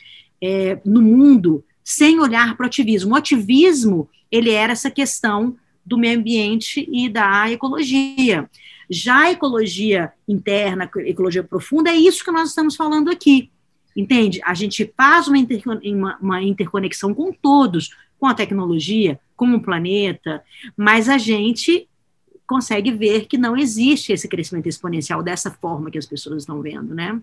é, 0.41 0.79
no 0.85 1.01
mundo 1.01 1.63
sem 1.83 2.19
olhar 2.19 2.55
para 2.55 2.65
o 2.65 2.67
ativismo. 2.67 3.13
O 3.13 3.17
ativismo, 3.17 4.07
ele 4.31 4.51
era 4.51 4.71
essa 4.71 4.91
questão 4.91 5.57
do 5.89 5.97
meio 5.97 6.19
ambiente 6.19 6.87
e 6.91 7.09
da 7.09 7.51
ecologia. 7.51 8.49
Já 8.89 9.23
a 9.23 9.31
ecologia 9.31 10.13
interna, 10.27 10.89
ecologia 10.97 11.43
profunda, 11.43 11.89
é 11.89 11.95
isso 11.95 12.23
que 12.23 12.31
nós 12.31 12.49
estamos 12.49 12.75
falando 12.75 13.09
aqui. 13.09 13.49
Entende? 13.95 14.39
A 14.45 14.53
gente 14.53 14.93
faz 14.95 15.27
uma, 15.27 15.39
uma, 15.83 16.17
uma 16.21 16.43
interconexão 16.43 17.13
com 17.13 17.33
todos, 17.33 17.89
com 18.19 18.27
a 18.27 18.33
tecnologia, 18.33 19.19
com 19.35 19.53
o 19.53 19.61
planeta, 19.61 20.43
mas 20.77 21.09
a 21.09 21.17
gente 21.17 21.87
consegue 22.45 22.91
ver 22.91 23.25
que 23.25 23.37
não 23.37 23.57
existe 23.57 24.11
esse 24.11 24.27
crescimento 24.27 24.67
exponencial 24.67 25.23
dessa 25.23 25.51
forma 25.51 25.91
que 25.91 25.97
as 25.97 26.05
pessoas 26.05 26.43
estão 26.43 26.61
vendo, 26.61 26.93
né? 26.93 27.19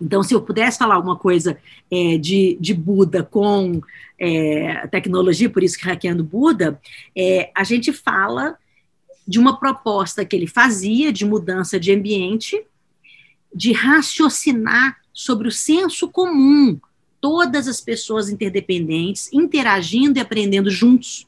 Então, 0.00 0.22
se 0.22 0.34
eu 0.34 0.42
pudesse 0.42 0.78
falar 0.78 0.94
alguma 0.94 1.16
coisa 1.16 1.58
é, 1.90 2.18
de, 2.18 2.56
de 2.60 2.74
Buda 2.74 3.22
com 3.22 3.80
é, 4.18 4.86
tecnologia, 4.88 5.50
por 5.50 5.62
isso 5.62 5.78
que 5.78 5.84
hackeando 5.84 6.24
Buda, 6.24 6.80
é, 7.16 7.50
a 7.54 7.64
gente 7.64 7.92
fala 7.92 8.58
de 9.26 9.38
uma 9.38 9.58
proposta 9.58 10.24
que 10.24 10.36
ele 10.36 10.46
fazia 10.46 11.12
de 11.12 11.24
mudança 11.24 11.80
de 11.80 11.92
ambiente, 11.92 12.64
de 13.54 13.72
raciocinar 13.72 14.98
sobre 15.12 15.48
o 15.48 15.52
senso 15.52 16.08
comum, 16.08 16.78
todas 17.20 17.66
as 17.66 17.80
pessoas 17.80 18.28
interdependentes, 18.28 19.32
interagindo 19.32 20.18
e 20.18 20.22
aprendendo 20.22 20.70
juntos, 20.70 21.26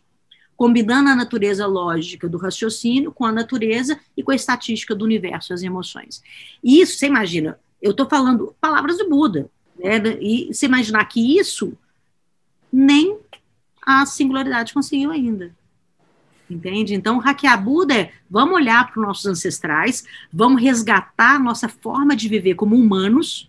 combinando 0.56 1.08
a 1.08 1.16
natureza 1.16 1.66
lógica 1.66 2.28
do 2.28 2.36
raciocínio 2.36 3.12
com 3.12 3.24
a 3.24 3.32
natureza 3.32 3.98
e 4.16 4.22
com 4.22 4.30
a 4.30 4.34
estatística 4.34 4.94
do 4.94 5.04
universo, 5.04 5.54
as 5.54 5.62
emoções. 5.62 6.22
E 6.62 6.80
isso, 6.80 6.98
você 6.98 7.06
imagina, 7.06 7.58
eu 7.80 7.92
estou 7.92 8.08
falando 8.08 8.54
palavras 8.60 8.98
do 8.98 9.08
Buda, 9.08 9.50
né, 9.78 9.98
e 10.20 10.52
você 10.52 10.66
imaginar 10.66 11.04
que 11.04 11.38
isso 11.38 11.76
nem 12.72 13.18
a 13.82 14.04
singularidade 14.04 14.74
conseguiu 14.74 15.10
ainda 15.10 15.56
entende? 16.50 16.94
Então, 16.94 17.18
hackear 17.18 17.62
Buda 17.62 17.94
é, 17.94 18.12
vamos 18.28 18.54
olhar 18.54 18.90
para 18.90 19.00
os 19.00 19.06
nossos 19.06 19.26
ancestrais, 19.26 20.04
vamos 20.32 20.62
resgatar 20.62 21.36
a 21.36 21.38
nossa 21.38 21.68
forma 21.68 22.16
de 22.16 22.28
viver 22.28 22.54
como 22.54 22.76
humanos, 22.76 23.48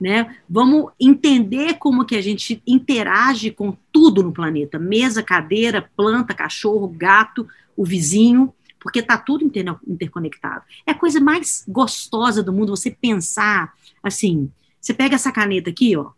né? 0.00 0.36
Vamos 0.48 0.92
entender 1.00 1.74
como 1.74 2.04
que 2.04 2.16
a 2.16 2.22
gente 2.22 2.62
interage 2.66 3.50
com 3.50 3.76
tudo 3.92 4.22
no 4.22 4.32
planeta, 4.32 4.78
mesa, 4.78 5.22
cadeira, 5.22 5.88
planta, 5.96 6.34
cachorro, 6.34 6.88
gato, 6.88 7.46
o 7.76 7.84
vizinho, 7.84 8.52
porque 8.84 8.98
está 8.98 9.16
tudo 9.16 9.46
inter 9.46 9.64
interconectado. 9.88 10.62
É 10.86 10.90
a 10.92 10.94
coisa 10.94 11.18
mais 11.18 11.64
gostosa 11.66 12.42
do 12.42 12.52
mundo 12.52 12.76
você 12.76 12.90
pensar 12.90 13.72
assim, 14.02 14.52
você 14.78 14.92
pega 14.92 15.14
essa 15.14 15.32
caneta 15.32 15.70
aqui, 15.70 15.96
ó, 15.96 16.10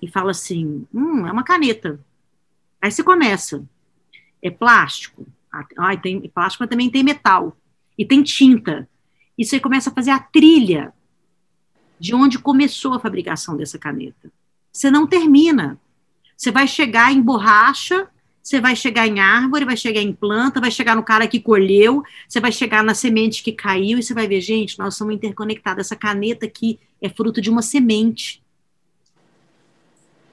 e 0.00 0.08
fala 0.08 0.30
assim, 0.30 0.86
hum, 0.92 1.26
é 1.26 1.30
uma 1.30 1.44
caneta. 1.44 2.00
Aí 2.80 2.90
você 2.90 3.04
começa, 3.04 3.62
é 4.40 4.50
plástico. 4.50 5.26
Ah, 5.76 5.94
tem 5.98 6.18
plástico, 6.30 6.62
mas 6.62 6.70
também 6.70 6.90
tem 6.90 7.04
metal. 7.04 7.54
E 7.96 8.06
tem 8.06 8.22
tinta. 8.22 8.88
E 9.36 9.44
você 9.44 9.60
começa 9.60 9.90
a 9.90 9.92
fazer 9.92 10.12
a 10.12 10.18
trilha 10.18 10.94
de 12.00 12.14
onde 12.14 12.38
começou 12.38 12.94
a 12.94 13.00
fabricação 13.00 13.54
dessa 13.54 13.78
caneta. 13.78 14.32
Você 14.72 14.90
não 14.90 15.06
termina. 15.06 15.78
Você 16.34 16.50
vai 16.50 16.66
chegar 16.66 17.12
em 17.12 17.20
borracha, 17.20 18.08
você 18.42 18.60
vai 18.60 18.74
chegar 18.74 19.06
em 19.06 19.20
árvore, 19.20 19.64
vai 19.64 19.76
chegar 19.76 20.00
em 20.00 20.12
planta, 20.12 20.60
vai 20.60 20.70
chegar 20.70 20.96
no 20.96 21.02
cara 21.02 21.28
que 21.28 21.38
colheu, 21.38 22.02
você 22.28 22.40
vai 22.40 22.50
chegar 22.50 22.82
na 22.82 22.92
semente 22.92 23.42
que 23.42 23.52
caiu 23.52 23.98
e 23.98 24.02
você 24.02 24.12
vai 24.12 24.26
ver, 24.26 24.40
gente, 24.40 24.78
nós 24.78 24.96
somos 24.96 25.14
interconectados. 25.14 25.86
Essa 25.86 25.94
caneta 25.94 26.44
aqui 26.44 26.80
é 27.00 27.08
fruto 27.08 27.40
de 27.40 27.48
uma 27.48 27.62
semente. 27.62 28.42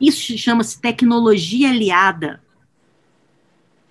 Isso 0.01 0.35
chama-se 0.37 0.81
tecnologia 0.81 1.69
aliada. 1.69 2.41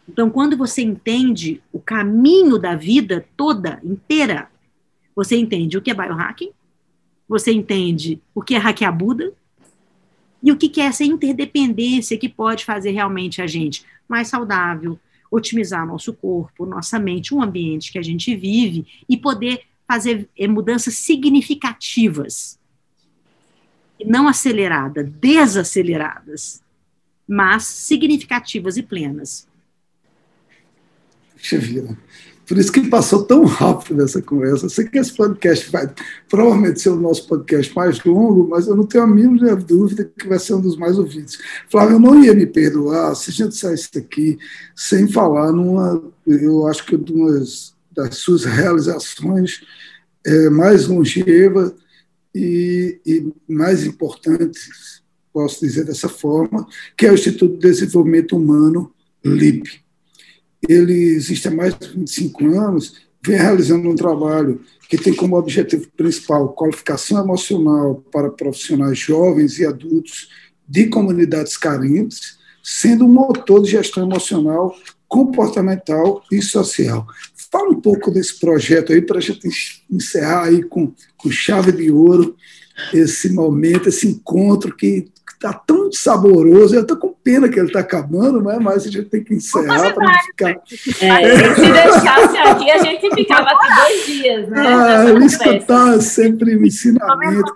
Então, 0.08 0.30
quando 0.30 0.56
você 0.56 0.82
entende 0.82 1.62
o 1.72 1.78
caminho 1.78 2.58
da 2.58 2.74
vida 2.74 3.26
toda, 3.36 3.78
inteira, 3.84 4.50
você 5.14 5.36
entende 5.36 5.76
o 5.76 5.82
que 5.82 5.90
é 5.90 5.94
biohacking, 5.94 6.50
você 7.28 7.52
entende 7.52 8.20
o 8.34 8.42
que 8.42 8.54
é 8.54 8.58
hackear 8.58 8.96
Buda, 8.96 9.32
e 10.42 10.52
o 10.52 10.56
que 10.56 10.80
é 10.80 10.84
essa 10.84 11.04
interdependência 11.04 12.18
que 12.18 12.28
pode 12.28 12.64
fazer 12.64 12.90
realmente 12.92 13.42
a 13.42 13.46
gente 13.46 13.84
mais 14.08 14.28
saudável, 14.28 14.98
otimizar 15.30 15.86
nosso 15.86 16.14
corpo, 16.14 16.64
nossa 16.64 16.98
mente, 16.98 17.34
o 17.34 17.42
ambiente 17.42 17.92
que 17.92 17.98
a 17.98 18.02
gente 18.02 18.34
vive 18.34 18.86
e 19.08 19.16
poder 19.16 19.62
fazer 19.86 20.28
eh, 20.36 20.46
mudanças 20.46 20.94
significativas. 20.94 22.58
Não 24.04 24.28
aceleradas, 24.28 25.10
desaceleradas, 25.10 26.62
mas 27.26 27.64
significativas 27.64 28.76
e 28.76 28.82
plenas. 28.82 29.46
Puxa 31.34 31.58
vida. 31.58 31.98
Por 32.48 32.56
isso 32.56 32.72
que 32.72 32.88
passou 32.88 33.24
tão 33.24 33.44
rápido 33.44 34.02
essa 34.02 34.22
conversa. 34.22 34.70
Sei 34.70 34.86
que 34.86 34.98
esse 34.98 35.14
podcast 35.14 35.70
vai 35.70 35.92
provavelmente 36.30 36.80
ser 36.80 36.88
o 36.88 36.96
nosso 36.96 37.28
podcast 37.28 37.76
mais 37.76 38.02
longo, 38.02 38.48
mas 38.48 38.66
eu 38.66 38.74
não 38.74 38.86
tenho 38.86 39.04
a 39.04 39.06
mínima 39.06 39.54
dúvida 39.54 40.10
que 40.18 40.26
vai 40.26 40.38
ser 40.38 40.54
um 40.54 40.60
dos 40.62 40.74
mais 40.74 40.98
ouvidos. 40.98 41.38
Flávio, 41.68 41.96
eu 41.96 42.00
não 42.00 42.24
ia 42.24 42.32
me 42.32 42.46
perdoar 42.46 43.14
se 43.14 43.30
a 43.30 43.34
gente 43.34 43.54
saísse 43.54 43.90
daqui 43.92 44.38
sem 44.74 45.06
falar 45.06 45.52
numa, 45.52 46.02
eu 46.26 46.66
acho 46.66 46.86
que 46.86 46.96
uma 46.96 47.38
das 47.92 48.16
suas 48.16 48.46
realizações 48.46 49.60
é, 50.24 50.48
mais 50.48 50.86
longeva 50.86 51.74
e, 52.34 52.98
e 53.04 53.30
mais 53.46 53.84
importantes, 53.84 55.02
posso 55.34 55.60
dizer 55.60 55.84
dessa 55.84 56.08
forma, 56.08 56.66
que 56.96 57.04
é 57.04 57.10
o 57.10 57.14
Instituto 57.14 57.58
de 57.58 57.60
Desenvolvimento 57.60 58.38
Humano, 58.38 58.90
LIP 59.22 59.86
ele 60.66 60.94
existe 60.94 61.48
há 61.48 61.50
mais 61.50 61.76
de 61.78 61.88
25 61.88 62.46
anos, 62.58 62.94
vem 63.22 63.36
realizando 63.36 63.88
um 63.88 63.94
trabalho 63.94 64.60
que 64.88 64.96
tem 64.96 65.14
como 65.14 65.36
objetivo 65.36 65.88
principal 65.96 66.48
qualificação 66.50 67.22
emocional 67.22 68.02
para 68.10 68.30
profissionais 68.30 68.98
jovens 68.98 69.58
e 69.58 69.66
adultos 69.66 70.28
de 70.66 70.86
comunidades 70.86 71.56
carentes, 71.56 72.38
sendo 72.62 73.04
um 73.04 73.12
motor 73.12 73.62
de 73.62 73.70
gestão 73.70 74.04
emocional 74.04 74.74
comportamental 75.06 76.22
e 76.30 76.42
social. 76.42 77.06
Fala 77.50 77.70
um 77.70 77.80
pouco 77.80 78.10
desse 78.10 78.38
projeto 78.38 78.92
aí 78.92 79.00
para 79.00 79.18
a 79.18 79.22
gente 79.22 79.48
encerrar 79.90 80.44
aí 80.44 80.62
com, 80.62 80.92
com 81.16 81.30
chave 81.30 81.72
de 81.72 81.90
ouro 81.90 82.36
esse 82.92 83.32
momento, 83.32 83.88
esse 83.88 84.06
encontro 84.06 84.76
que 84.76 85.08
está 85.38 85.52
tão 85.52 85.90
saboroso. 85.92 86.74
Eu 86.74 86.82
estou 86.82 86.96
com 86.96 87.14
pena 87.14 87.48
que 87.48 87.58
ele 87.58 87.68
está 87.68 87.80
acabando, 87.80 88.42
né? 88.42 88.58
mas 88.60 88.86
a 88.86 88.90
gente 88.90 89.08
tem 89.08 89.22
que 89.22 89.34
encerrar 89.34 89.94
para 89.94 90.04
não 90.04 90.20
ficar. 90.22 90.50
É, 90.50 91.54
se 91.54 91.72
deixasse 91.72 92.36
aqui, 92.38 92.70
a 92.70 92.78
gente 92.78 93.14
ficava 93.14 93.48
aqui 93.48 93.74
dois 93.74 94.06
dias, 94.06 94.48
né? 94.48 94.66
Ah, 94.66 95.24
escutar 95.24 96.00
sempre 96.00 96.56
o 96.56 96.66
ensinamento. 96.66 97.52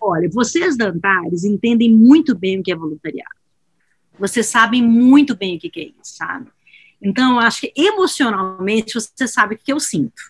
Olha, 0.00 0.30
vocês 0.32 0.78
da 0.78 0.86
Antares 0.86 1.44
entendem 1.44 1.92
muito 1.92 2.34
bem 2.34 2.60
o 2.60 2.62
que 2.62 2.72
é 2.72 2.76
voluntariado. 2.76 3.34
Vocês 4.18 4.46
sabem 4.46 4.82
muito 4.82 5.36
bem 5.36 5.56
o 5.56 5.58
que 5.58 5.70
é 5.80 5.84
isso, 5.84 6.16
sabe? 6.16 6.46
Então, 7.02 7.38
acho 7.38 7.62
que 7.62 7.72
emocionalmente 7.76 8.94
você 8.94 9.26
sabe 9.26 9.54
o 9.54 9.58
que 9.58 9.72
eu 9.72 9.80
sinto. 9.80 10.22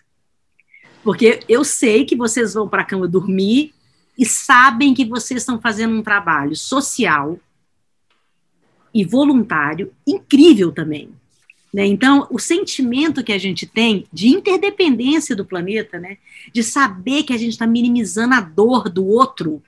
Porque 1.03 1.41
eu 1.47 1.63
sei 1.63 2.05
que 2.05 2.15
vocês 2.15 2.53
vão 2.53 2.67
para 2.67 2.81
a 2.81 2.85
cama 2.85 3.07
dormir 3.07 3.73
e 4.17 4.25
sabem 4.25 4.93
que 4.93 5.05
vocês 5.05 5.41
estão 5.41 5.59
fazendo 5.59 5.95
um 5.95 6.03
trabalho 6.03 6.55
social 6.55 7.39
e 8.93 9.05
voluntário 9.05 9.93
incrível 10.05 10.71
também. 10.71 11.13
Né? 11.73 11.85
Então, 11.85 12.27
o 12.29 12.37
sentimento 12.37 13.23
que 13.23 13.31
a 13.31 13.37
gente 13.37 13.65
tem 13.65 14.05
de 14.11 14.27
interdependência 14.27 15.35
do 15.35 15.45
planeta, 15.45 15.99
né? 15.99 16.17
de 16.51 16.61
saber 16.61 17.23
que 17.23 17.33
a 17.33 17.37
gente 17.37 17.53
está 17.53 17.65
minimizando 17.65 18.33
a 18.33 18.41
dor 18.41 18.89
do 18.89 19.05
outro, 19.05 19.63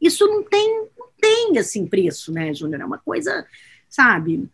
isso 0.00 0.26
não 0.26 0.42
tem, 0.42 0.88
não 0.98 1.08
tem 1.20 1.58
assim 1.58 1.86
preço, 1.86 2.32
né, 2.32 2.52
Júnior? 2.54 2.80
É 2.80 2.84
uma 2.84 2.98
coisa, 2.98 3.46
sabe? 3.88 4.48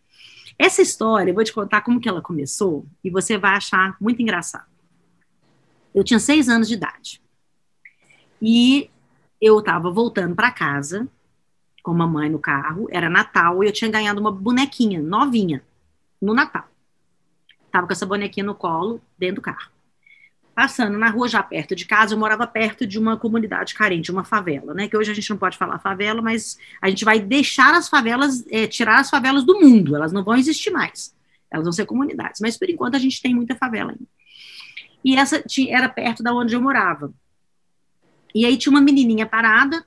Essa 0.57 0.81
história, 0.81 1.31
eu 1.31 1.35
vou 1.35 1.43
te 1.43 1.53
contar 1.53 1.81
como 1.81 1.99
que 1.99 2.07
ela 2.07 2.21
começou 2.21 2.85
e 3.03 3.09
você 3.09 3.37
vai 3.37 3.55
achar 3.55 3.95
muito 3.99 4.21
engraçado. 4.21 4.69
Eu 5.93 6.03
tinha 6.03 6.19
seis 6.19 6.47
anos 6.47 6.67
de 6.67 6.75
idade. 6.75 7.21
E 8.41 8.89
eu 9.41 9.59
estava 9.59 9.89
voltando 9.89 10.35
para 10.35 10.51
casa 10.51 11.07
com 11.81 11.91
a 11.91 11.95
mamãe 11.95 12.29
no 12.29 12.37
carro, 12.37 12.87
era 12.91 13.09
Natal, 13.09 13.63
e 13.63 13.67
eu 13.67 13.73
tinha 13.73 13.89
ganhado 13.89 14.21
uma 14.21 14.31
bonequinha 14.31 15.01
novinha 15.01 15.63
no 16.21 16.33
Natal. 16.33 16.67
Tava 17.71 17.87
com 17.87 17.93
essa 17.93 18.05
bonequinha 18.05 18.45
no 18.45 18.53
colo, 18.53 19.01
dentro 19.17 19.37
do 19.37 19.41
carro. 19.41 19.71
Passando 20.53 20.97
na 20.97 21.09
rua 21.09 21.27
já 21.27 21.41
perto 21.41 21.75
de 21.75 21.85
casa, 21.85 22.13
eu 22.13 22.19
morava 22.19 22.45
perto 22.45 22.85
de 22.85 22.99
uma 22.99 23.17
comunidade 23.17 23.73
carente, 23.73 24.11
uma 24.11 24.23
favela, 24.23 24.73
né? 24.73 24.87
Que 24.87 24.95
hoje 24.95 25.09
a 25.09 25.13
gente 25.13 25.29
não 25.29 25.37
pode 25.37 25.57
falar 25.57 25.79
favela, 25.79 26.21
mas 26.21 26.59
a 26.81 26.89
gente 26.89 27.03
vai 27.03 27.19
deixar 27.19 27.73
as 27.73 27.89
favelas, 27.89 28.45
é, 28.51 28.67
tirar 28.67 28.99
as 28.99 29.09
favelas 29.09 29.43
do 29.43 29.59
mundo, 29.59 29.95
elas 29.95 30.11
não 30.11 30.23
vão 30.23 30.35
existir 30.35 30.69
mais. 30.69 31.15
Elas 31.49 31.65
vão 31.65 31.71
ser 31.71 31.85
comunidades, 31.85 32.41
mas 32.41 32.57
por 32.57 32.69
enquanto 32.69 32.95
a 32.95 32.99
gente 32.99 33.21
tem 33.21 33.33
muita 33.33 33.55
favela 33.55 33.91
ainda. 33.91 34.05
E 35.03 35.15
essa 35.15 35.43
era 35.69 35.89
perto 35.89 36.21
da 36.21 36.33
onde 36.33 36.53
eu 36.53 36.61
morava. 36.61 37.11
E 38.33 38.45
aí 38.45 38.57
tinha 38.57 38.71
uma 38.71 38.81
menininha 38.81 39.25
parada, 39.25 39.85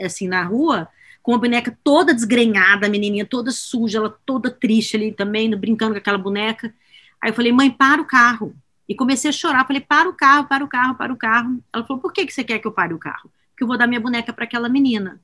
assim, 0.00 0.28
na 0.28 0.42
rua, 0.42 0.88
com 1.22 1.34
a 1.34 1.38
boneca 1.38 1.76
toda 1.82 2.14
desgrenhada, 2.14 2.86
a 2.86 2.90
menininha 2.90 3.26
toda 3.26 3.50
suja, 3.50 3.98
ela 3.98 4.16
toda 4.24 4.50
triste 4.50 4.96
ali 4.96 5.12
também, 5.12 5.54
brincando 5.56 5.92
com 5.92 5.98
aquela 5.98 6.18
boneca. 6.18 6.72
Aí 7.20 7.30
eu 7.30 7.34
falei, 7.34 7.52
mãe, 7.52 7.70
para 7.70 8.00
o 8.00 8.04
carro. 8.04 8.54
E 8.88 8.94
comecei 8.94 9.30
a 9.30 9.32
chorar, 9.32 9.66
falei, 9.66 9.82
para 9.82 10.08
o 10.08 10.12
carro, 10.12 10.46
para 10.46 10.64
o 10.64 10.68
carro, 10.68 10.94
para 10.94 11.12
o 11.12 11.16
carro. 11.16 11.60
Ela 11.72 11.84
falou, 11.84 12.00
por 12.00 12.12
que, 12.12 12.24
que 12.24 12.32
você 12.32 12.44
quer 12.44 12.60
que 12.60 12.66
eu 12.66 12.72
pare 12.72 12.94
o 12.94 12.98
carro? 12.98 13.30
Porque 13.50 13.64
eu 13.64 13.66
vou 13.66 13.76
dar 13.76 13.86
minha 13.86 14.00
boneca 14.00 14.32
para 14.32 14.44
aquela 14.44 14.68
menina. 14.68 15.20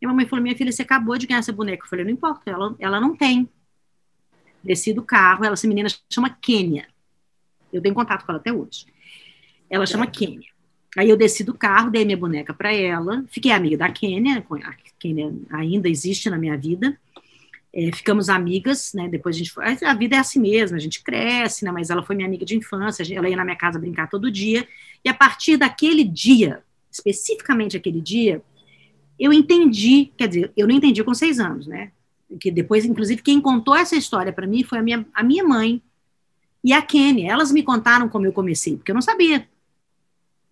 E 0.00 0.06
a 0.06 0.08
mamãe 0.08 0.26
falou, 0.26 0.42
minha 0.42 0.56
filha, 0.56 0.72
você 0.72 0.82
acabou 0.82 1.18
de 1.18 1.26
ganhar 1.26 1.40
essa 1.40 1.52
boneca. 1.52 1.84
Eu 1.84 1.88
falei, 1.88 2.04
não 2.04 2.12
importa, 2.12 2.50
ela, 2.50 2.74
ela 2.78 3.00
não 3.00 3.14
tem. 3.14 3.48
Desci 4.64 4.92
do 4.92 5.02
carro, 5.02 5.44
ela, 5.44 5.52
essa 5.52 5.68
menina 5.68 5.88
chama 6.10 6.30
Kênia. 6.30 6.88
Eu 7.72 7.82
tenho 7.82 7.94
contato 7.94 8.24
com 8.24 8.32
ela 8.32 8.40
até 8.40 8.52
hoje. 8.52 8.86
Ela 9.68 9.86
chama 9.86 10.06
Kênia. 10.06 10.48
Aí 10.96 11.08
eu 11.08 11.16
desci 11.16 11.42
do 11.42 11.54
carro, 11.54 11.90
dei 11.90 12.04
minha 12.04 12.16
boneca 12.16 12.52
para 12.52 12.72
ela, 12.72 13.24
fiquei 13.28 13.50
amiga 13.50 13.78
da 13.78 13.90
Kênia, 13.90 14.44
a 14.62 14.74
Kênia 14.98 15.32
ainda 15.50 15.88
existe 15.88 16.28
na 16.28 16.36
minha 16.36 16.56
vida. 16.56 16.98
É, 17.74 17.90
ficamos 17.90 18.28
amigas, 18.28 18.92
né? 18.92 19.08
Depois 19.08 19.34
a 19.34 19.38
gente 19.38 19.50
foi. 19.50 19.64
A 19.64 19.94
vida 19.94 20.16
é 20.16 20.18
assim 20.18 20.38
mesmo, 20.38 20.76
a 20.76 20.80
gente 20.80 21.02
cresce, 21.02 21.64
né? 21.64 21.72
Mas 21.72 21.88
ela 21.88 22.02
foi 22.02 22.14
minha 22.14 22.28
amiga 22.28 22.44
de 22.44 22.54
infância, 22.54 23.02
ela 23.14 23.28
ia 23.28 23.36
na 23.36 23.44
minha 23.44 23.56
casa 23.56 23.78
brincar 23.78 24.10
todo 24.10 24.30
dia. 24.30 24.68
E 25.02 25.08
a 25.08 25.14
partir 25.14 25.56
daquele 25.56 26.04
dia, 26.04 26.62
especificamente 26.90 27.74
aquele 27.74 28.02
dia, 28.02 28.42
eu 29.18 29.32
entendi, 29.32 30.12
quer 30.18 30.28
dizer, 30.28 30.52
eu 30.54 30.68
não 30.68 30.74
entendi 30.74 31.02
com 31.02 31.14
seis 31.14 31.40
anos, 31.40 31.66
né? 31.66 31.92
Que 32.38 32.50
depois, 32.50 32.84
inclusive, 32.84 33.22
quem 33.22 33.40
contou 33.40 33.74
essa 33.74 33.96
história 33.96 34.32
para 34.32 34.46
mim 34.46 34.62
foi 34.62 34.78
a 34.78 34.82
minha, 34.82 35.06
a 35.14 35.22
minha 35.22 35.42
mãe 35.42 35.80
e 36.62 36.74
a 36.74 36.82
Kenny. 36.82 37.24
Elas 37.24 37.50
me 37.50 37.62
contaram 37.62 38.06
como 38.06 38.26
eu 38.26 38.32
comecei, 38.34 38.76
porque 38.76 38.90
eu 38.90 38.94
não 38.94 39.00
sabia 39.00 39.48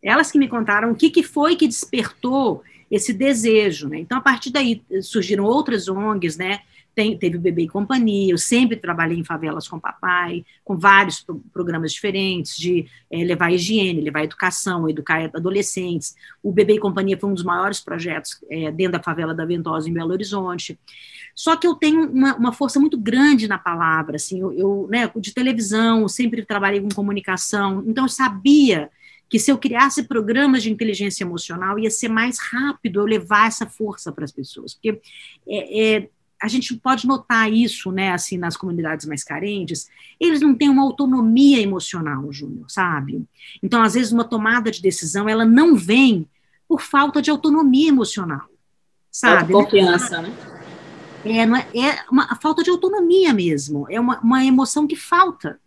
elas 0.02 0.30
que 0.30 0.38
me 0.38 0.48
contaram 0.48 0.90
o 0.90 0.94
que, 0.94 1.10
que 1.10 1.22
foi 1.22 1.56
que 1.56 1.68
despertou 1.68 2.62
esse 2.90 3.12
desejo, 3.12 3.88
né? 3.88 3.98
Então, 3.98 4.18
a 4.18 4.20
partir 4.20 4.50
daí, 4.50 4.82
surgiram 5.02 5.44
outras 5.44 5.88
ONGs, 5.88 6.36
né? 6.36 6.60
Tem, 6.92 7.16
teve 7.16 7.36
o 7.36 7.40
Bebê 7.40 7.62
e 7.62 7.68
Companhia, 7.68 8.32
eu 8.32 8.38
sempre 8.38 8.76
trabalhei 8.76 9.16
em 9.16 9.24
favelas 9.24 9.68
com 9.68 9.78
papai, 9.78 10.44
com 10.64 10.76
vários 10.76 11.20
pro, 11.20 11.38
programas 11.52 11.92
diferentes, 11.92 12.56
de 12.56 12.84
é, 13.08 13.22
levar 13.22 13.52
higiene, 13.52 14.00
levar 14.00 14.24
educação, 14.24 14.88
educar 14.88 15.30
adolescentes. 15.32 16.16
O 16.42 16.50
Bebê 16.50 16.74
e 16.74 16.80
Companhia 16.80 17.16
foi 17.16 17.30
um 17.30 17.34
dos 17.34 17.44
maiores 17.44 17.78
projetos 17.78 18.40
é, 18.50 18.72
dentro 18.72 18.94
da 18.94 19.02
favela 19.02 19.32
da 19.32 19.44
Ventosa, 19.44 19.88
em 19.88 19.92
Belo 19.92 20.10
Horizonte. 20.10 20.76
Só 21.32 21.56
que 21.56 21.66
eu 21.66 21.76
tenho 21.76 22.10
uma, 22.10 22.34
uma 22.34 22.52
força 22.52 22.80
muito 22.80 22.98
grande 22.98 23.46
na 23.46 23.56
palavra, 23.56 24.16
assim, 24.16 24.40
eu, 24.40 24.52
eu 24.52 24.88
né, 24.90 25.08
de 25.14 25.32
televisão, 25.32 26.08
sempre 26.08 26.44
trabalhei 26.44 26.80
com 26.80 26.88
comunicação, 26.88 27.84
então 27.86 28.04
eu 28.04 28.08
sabia 28.08 28.90
que 29.30 29.38
se 29.38 29.50
eu 29.52 29.56
criasse 29.56 30.02
programas 30.02 30.64
de 30.64 30.72
inteligência 30.72 31.22
emocional, 31.22 31.78
ia 31.78 31.90
ser 31.90 32.08
mais 32.08 32.38
rápido 32.40 32.98
eu 32.98 33.06
levar 33.06 33.46
essa 33.46 33.64
força 33.64 34.10
para 34.10 34.24
as 34.24 34.32
pessoas. 34.32 34.74
Porque 34.74 35.00
é, 35.48 35.96
é, 35.98 36.08
a 36.42 36.48
gente 36.48 36.74
pode 36.76 37.06
notar 37.06 37.50
isso, 37.50 37.92
né, 37.92 38.10
assim, 38.10 38.36
nas 38.36 38.56
comunidades 38.56 39.06
mais 39.06 39.22
carentes, 39.22 39.88
eles 40.18 40.40
não 40.40 40.52
têm 40.52 40.68
uma 40.68 40.82
autonomia 40.82 41.60
emocional, 41.60 42.32
Júnior, 42.32 42.64
sabe? 42.68 43.24
Então, 43.62 43.80
às 43.80 43.94
vezes, 43.94 44.10
uma 44.10 44.24
tomada 44.24 44.68
de 44.68 44.82
decisão, 44.82 45.28
ela 45.28 45.44
não 45.44 45.76
vem 45.76 46.26
por 46.66 46.80
falta 46.80 47.22
de 47.22 47.30
autonomia 47.30 47.88
emocional, 47.88 48.48
sabe? 49.12 49.52
Confiança, 49.52 50.22
né? 50.22 50.34
É, 51.24 51.42
é, 51.78 51.88
é 51.88 52.04
uma 52.10 52.34
falta 52.36 52.64
de 52.64 52.70
autonomia 52.70 53.32
mesmo, 53.32 53.86
é 53.88 54.00
uma, 54.00 54.18
uma 54.20 54.44
emoção 54.44 54.88
que 54.88 54.96
falta. 54.96 55.60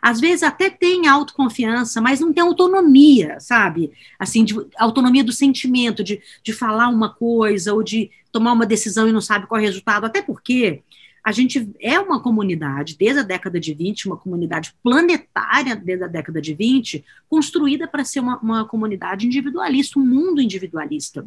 Às 0.00 0.20
vezes 0.20 0.42
até 0.42 0.68
tem 0.70 1.06
autoconfiança, 1.06 2.00
mas 2.00 2.20
não 2.20 2.32
tem 2.32 2.42
autonomia, 2.42 3.38
sabe? 3.40 3.92
Assim, 4.18 4.44
de, 4.44 4.54
autonomia 4.76 5.24
do 5.24 5.32
sentimento, 5.32 6.04
de, 6.04 6.20
de 6.42 6.52
falar 6.52 6.88
uma 6.88 7.12
coisa 7.12 7.72
ou 7.72 7.82
de 7.82 8.10
tomar 8.30 8.52
uma 8.52 8.66
decisão 8.66 9.08
e 9.08 9.12
não 9.12 9.20
sabe 9.20 9.46
qual 9.46 9.58
é 9.58 9.62
o 9.62 9.66
resultado. 9.66 10.04
Até 10.04 10.20
porque 10.22 10.82
a 11.24 11.32
gente 11.32 11.70
é 11.80 11.98
uma 11.98 12.20
comunidade, 12.20 12.96
desde 12.96 13.20
a 13.20 13.24
década 13.24 13.58
de 13.58 13.74
20, 13.74 14.06
uma 14.06 14.16
comunidade 14.16 14.74
planetária 14.82 15.74
desde 15.74 16.04
a 16.04 16.08
década 16.08 16.40
de 16.40 16.54
20, 16.54 17.04
construída 17.28 17.88
para 17.88 18.04
ser 18.04 18.20
uma, 18.20 18.38
uma, 18.38 18.64
comunidade 18.64 19.26
individualista, 19.26 19.98
um 19.98 20.04
mundo 20.04 20.40
individualista. 20.40 21.26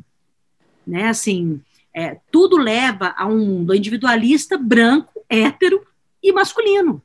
Né? 0.87 1.09
Assim, 1.09 1.59
é, 1.93 2.17
tudo 2.31 2.55
leva 2.55 3.13
a 3.17 3.27
um 3.27 3.39
mundo 3.39 3.75
individualista, 3.75 4.57
branco, 4.57 5.21
hétero 5.27 5.85
e 6.23 6.31
masculino 6.31 7.01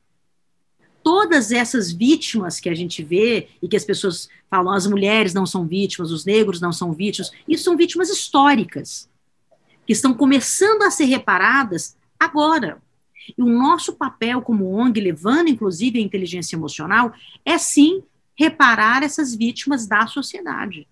todas 1.05 1.51
essas 1.51 1.91
vítimas 1.91 2.59
que 2.59 2.67
a 2.67 2.73
gente 2.73 3.03
vê 3.03 3.49
e 3.61 3.67
que 3.67 3.77
as 3.77 3.85
pessoas 3.85 4.27
falam, 4.49 4.73
as 4.73 4.87
mulheres 4.87 5.35
não 5.35 5.45
são 5.45 5.67
vítimas, 5.67 6.09
os 6.09 6.25
negros 6.25 6.59
não 6.59 6.71
são 6.73 6.93
vítimas, 6.93 7.31
isso 7.47 7.63
são 7.63 7.77
vítimas 7.77 8.09
históricas, 8.09 9.07
que 9.85 9.93
estão 9.93 10.15
começando 10.15 10.81
a 10.81 10.89
ser 10.89 11.05
reparadas 11.05 11.95
agora. 12.19 12.81
E 13.37 13.39
o 13.39 13.45
nosso 13.45 13.93
papel 13.93 14.41
como 14.41 14.75
ONG, 14.75 14.99
levando 14.99 15.47
inclusive 15.47 15.99
a 15.99 16.01
inteligência 16.01 16.55
emocional, 16.55 17.13
é 17.45 17.55
sim 17.59 18.01
reparar 18.35 19.03
essas 19.03 19.35
vítimas 19.35 19.85
da 19.85 20.07
sociedade. 20.07 20.87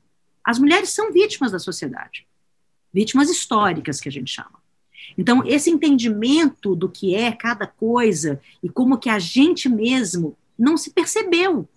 As 0.45 0.59
mulheres 0.59 0.89
são 0.89 1.11
vítimas 1.11 1.51
da 1.51 1.57
sociedade, 1.57 2.27
vítimas 2.93 3.31
históricas 3.31 3.99
que 3.99 4.09
a 4.09 4.11
gente 4.11 4.29
chama. 4.29 4.62
Então, 5.17 5.43
esse 5.45 5.69
entendimento 5.69 6.75
do 6.75 6.89
que 6.89 7.15
é 7.15 7.31
cada 7.31 7.67
coisa 7.67 8.41
e 8.61 8.69
como 8.69 8.97
que 8.97 9.09
a 9.09 9.19
gente 9.19 9.69
mesmo 9.69 10.37
não 10.57 10.77
se 10.77 10.91
percebeu. 10.91 11.67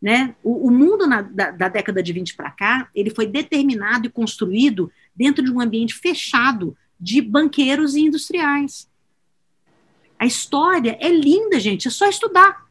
Né? 0.00 0.34
O, 0.42 0.68
o 0.68 0.70
mundo 0.70 1.06
na, 1.06 1.22
da, 1.22 1.50
da, 1.50 1.68
década 1.68 2.02
de 2.02 2.12
20 2.12 2.34
para 2.34 2.50
cá, 2.50 2.88
ele 2.94 3.10
foi 3.10 3.26
determinado 3.26 4.06
e 4.06 4.10
construído 4.10 4.90
dentro 5.14 5.44
de 5.44 5.52
um 5.52 5.60
ambiente 5.60 5.94
fechado 5.94 6.76
de 6.98 7.20
banqueiros 7.20 7.94
e 7.94 8.00
industriais. 8.00 8.88
A 10.18 10.26
história 10.26 10.96
é 11.00 11.08
linda, 11.08 11.58
gente, 11.58 11.88
é 11.88 11.90
só 11.90 12.08
estudar. 12.08 12.66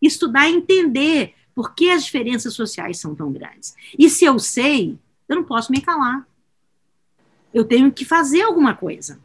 Estudar 0.00 0.48
e 0.48 0.54
entender 0.54 1.34
por 1.54 1.74
que 1.74 1.90
as 1.90 2.04
diferenças 2.04 2.54
sociais 2.54 2.98
são 2.98 3.14
tão 3.14 3.32
grandes. 3.32 3.74
E 3.98 4.08
se 4.08 4.24
eu 4.24 4.38
sei, 4.38 4.98
eu 5.28 5.36
não 5.36 5.44
posso 5.44 5.70
me 5.70 5.80
calar. 5.80 6.26
Eu 7.52 7.64
tenho 7.64 7.92
que 7.92 8.04
fazer 8.04 8.42
alguma 8.42 8.74
coisa. 8.74 9.18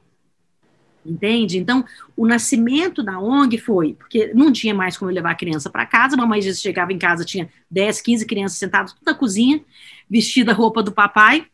Entende? 1.06 1.58
Então, 1.58 1.86
o 2.18 2.28
nascimento 2.28 3.02
da 3.02 3.18
ONG 3.18 3.58
foi, 3.58 3.94
porque 3.94 4.34
não 4.34 4.52
tinha 4.52 4.74
mais 4.74 4.98
como 4.98 5.10
levar 5.10 5.32
a 5.32 5.36
criança 5.36 5.70
para 5.70 5.86
casa, 5.86 6.16
a 6.16 6.18
mamãe 6.18 6.42
já 6.42 6.54
chegava 6.54 6.92
em 6.92 6.98
casa, 6.98 7.24
tinha 7.24 7.50
10, 7.72 8.02
15 8.02 8.26
crianças 8.26 8.58
sentadas 8.58 8.94
na 9.06 9.14
cozinha, 9.14 9.64
vestida 10.10 10.52
a 10.52 10.56
roupa 10.56 10.84
do 10.84 10.92
papai, 10.92 11.48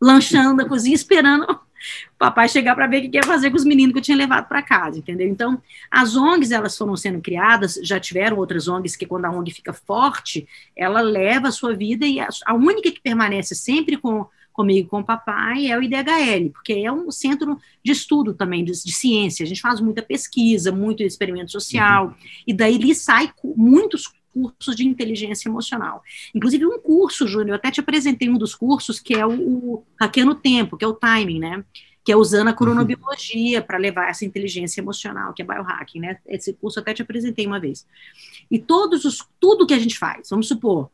lanchando 0.00 0.54
na 0.54 0.64
cozinha, 0.68 0.94
esperando 0.94 1.44
o 1.52 2.18
papai 2.18 2.48
chegar 2.48 2.74
para 2.74 2.86
ver 2.86 3.06
o 3.06 3.10
que 3.10 3.16
ia 3.18 3.22
fazer 3.22 3.50
com 3.50 3.56
os 3.56 3.64
meninos 3.64 3.92
que 3.92 3.98
eu 3.98 4.02
tinha 4.02 4.16
levado 4.16 4.48
para 4.48 4.62
casa, 4.62 4.98
entendeu? 4.98 5.28
Então, 5.28 5.62
as 5.90 6.16
ONGs, 6.16 6.50
elas 6.50 6.76
foram 6.76 6.96
sendo 6.96 7.20
criadas, 7.20 7.78
já 7.82 8.00
tiveram 8.00 8.38
outras 8.38 8.68
ONGs 8.68 8.96
que 8.96 9.06
quando 9.06 9.26
a 9.26 9.30
ONG 9.30 9.52
fica 9.52 9.74
forte, 9.74 10.48
ela 10.74 11.02
leva 11.02 11.48
a 11.48 11.52
sua 11.52 11.74
vida 11.76 12.06
e 12.06 12.18
a, 12.20 12.28
a 12.46 12.54
única 12.54 12.90
que 12.90 13.02
permanece 13.02 13.54
sempre 13.54 13.98
com 13.98 14.26
comigo 14.58 14.88
com 14.88 14.98
o 14.98 15.04
papai 15.04 15.68
é 15.70 15.78
o 15.78 15.82
IDHL, 15.84 16.50
porque 16.52 16.72
é 16.72 16.90
um 16.90 17.12
centro 17.12 17.56
de 17.80 17.92
estudo 17.92 18.34
também 18.34 18.64
de, 18.64 18.72
de 18.72 18.92
ciência. 18.92 19.44
A 19.44 19.46
gente 19.46 19.60
faz 19.60 19.80
muita 19.80 20.02
pesquisa, 20.02 20.72
muito 20.72 21.04
experimento 21.04 21.52
social, 21.52 22.08
uhum. 22.08 22.14
e 22.44 22.52
daí 22.52 22.74
ele 22.74 22.92
sai 22.92 23.32
muitos 23.56 24.12
cursos 24.34 24.74
de 24.74 24.84
inteligência 24.84 25.48
emocional. 25.48 26.02
Inclusive 26.34 26.66
um 26.66 26.80
curso, 26.80 27.28
Júnior, 27.28 27.50
eu 27.50 27.54
até 27.54 27.70
te 27.70 27.78
apresentei 27.78 28.28
um 28.28 28.36
dos 28.36 28.52
cursos 28.52 28.98
que 28.98 29.14
é 29.14 29.24
o, 29.24 29.30
o 29.30 29.84
Hackeando 30.00 30.34
Tempo, 30.34 30.76
que 30.76 30.84
é 30.84 30.88
o 30.88 30.92
timing, 30.92 31.38
né? 31.38 31.64
Que 32.04 32.10
é 32.10 32.16
usando 32.16 32.48
a 32.48 32.52
cronobiologia 32.52 33.60
uhum. 33.60 33.64
para 33.64 33.78
levar 33.78 34.10
essa 34.10 34.24
inteligência 34.24 34.80
emocional, 34.80 35.32
que 35.32 35.40
é 35.40 35.44
biohacking, 35.44 36.00
né? 36.00 36.18
Esse 36.26 36.52
curso 36.52 36.80
eu 36.80 36.82
até 36.82 36.92
te 36.92 37.02
apresentei 37.02 37.46
uma 37.46 37.60
vez. 37.60 37.86
E 38.50 38.58
todos 38.58 39.04
os, 39.04 39.24
tudo 39.38 39.68
que 39.68 39.74
a 39.74 39.78
gente 39.78 39.96
faz, 39.96 40.30
vamos 40.30 40.48
supor, 40.48 40.90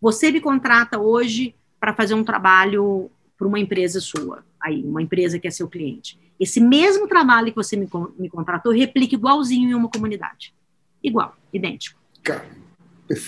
você 0.00 0.32
me 0.32 0.40
contrata 0.40 0.98
hoje 0.98 1.54
para 1.78 1.94
fazer 1.94 2.14
um 2.14 2.24
trabalho 2.24 3.10
para 3.36 3.46
uma 3.46 3.60
empresa 3.60 4.00
sua, 4.00 4.44
aí, 4.60 4.82
uma 4.82 5.02
empresa 5.02 5.38
que 5.38 5.46
é 5.46 5.50
seu 5.50 5.68
cliente. 5.68 6.18
Esse 6.40 6.60
mesmo 6.60 7.06
trabalho 7.06 7.48
que 7.48 7.56
você 7.56 7.76
me, 7.76 7.88
me 8.18 8.28
contratou, 8.28 8.72
replica 8.72 9.14
igualzinho 9.14 9.70
em 9.70 9.74
uma 9.74 9.88
comunidade. 9.88 10.54
Igual, 11.02 11.36
idêntico. 11.52 11.98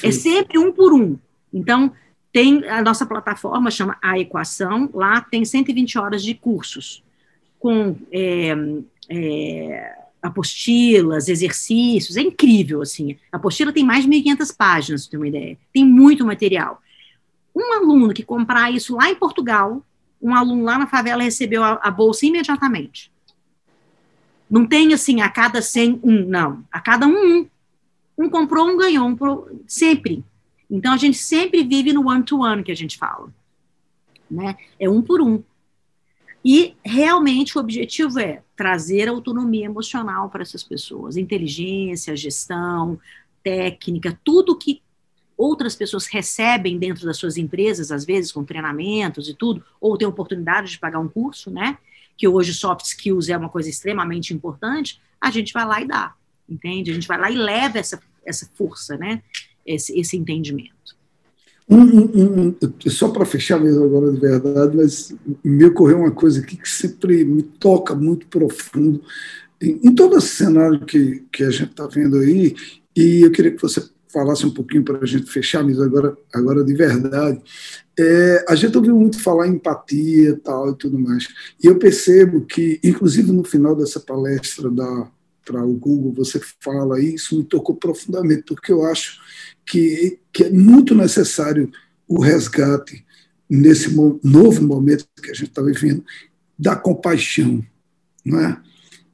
é 0.02 0.10
sempre 0.10 0.58
um 0.58 0.72
por 0.72 0.92
um. 0.92 1.18
Então, 1.52 1.92
tem 2.32 2.66
a 2.68 2.82
nossa 2.82 3.06
plataforma, 3.06 3.70
chama 3.70 3.96
A 4.02 4.18
Equação, 4.18 4.90
lá 4.92 5.20
tem 5.20 5.44
120 5.44 5.98
horas 5.98 6.22
de 6.22 6.34
cursos, 6.34 7.02
com 7.58 7.96
é, 8.12 8.54
é, 9.08 9.94
apostilas, 10.22 11.28
exercícios, 11.28 12.16
é 12.16 12.20
incrível, 12.20 12.82
assim. 12.82 13.16
A 13.32 13.36
apostila 13.36 13.72
tem 13.72 13.84
mais 13.84 14.04
de 14.04 14.10
1.500 14.10 14.56
páginas, 14.56 15.02
para 15.06 15.10
ter 15.12 15.16
uma 15.16 15.28
ideia. 15.28 15.58
Tem 15.72 15.84
muito 15.84 16.24
material. 16.24 16.82
Um 17.58 17.72
aluno 17.72 18.14
que 18.14 18.22
comprar 18.22 18.70
isso 18.70 18.94
lá 18.94 19.10
em 19.10 19.16
Portugal, 19.16 19.84
um 20.22 20.32
aluno 20.32 20.62
lá 20.62 20.78
na 20.78 20.86
favela 20.86 21.24
recebeu 21.24 21.64
a, 21.64 21.72
a 21.82 21.90
bolsa 21.90 22.24
imediatamente. 22.24 23.10
Não 24.48 24.64
tem 24.64 24.94
assim, 24.94 25.20
a 25.20 25.28
cada 25.28 25.60
100, 25.60 25.98
um, 26.04 26.24
não. 26.24 26.64
A 26.70 26.80
cada 26.80 27.04
um, 27.08 27.10
um. 27.40 27.48
Um 28.16 28.30
comprou, 28.30 28.68
um 28.68 28.76
ganhou, 28.76 29.08
um 29.08 29.16
pro, 29.16 29.60
sempre. 29.66 30.24
Então, 30.70 30.92
a 30.92 30.96
gente 30.96 31.18
sempre 31.18 31.64
vive 31.64 31.92
no 31.92 32.08
one-to-one 32.08 32.62
-one 32.62 32.64
que 32.64 32.70
a 32.70 32.76
gente 32.76 32.96
fala. 32.96 33.28
Né? 34.30 34.56
É 34.78 34.88
um 34.88 35.02
por 35.02 35.20
um. 35.20 35.42
E 36.44 36.76
realmente 36.84 37.58
o 37.58 37.60
objetivo 37.60 38.20
é 38.20 38.42
trazer 38.56 39.08
autonomia 39.08 39.64
emocional 39.64 40.30
para 40.30 40.42
essas 40.42 40.62
pessoas, 40.62 41.16
inteligência, 41.16 42.16
gestão, 42.16 43.00
técnica, 43.42 44.18
tudo 44.22 44.56
que 44.56 44.80
outras 45.38 45.76
pessoas 45.76 46.06
recebem 46.06 46.78
dentro 46.78 47.06
das 47.06 47.16
suas 47.16 47.36
empresas, 47.36 47.92
às 47.92 48.04
vezes 48.04 48.32
com 48.32 48.44
treinamentos 48.44 49.28
e 49.28 49.34
tudo, 49.34 49.64
ou 49.80 49.96
têm 49.96 50.08
oportunidade 50.08 50.72
de 50.72 50.78
pagar 50.78 50.98
um 50.98 51.08
curso, 51.08 51.50
né? 51.50 51.78
Que 52.16 52.26
hoje 52.26 52.52
soft 52.52 52.84
skills 52.84 53.28
é 53.28 53.36
uma 53.36 53.48
coisa 53.48 53.70
extremamente 53.70 54.34
importante, 54.34 55.00
a 55.20 55.30
gente 55.30 55.52
vai 55.52 55.64
lá 55.64 55.80
e 55.80 55.86
dá, 55.86 56.12
entende? 56.48 56.90
A 56.90 56.94
gente 56.94 57.06
vai 57.06 57.18
lá 57.18 57.30
e 57.30 57.36
leva 57.36 57.78
essa, 57.78 58.00
essa 58.26 58.50
força, 58.54 58.96
né? 58.96 59.22
Esse, 59.64 59.98
esse 59.98 60.16
entendimento. 60.16 60.76
Um, 61.70 61.82
um, 61.82 62.46
um, 62.48 62.56
só 62.88 63.10
para 63.10 63.26
fechar 63.26 63.60
mesmo 63.60 63.84
agora 63.84 64.10
de 64.10 64.18
verdade, 64.18 64.76
mas 64.76 65.14
me 65.44 65.66
ocorreu 65.66 65.98
uma 65.98 66.10
coisa 66.10 66.40
aqui 66.40 66.56
que 66.56 66.68
sempre 66.68 67.24
me 67.24 67.42
toca 67.42 67.94
muito 67.94 68.26
profundo 68.26 69.02
em, 69.60 69.78
em 69.84 69.94
todo 69.94 70.16
esse 70.16 70.28
cenário 70.28 70.84
que, 70.84 71.24
que 71.30 71.44
a 71.44 71.50
gente 71.50 71.70
está 71.70 71.86
vendo 71.86 72.18
aí, 72.18 72.54
e 72.96 73.20
eu 73.20 73.30
queria 73.30 73.50
que 73.50 73.60
você 73.60 73.86
falasse 74.08 74.46
um 74.46 74.50
pouquinho 74.50 74.84
para 74.84 74.98
a 74.98 75.06
gente 75.06 75.30
fechar, 75.30 75.62
mas 75.62 75.80
agora, 75.80 76.16
agora 76.32 76.64
de 76.64 76.74
verdade. 76.74 77.40
É, 77.98 78.44
a 78.48 78.54
gente 78.54 78.76
ouviu 78.76 78.96
muito 78.96 79.20
falar 79.20 79.48
em 79.48 79.54
empatia 79.54 80.38
tal, 80.42 80.70
e 80.70 80.76
tudo 80.76 80.98
mais. 80.98 81.28
E 81.62 81.66
eu 81.66 81.78
percebo 81.78 82.42
que, 82.42 82.80
inclusive 82.82 83.32
no 83.32 83.44
final 83.44 83.74
dessa 83.74 84.00
palestra 84.00 84.70
da 84.70 85.10
para 85.44 85.64
o 85.64 85.72
Google, 85.72 86.12
você 86.12 86.38
fala 86.60 87.00
isso, 87.00 87.38
me 87.38 87.42
tocou 87.42 87.74
profundamente, 87.74 88.42
porque 88.42 88.70
eu 88.70 88.84
acho 88.84 89.18
que, 89.64 90.18
que 90.30 90.44
é 90.44 90.50
muito 90.50 90.94
necessário 90.94 91.70
o 92.06 92.20
resgate 92.20 93.02
nesse 93.48 93.94
novo 94.22 94.62
momento 94.62 95.06
que 95.22 95.30
a 95.30 95.34
gente 95.34 95.48
está 95.48 95.62
vivendo 95.62 96.04
da 96.58 96.76
compaixão, 96.76 97.64
não 98.22 98.40
é? 98.40 98.60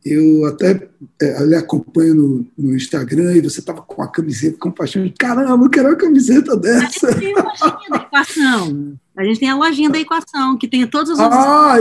Eu 0.05 0.45
até 0.45 0.87
é, 1.23 1.45
lhe 1.45 1.55
acompanho 1.55 2.15
no, 2.15 2.47
no, 2.59 2.77
Instagram 2.77 3.35
e 3.35 3.41
você 3.41 3.61
estava 3.61 3.81
com 3.81 4.03
a 4.03 4.09
camiseta 4.09 4.59
com 4.59 4.71
paixão. 4.71 5.11
Caramba, 5.19 5.65
eu 5.65 5.71
quero 5.71 5.89
uma 5.89 5.97
camiseta 5.97 6.55
dessa. 6.57 7.09
A 7.09 7.13
gente 7.13 7.21
tem 7.21 7.35
a 7.35 7.43
lojinha 7.43 7.91
da 7.91 7.97
equação. 7.97 8.99
A 9.17 9.25
gente 9.25 9.41
tem 9.41 9.49
a 9.49 9.57
lojinha 9.57 9.91
da 9.91 9.99
equação, 9.99 10.59
que 10.59 10.69
tem 10.69 10.87
todos 10.87 11.13
os. 11.13 11.19
Ah, 11.19 11.77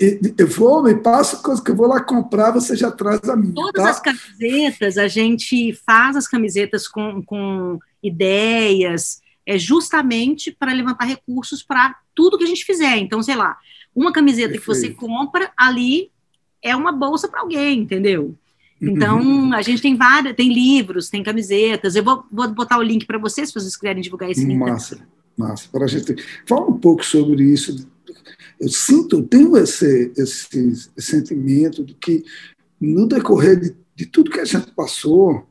e, 0.00 0.04
e, 0.04 0.34
eu 0.38 0.46
vou, 0.46 0.82
me 0.82 0.94
passa 0.94 1.36
coisa 1.36 1.62
que 1.62 1.70
eu 1.70 1.76
vou 1.76 1.86
lá 1.86 2.00
comprar, 2.00 2.50
você 2.50 2.74
já 2.74 2.90
traz 2.90 3.28
a 3.28 3.36
minha. 3.36 3.52
Todas 3.52 3.82
tá? 3.82 3.90
as 3.90 4.00
camisetas, 4.00 4.96
a 4.96 5.06
gente 5.06 5.74
faz 5.84 6.16
as 6.16 6.26
camisetas 6.26 6.88
com, 6.88 7.22
com 7.22 7.78
ideias, 8.02 9.20
é 9.44 9.58
justamente 9.58 10.50
para 10.50 10.72
levantar 10.72 11.04
recursos 11.04 11.62
para 11.62 11.94
tudo 12.14 12.38
que 12.38 12.44
a 12.44 12.48
gente 12.48 12.64
fizer. 12.64 12.96
Então, 12.96 13.22
sei 13.22 13.36
lá, 13.36 13.58
uma 13.94 14.12
camiseta 14.12 14.52
Perfeito. 14.52 14.62
que 14.62 14.66
você 14.66 14.90
compra 14.94 15.52
ali 15.56 16.10
é 16.66 16.74
uma 16.74 16.92
bolsa 16.92 17.28
para 17.28 17.40
alguém, 17.40 17.80
entendeu? 17.80 18.34
Então, 18.80 19.20
uhum. 19.20 19.54
a 19.54 19.62
gente 19.62 19.80
tem 19.80 19.96
várias, 19.96 20.36
tem 20.36 20.52
livros, 20.52 21.08
tem 21.08 21.22
camisetas. 21.22 21.96
Eu 21.96 22.04
vou, 22.04 22.24
vou 22.30 22.48
botar 22.52 22.78
o 22.78 22.82
link 22.82 23.06
para 23.06 23.18
vocês, 23.18 23.48
se 23.48 23.54
vocês 23.54 23.76
quiserem 23.76 24.02
divulgar 24.02 24.30
esse 24.30 24.44
link. 24.44 24.58
Massa, 24.58 24.98
massa. 25.36 25.68
Para 25.70 25.84
a 25.84 25.88
gente 25.88 26.16
fala 26.46 26.68
um 26.68 26.78
pouco 26.78 27.04
sobre 27.04 27.42
isso. 27.44 27.88
Eu 28.60 28.68
sinto, 28.68 29.16
eu 29.16 29.22
tenho 29.22 29.56
esse, 29.56 30.12
esse, 30.16 30.72
esse 30.96 31.10
sentimento 31.10 31.84
de 31.84 31.94
que 31.94 32.24
no 32.78 33.06
decorrer 33.06 33.58
de, 33.58 33.74
de, 33.94 34.06
tudo 34.06 34.30
que 34.30 34.40
a 34.40 34.44
gente 34.44 34.70
passou, 34.72 35.46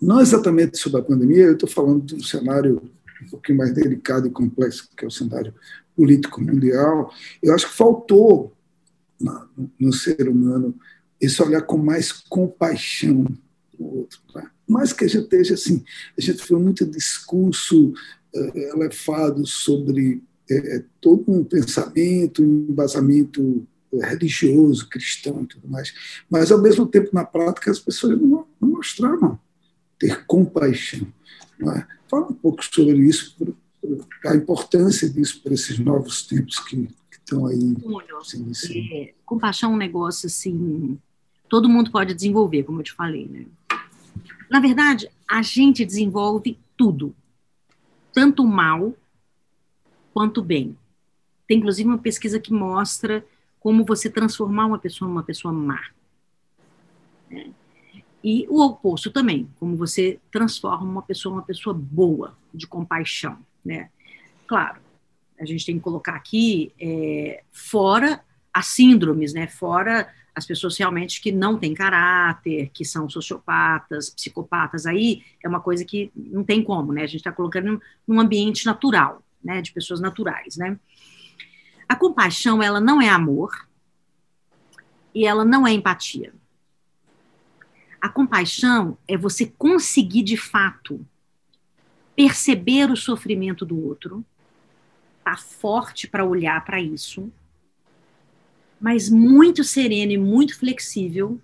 não 0.00 0.20
exatamente 0.20 0.78
sobre 0.78 1.00
a 1.00 1.04
pandemia, 1.04 1.44
eu 1.44 1.52
estou 1.54 1.68
falando 1.68 2.04
de 2.04 2.14
um 2.14 2.22
cenário 2.22 2.80
um 3.22 3.30
pouquinho 3.30 3.58
mais 3.58 3.74
delicado 3.74 4.28
e 4.28 4.30
complexo, 4.30 4.88
que 4.96 5.04
é 5.04 5.08
o 5.08 5.10
cenário 5.10 5.52
político 5.96 6.40
mundial. 6.40 7.12
Eu 7.42 7.54
acho 7.54 7.68
que 7.68 7.74
faltou 7.74 8.52
no 9.78 9.92
ser 9.92 10.28
humano 10.28 10.74
esse 11.20 11.42
olhar 11.42 11.62
com 11.62 11.76
mais 11.76 12.10
compaixão 12.10 13.24
para 13.24 13.82
o 13.84 13.98
outro. 13.98 14.20
Tá? 14.32 14.50
Mais 14.66 14.92
que 14.92 15.04
a 15.04 15.08
gente 15.08 15.24
esteja 15.24 15.54
assim, 15.54 15.84
a 16.16 16.20
gente 16.20 16.42
foi 16.42 16.58
muito 16.58 16.86
discurso 16.86 17.92
uh, 18.34 18.58
elevado 18.74 19.46
sobre 19.46 20.22
uh, 20.50 20.84
todo 21.00 21.30
um 21.30 21.44
pensamento, 21.44 22.42
um 22.42 22.66
embasamento 22.70 23.66
religioso, 23.92 24.88
cristão 24.88 25.42
e 25.42 25.46
tudo 25.46 25.68
mais, 25.68 25.92
mas 26.30 26.52
ao 26.52 26.60
mesmo 26.60 26.86
tempo 26.86 27.10
na 27.12 27.24
prática 27.24 27.70
as 27.70 27.80
pessoas 27.80 28.20
não, 28.20 28.46
não 28.60 28.68
mostraram 28.68 29.38
ter 29.98 30.24
compaixão. 30.26 31.06
É? 31.76 31.84
Fala 32.08 32.28
um 32.28 32.34
pouco 32.34 32.64
sobre 32.64 32.96
isso, 33.06 33.36
a 34.26 34.34
importância 34.34 35.08
disso 35.08 35.42
para 35.42 35.54
esses 35.54 35.78
novos 35.78 36.22
tempos 36.26 36.58
que 36.60 36.88
estão 37.10 37.46
aí. 37.46 37.76
sim, 38.22 38.52
sim. 38.52 38.88
É, 38.92 39.14
compaixão 39.24 39.72
é 39.72 39.74
um 39.74 39.78
negócio 39.78 40.26
assim, 40.26 40.98
todo 41.48 41.68
mundo 41.68 41.90
pode 41.90 42.14
desenvolver, 42.14 42.64
como 42.64 42.80
eu 42.80 42.84
te 42.84 42.92
falei, 42.92 43.26
né? 43.26 43.46
Na 44.50 44.60
verdade, 44.60 45.08
a 45.28 45.42
gente 45.42 45.84
desenvolve 45.84 46.58
tudo, 46.76 47.14
tanto 48.12 48.42
o 48.42 48.48
mal 48.48 48.94
quanto 50.12 50.40
o 50.40 50.44
bem. 50.44 50.76
Tem 51.46 51.58
inclusive 51.58 51.88
uma 51.88 51.98
pesquisa 51.98 52.40
que 52.40 52.52
mostra 52.52 53.24
como 53.60 53.84
você 53.84 54.10
transformar 54.10 54.66
uma 54.66 54.78
pessoa 54.78 55.08
numa 55.08 55.22
pessoa 55.22 55.52
má. 55.52 55.80
Né? 57.30 57.52
E 58.22 58.46
o 58.48 58.60
oposto 58.60 59.10
também, 59.10 59.48
como 59.58 59.76
você 59.76 60.18
transforma 60.30 60.84
uma 60.84 61.02
pessoa 61.02 61.34
numa 61.34 61.44
pessoa 61.44 61.72
boa, 61.72 62.36
de 62.52 62.66
compaixão, 62.66 63.38
né? 63.64 63.90
Claro, 64.46 64.80
a 65.38 65.44
gente 65.44 65.64
tem 65.64 65.76
que 65.76 65.82
colocar 65.82 66.14
aqui 66.14 66.72
é, 66.80 67.42
fora 67.52 68.22
as 68.52 68.66
síndromes, 68.66 69.32
né? 69.32 69.46
Fora 69.46 70.08
as 70.34 70.46
pessoas 70.46 70.76
realmente 70.78 71.20
que 71.20 71.32
não 71.32 71.58
têm 71.58 71.74
caráter, 71.74 72.70
que 72.72 72.84
são 72.84 73.08
sociopatas, 73.08 74.10
psicopatas, 74.10 74.86
aí 74.86 75.22
é 75.42 75.48
uma 75.48 75.60
coisa 75.60 75.84
que 75.84 76.10
não 76.14 76.44
tem 76.44 76.62
como, 76.62 76.92
né? 76.92 77.02
A 77.02 77.06
gente 77.06 77.16
está 77.16 77.32
colocando 77.32 77.80
num 78.06 78.20
ambiente 78.20 78.66
natural, 78.66 79.22
né? 79.42 79.60
De 79.60 79.72
pessoas 79.72 80.00
naturais, 80.00 80.56
né? 80.56 80.78
A 81.88 81.96
compaixão, 81.96 82.62
ela 82.62 82.80
não 82.80 83.02
é 83.02 83.08
amor, 83.08 83.50
e 85.14 85.26
ela 85.26 85.44
não 85.44 85.66
é 85.66 85.72
empatia. 85.72 86.32
A 88.00 88.08
compaixão 88.08 88.96
é 89.06 89.16
você 89.16 89.46
conseguir 89.46 90.22
de 90.22 90.36
fato 90.36 91.04
perceber 92.14 92.90
o 92.90 92.96
sofrimento 92.96 93.64
do 93.64 93.86
outro, 93.86 94.24
tá 95.24 95.36
forte 95.36 96.08
para 96.08 96.24
olhar 96.24 96.64
para 96.64 96.80
isso, 96.80 97.30
mas 98.80 99.08
muito 99.08 99.62
sereno 99.62 100.12
e 100.12 100.18
muito 100.18 100.58
flexível 100.58 101.40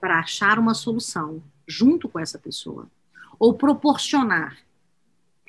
para 0.00 0.18
achar 0.18 0.58
uma 0.58 0.74
solução 0.74 1.42
junto 1.66 2.08
com 2.08 2.18
essa 2.18 2.38
pessoa 2.38 2.88
ou 3.38 3.54
proporcionar 3.54 4.58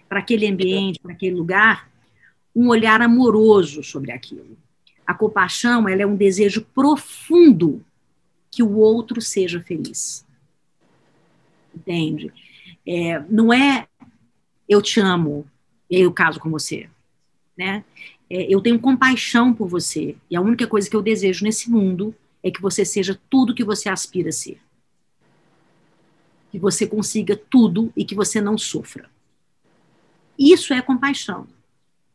para 0.07 0.19
aquele 0.19 0.47
ambiente, 0.47 0.99
para 0.99 1.11
aquele 1.11 1.35
lugar, 1.35 1.89
um 2.55 2.69
olhar 2.69 3.01
amoroso 3.01 3.83
sobre 3.83 4.11
aquilo. 4.11 4.57
A 5.05 5.13
compaixão, 5.13 5.87
ela 5.89 6.01
é 6.01 6.05
um 6.05 6.15
desejo 6.15 6.65
profundo 6.73 7.83
que 8.49 8.63
o 8.63 8.77
outro 8.77 9.21
seja 9.21 9.61
feliz. 9.61 10.25
Entende? 11.75 12.31
É, 12.87 13.19
não 13.29 13.51
é 13.53 13.87
eu 14.67 14.81
te 14.81 14.99
amo, 14.99 15.45
eu 15.89 16.11
caso 16.11 16.39
com 16.39 16.49
você, 16.49 16.89
né? 17.57 17.83
É, 18.29 18.51
eu 18.51 18.61
tenho 18.61 18.79
compaixão 18.79 19.53
por 19.53 19.67
você 19.67 20.15
e 20.29 20.35
a 20.35 20.41
única 20.41 20.65
coisa 20.65 20.89
que 20.89 20.95
eu 20.95 21.01
desejo 21.01 21.43
nesse 21.43 21.69
mundo 21.69 22.13
é 22.43 22.49
que 22.49 22.61
você 22.61 22.83
seja 22.83 23.19
tudo 23.29 23.53
que 23.53 23.63
você 23.63 23.89
aspira 23.89 24.29
a 24.29 24.31
ser. 24.31 24.59
Que 26.51 26.59
você 26.59 26.87
consiga 26.87 27.35
tudo 27.35 27.91
e 27.95 28.05
que 28.05 28.15
você 28.15 28.41
não 28.41 28.57
sofra. 28.57 29.09
Isso 30.37 30.73
é 30.73 30.81
compaixão. 30.81 31.47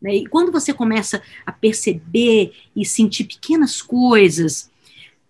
Né? 0.01 0.16
E 0.16 0.27
quando 0.27 0.51
você 0.51 0.73
começa 0.73 1.23
a 1.45 1.53
perceber 1.53 2.53
e 2.75 2.85
sentir 2.85 3.25
pequenas 3.25 3.83
coisas, 3.83 4.71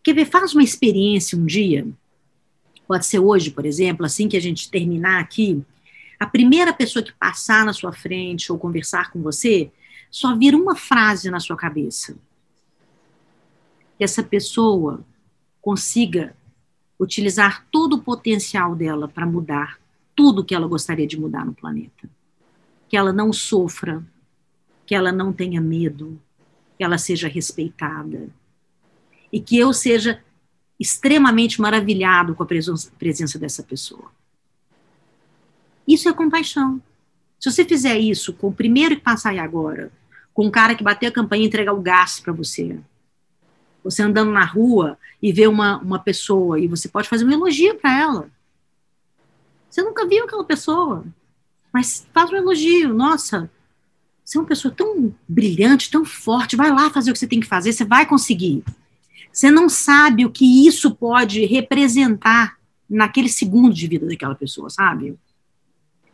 quer 0.03 0.15
ver, 0.15 0.27
faz 0.27 0.55
uma 0.55 0.63
experiência 0.63 1.37
um 1.37 1.45
dia, 1.45 1.87
pode 2.91 3.07
ser 3.07 3.21
hoje, 3.21 3.53
por 3.53 3.65
exemplo, 3.65 4.05
assim 4.05 4.29
que 4.29 4.37
a 4.37 4.41
gente 4.41 4.69
terminar 4.69 5.21
aqui, 5.21 5.65
a 6.19 6.27
primeira 6.27 6.73
pessoa 6.73 7.05
que 7.05 7.13
passar 7.13 7.65
na 7.65 7.73
sua 7.73 7.93
frente 7.93 8.51
ou 8.51 8.59
conversar 8.59 9.13
com 9.13 9.23
você, 9.23 9.71
só 10.11 10.37
vir 10.37 10.57
uma 10.57 10.75
frase 10.75 11.31
na 11.31 11.39
sua 11.39 11.57
cabeça. 11.57 12.17
Que 13.97 14.03
essa 14.03 14.25
pessoa 14.25 15.05
consiga 15.63 16.35
utilizar 16.99 17.65
todo 17.71 17.93
o 17.93 18.03
potencial 18.03 18.75
dela 18.75 19.07
para 19.07 19.25
mudar 19.25 19.79
tudo 20.17 20.45
que 20.45 20.53
ela 20.53 20.67
gostaria 20.67 21.07
de 21.07 21.17
mudar 21.17 21.47
no 21.47 21.55
planeta. 21.55 22.11
Que 22.89 22.97
ela 22.97 23.13
não 23.13 23.33
sofra, 23.33 24.05
que 24.85 24.97
ela 24.97 25.13
não 25.13 25.33
tenha 25.33 25.61
medo, 25.61 26.21
que 26.77 26.83
ela 26.83 26.99
seja 26.99 27.29
respeitada. 27.29 28.29
E 29.33 29.39
que 29.39 29.57
eu 29.57 29.73
seja 29.73 30.21
extremamente 30.81 31.61
maravilhado 31.61 32.35
com 32.35 32.43
a 32.43 32.47
presença 32.47 33.39
dessa 33.39 33.63
pessoa. 33.63 34.11
Isso 35.87 36.09
é 36.09 36.13
compaixão. 36.13 36.81
Se 37.39 37.51
você 37.51 37.65
fizer 37.65 37.99
isso 37.99 38.33
com 38.33 38.49
o 38.49 38.53
primeiro 38.53 38.97
que 38.97 39.03
passar 39.03 39.31
aí 39.31 39.39
agora, 39.39 39.93
com 40.33 40.47
o 40.47 40.51
cara 40.51 40.75
que 40.75 40.83
bater 40.83 41.09
a 41.09 41.13
campanha 41.13 41.45
e 41.45 41.47
entregar 41.47 41.75
o 41.75 41.83
gás 41.83 42.19
para 42.19 42.33
você, 42.33 42.79
você 43.85 44.03
andando 44.03 44.31
na 44.31 44.45
rua 44.45 44.99
e 45.23 45.33
ver 45.33 45.49
uma, 45.49 45.79
uma 45.79 45.99
pessoa 45.99 46.59
e 46.59 46.67
você 46.67 46.89
pode 46.89 47.09
fazer 47.09 47.27
um 47.27 47.31
elogio 47.31 47.75
para 47.77 47.99
ela. 47.99 48.31
Você 49.69 49.83
nunca 49.83 50.07
viu 50.07 50.25
aquela 50.25 50.45
pessoa, 50.45 51.05
mas 51.73 52.07
faz 52.13 52.31
um 52.31 52.37
elogio. 52.37 52.95
Nossa, 52.95 53.51
você 54.25 54.39
é 54.39 54.41
uma 54.41 54.47
pessoa 54.47 54.73
tão 54.73 55.15
brilhante, 55.29 55.91
tão 55.91 56.05
forte, 56.05 56.57
vai 56.57 56.71
lá 56.71 56.91
fazer 56.91 57.11
o 57.11 57.13
que 57.13 57.19
você 57.19 57.27
tem 57.27 57.41
que 57.41 57.47
fazer, 57.47 57.73
você 57.73 57.85
vai 57.85 58.07
conseguir. 58.07 58.65
Você 59.33 59.51
não 59.51 59.69
sabe 59.69 60.25
o 60.25 60.31
que 60.31 60.67
isso 60.67 60.95
pode 60.95 61.45
representar 61.45 62.59
naquele 62.89 63.29
segundo 63.29 63.73
de 63.73 63.87
vida 63.87 64.07
daquela 64.07 64.35
pessoa, 64.35 64.69
sabe? 64.69 65.17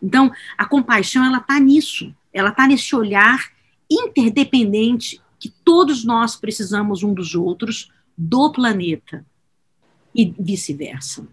Então, 0.02 0.30
a 0.58 0.66
compaixão, 0.66 1.24
ela 1.24 1.38
está 1.38 1.58
nisso. 1.58 2.14
Ela 2.32 2.50
está 2.50 2.66
nesse 2.66 2.94
olhar 2.94 3.50
interdependente 3.90 5.20
que 5.38 5.48
todos 5.48 6.04
nós 6.04 6.36
precisamos 6.36 7.02
um 7.02 7.14
dos 7.14 7.34
outros, 7.34 7.90
do 8.16 8.50
planeta 8.52 9.24
e 10.14 10.34
vice-versa. 10.38 11.26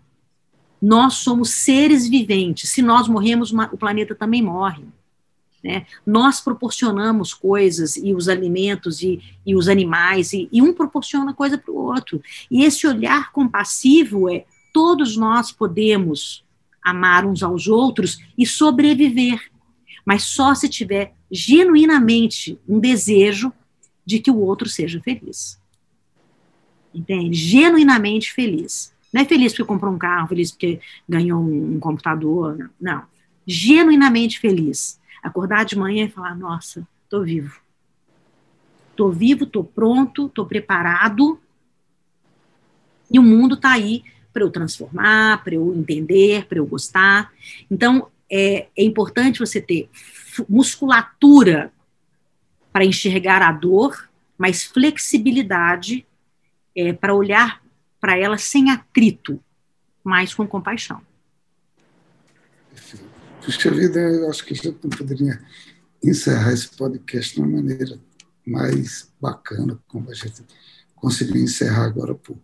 Nós 0.82 1.16
somos 1.16 1.50
seres 1.50 2.08
viventes. 2.08 2.70
Se 2.70 2.82
nós 2.82 3.08
morremos, 3.08 3.52
o 3.52 3.78
planeta 3.78 4.14
também 4.14 4.42
morre. 4.42 4.86
Né? 5.64 5.86
Nós 6.05 6.41
proporcionamos 6.41 7.34
coisas 7.34 7.95
e 7.95 8.14
os 8.14 8.28
alimentos 8.28 9.01
e, 9.01 9.22
e 9.45 9.55
os 9.55 9.70
animais, 9.70 10.34
e, 10.34 10.49
e 10.51 10.61
um 10.61 10.74
proporciona 10.74 11.34
coisa 11.34 11.57
para 11.57 11.72
o 11.72 11.78
outro. 11.78 12.22
E 12.51 12.66
esse 12.66 12.86
olhar 12.86 13.32
compassivo 13.32 14.30
é 14.30 14.45
todos 14.74 15.16
nós 15.16 15.51
podemos 15.51 16.43
amar 16.84 17.26
uns 17.26 17.41
aos 17.41 17.68
outros 17.68 18.20
e 18.38 18.45
sobreviver, 18.45 19.39
mas 20.05 20.24
só 20.24 20.53
se 20.53 20.68
tiver 20.68 21.14
genuinamente 21.32 22.59
um 22.68 22.80
desejo 22.80 23.53
de 24.05 24.20
que 24.20 24.30
o 24.30 24.39
outro 24.39 24.68
seja 24.68 24.99
feliz. 24.99 25.57
Entende? 26.93 27.38
Genuinamente 27.38 28.34
feliz. 28.34 28.93
Não 29.14 29.22
é 29.22 29.26
feliz 29.26 29.53
porque 29.53 29.64
comprou 29.64 29.93
um 29.93 29.97
carro, 29.97 30.28
feliz 30.28 30.51
porque 30.51 30.82
ganhou 31.07 31.41
um 31.41 31.80
computador, 31.80 32.70
não. 32.82 33.03
Genuinamente 33.47 34.39
feliz 34.39 34.99
acordar 35.24 35.64
de 35.66 35.78
manhã 35.78 36.06
e 36.06 36.10
falar: 36.10 36.36
nossa, 36.36 36.88
estou 37.04 37.24
vivo. 37.24 37.62
Estou 38.92 39.12
vivo, 39.12 39.46
estou 39.46 39.64
pronto, 39.64 40.28
estou 40.28 40.46
preparado. 40.46 41.40
E 43.10 43.18
o 43.18 43.24
mundo 43.24 43.56
está 43.56 43.72
aí 43.72 44.04
para 44.32 44.44
eu 44.44 44.52
transformar, 44.52 45.44
para 45.44 45.56
eu 45.56 45.74
entender, 45.74 46.46
para 46.46 46.58
eu 46.58 46.66
gostar. 46.66 47.32
Então, 47.70 48.08
é, 48.30 48.68
é 48.76 48.84
importante 48.84 49.40
você 49.40 49.62
ter 49.62 49.90
musculatura 50.50 51.72
para 52.72 52.86
enxergar 52.86 53.42
a 53.42 53.52
dor, 53.52 54.10
mas 54.38 54.64
flexibilidade 54.64 56.06
é, 56.76 56.92
para 56.92 57.14
olhar 57.14 57.62
para 58.00 58.18
ela 58.18 58.38
sem 58.38 58.72
atrito, 58.72 59.40
mas 60.04 60.34
com 60.34 60.48
compaixão. 60.48 61.02
Puxa 63.46 63.70
vida, 63.72 64.00
eu 64.00 64.30
acho 64.30 64.46
que 64.46 64.54
a 64.54 64.56
gente 64.56 64.78
não 64.82 64.89
poderia 64.89 65.38
encerrar 66.02 66.54
esse 66.54 66.70
podcast 66.70 67.36
de 67.36 67.41
uma 67.41 67.58
maneira 67.58 68.00
mais 68.46 69.10
bacana, 69.20 69.78
como 69.88 70.10
a 70.10 70.14
gente 70.14 70.44
conseguiu 70.96 71.41
encerrar 71.41 71.86
agora 71.86 72.14
há 72.14 72.16
pouco. 72.16 72.41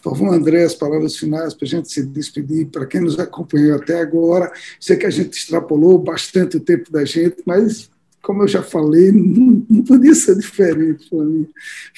Por 0.00 0.10
favor, 0.10 0.32
André, 0.32 0.62
as 0.62 0.74
palavras 0.74 1.16
finais 1.16 1.52
para 1.52 1.66
a 1.66 1.68
gente 1.68 1.90
se 1.90 2.06
despedir. 2.06 2.66
Para 2.66 2.86
quem 2.86 3.00
nos 3.00 3.18
acompanhou 3.18 3.76
até 3.76 4.00
agora, 4.00 4.52
sei 4.78 4.96
que 4.96 5.06
a 5.06 5.10
gente 5.10 5.36
extrapolou 5.36 5.98
bastante 5.98 6.58
o 6.58 6.60
tempo 6.60 6.92
da 6.92 7.04
gente, 7.04 7.42
mas 7.44 7.90
como 8.26 8.42
eu 8.42 8.48
já 8.48 8.60
falei, 8.60 9.12
não, 9.12 9.60
podia 9.84 10.12
ser 10.12 10.36
diferente 10.36 11.08
para 11.08 11.24
mim. 11.24 11.48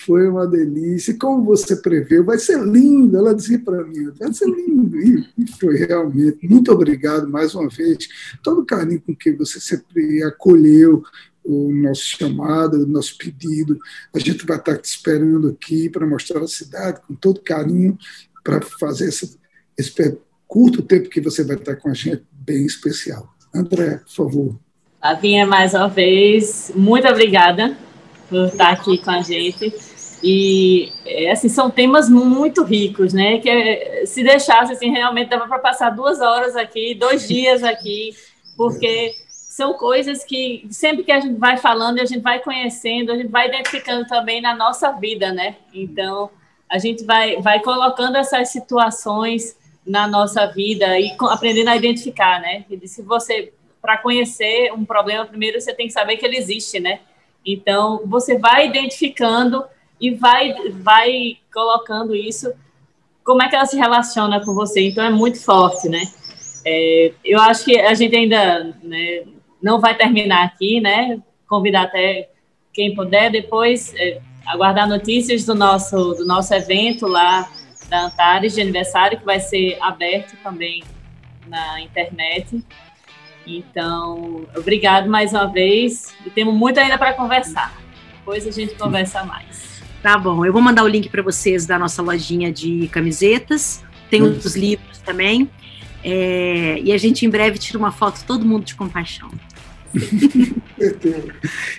Foi 0.04 0.28
uma 0.28 0.46
delícia. 0.46 1.16
Como 1.18 1.42
você 1.42 1.74
preveu, 1.74 2.22
vai 2.22 2.38
ser 2.38 2.62
lindo. 2.62 3.16
Ela 3.16 3.34
dizia 3.34 3.58
para 3.58 3.82
mim, 3.82 4.10
vai 4.10 4.30
ser 4.34 4.44
lindo. 4.44 4.94
E, 5.00 5.26
foi 5.58 5.78
realmente. 5.78 6.46
Muito 6.46 6.70
obrigado 6.70 7.26
mais 7.26 7.54
uma 7.54 7.66
vez. 7.70 8.06
Todo 8.42 8.60
o 8.60 8.66
carinho 8.66 9.00
com 9.00 9.16
que 9.16 9.32
você 9.32 9.58
sempre 9.58 10.22
acolheu 10.22 11.02
o 11.42 11.72
nosso 11.72 12.02
chamado, 12.02 12.74
o 12.74 12.86
nosso 12.86 13.16
pedido. 13.16 13.78
A 14.14 14.18
gente 14.18 14.44
vai 14.44 14.58
estar 14.58 14.76
te 14.76 14.84
esperando 14.84 15.48
aqui 15.48 15.88
para 15.88 16.06
mostrar 16.06 16.42
a 16.42 16.46
cidade 16.46 17.00
com 17.08 17.14
todo 17.14 17.40
carinho, 17.40 17.96
para 18.44 18.60
fazer 18.78 19.08
esse, 19.08 19.38
esse 19.78 20.18
curto 20.46 20.82
tempo 20.82 21.08
que 21.08 21.22
você 21.22 21.42
vai 21.42 21.56
estar 21.56 21.76
com 21.76 21.88
a 21.88 21.94
gente, 21.94 22.22
bem 22.32 22.66
especial. 22.66 23.34
André, 23.54 24.02
por 24.04 24.12
favor. 24.12 24.67
Lavinha, 25.00 25.46
mais 25.46 25.74
uma 25.74 25.88
vez, 25.88 26.72
muito 26.74 27.06
obrigada 27.06 27.78
por 28.28 28.46
estar 28.46 28.70
aqui 28.70 28.98
com 28.98 29.12
a 29.12 29.22
gente. 29.22 29.72
E, 30.20 30.92
é, 31.06 31.30
assim, 31.30 31.48
são 31.48 31.70
temas 31.70 32.08
muito 32.08 32.64
ricos, 32.64 33.12
né? 33.12 33.38
Que 33.38 34.04
se 34.06 34.24
deixasse, 34.24 34.72
assim, 34.72 34.90
realmente 34.90 35.28
dava 35.28 35.46
para 35.46 35.60
passar 35.60 35.90
duas 35.90 36.20
horas 36.20 36.56
aqui, 36.56 36.96
dois 36.96 37.28
dias 37.28 37.62
aqui, 37.62 38.10
porque 38.56 39.12
são 39.28 39.74
coisas 39.74 40.24
que 40.24 40.66
sempre 40.68 41.04
que 41.04 41.12
a 41.12 41.20
gente 41.20 41.38
vai 41.38 41.56
falando, 41.56 42.00
a 42.00 42.04
gente 42.04 42.20
vai 42.20 42.40
conhecendo, 42.40 43.12
a 43.12 43.16
gente 43.16 43.30
vai 43.30 43.46
identificando 43.46 44.04
também 44.04 44.40
na 44.40 44.56
nossa 44.56 44.90
vida, 44.90 45.32
né? 45.32 45.54
Então, 45.72 46.28
a 46.68 46.78
gente 46.78 47.04
vai, 47.04 47.40
vai 47.40 47.60
colocando 47.60 48.16
essas 48.16 48.50
situações 48.50 49.56
na 49.86 50.08
nossa 50.08 50.44
vida 50.46 50.98
e 50.98 51.16
aprendendo 51.20 51.68
a 51.68 51.76
identificar, 51.76 52.40
né? 52.40 52.64
E 52.68 52.88
se 52.88 53.00
você 53.00 53.52
para 53.80 53.98
conhecer 53.98 54.72
um 54.72 54.84
problema, 54.84 55.24
primeiro 55.26 55.60
você 55.60 55.74
tem 55.74 55.86
que 55.86 55.92
saber 55.92 56.16
que 56.16 56.26
ele 56.26 56.36
existe, 56.36 56.80
né? 56.80 57.00
Então, 57.44 58.02
você 58.04 58.38
vai 58.38 58.66
identificando 58.66 59.64
e 60.00 60.10
vai, 60.10 60.54
vai 60.72 61.38
colocando 61.52 62.14
isso, 62.14 62.52
como 63.24 63.42
é 63.42 63.48
que 63.48 63.56
ela 63.56 63.66
se 63.66 63.76
relaciona 63.76 64.44
com 64.44 64.54
você. 64.54 64.88
Então, 64.88 65.04
é 65.04 65.10
muito 65.10 65.42
forte, 65.42 65.88
né? 65.88 66.02
É, 66.64 67.12
eu 67.24 67.40
acho 67.40 67.64
que 67.64 67.78
a 67.78 67.94
gente 67.94 68.14
ainda 68.14 68.76
né, 68.82 69.24
não 69.62 69.80
vai 69.80 69.96
terminar 69.96 70.44
aqui, 70.44 70.80
né? 70.80 71.18
Convidar 71.48 71.82
até 71.82 72.28
quem 72.72 72.94
puder 72.94 73.30
depois. 73.30 73.94
É, 73.96 74.20
aguardar 74.48 74.88
notícias 74.88 75.44
do 75.44 75.54
nosso, 75.54 76.14
do 76.14 76.26
nosso 76.26 76.54
evento 76.54 77.06
lá 77.06 77.48
da 77.88 78.06
Antares 78.06 78.54
de 78.54 78.60
aniversário, 78.60 79.18
que 79.18 79.24
vai 79.24 79.40
ser 79.40 79.78
aberto 79.80 80.36
também 80.42 80.82
na 81.46 81.80
internet. 81.80 82.64
Então, 83.56 84.42
obrigado 84.56 85.08
mais 85.08 85.32
uma 85.32 85.46
vez. 85.46 86.14
E 86.26 86.30
temos 86.30 86.54
muito 86.54 86.78
ainda 86.78 86.98
para 86.98 87.14
conversar. 87.14 87.74
Depois 88.18 88.46
a 88.46 88.50
gente 88.50 88.74
conversa 88.74 89.24
mais. 89.24 89.82
Tá 90.02 90.18
bom. 90.18 90.44
Eu 90.44 90.52
vou 90.52 90.60
mandar 90.60 90.84
o 90.84 90.88
link 90.88 91.08
para 91.08 91.22
vocês 91.22 91.66
da 91.66 91.78
nossa 91.78 92.02
lojinha 92.02 92.52
de 92.52 92.88
camisetas. 92.88 93.82
Tem 94.10 94.22
hum. 94.22 94.38
os 94.44 94.54
livros 94.54 94.98
também. 94.98 95.50
É, 96.04 96.78
e 96.82 96.92
a 96.92 96.98
gente 96.98 97.26
em 97.26 97.30
breve 97.30 97.58
tira 97.58 97.78
uma 97.78 97.90
foto 97.90 98.22
todo 98.26 98.44
mundo 98.44 98.64
de 98.64 98.74
compaixão. 98.74 99.30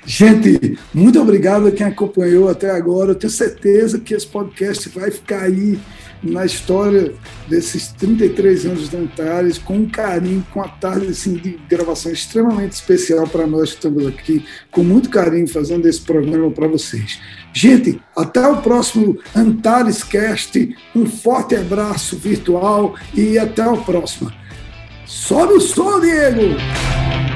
Gente, 0.05 0.77
muito 0.93 1.21
obrigado 1.21 1.67
a 1.67 1.71
quem 1.71 1.85
acompanhou 1.85 2.49
até 2.49 2.71
agora. 2.71 3.11
Eu 3.11 3.15
tenho 3.15 3.31
certeza 3.31 3.99
que 3.99 4.13
esse 4.13 4.27
podcast 4.27 4.89
vai 4.89 5.11
ficar 5.11 5.43
aí 5.43 5.79
na 6.21 6.45
história 6.45 7.13
desses 7.47 7.87
33 7.93 8.65
anos 8.65 8.89
da 8.89 8.99
Antares, 8.99 9.57
com 9.57 9.75
um 9.75 9.89
carinho, 9.89 10.45
com 10.51 10.61
a 10.61 10.67
tarde 10.67 11.07
assim, 11.07 11.35
de 11.35 11.59
gravação 11.69 12.11
extremamente 12.11 12.73
especial 12.73 13.27
para 13.27 13.47
nós 13.47 13.69
que 13.69 13.75
estamos 13.75 14.07
aqui, 14.07 14.45
com 14.71 14.83
muito 14.83 15.09
carinho 15.09 15.47
fazendo 15.47 15.87
esse 15.87 16.01
programa 16.01 16.51
para 16.51 16.67
vocês. 16.67 17.19
Gente, 17.53 18.01
até 18.15 18.47
o 18.47 18.61
próximo 18.61 19.17
Antares 19.35 20.03
Cast. 20.03 20.75
Um 20.95 21.05
forte 21.05 21.55
abraço 21.55 22.17
virtual 22.17 22.95
e 23.13 23.37
até 23.37 23.67
o 23.67 23.77
próximo. 23.77 24.31
Sobe 25.05 25.53
o 25.53 25.61
som, 25.61 25.99
Diego! 25.99 27.28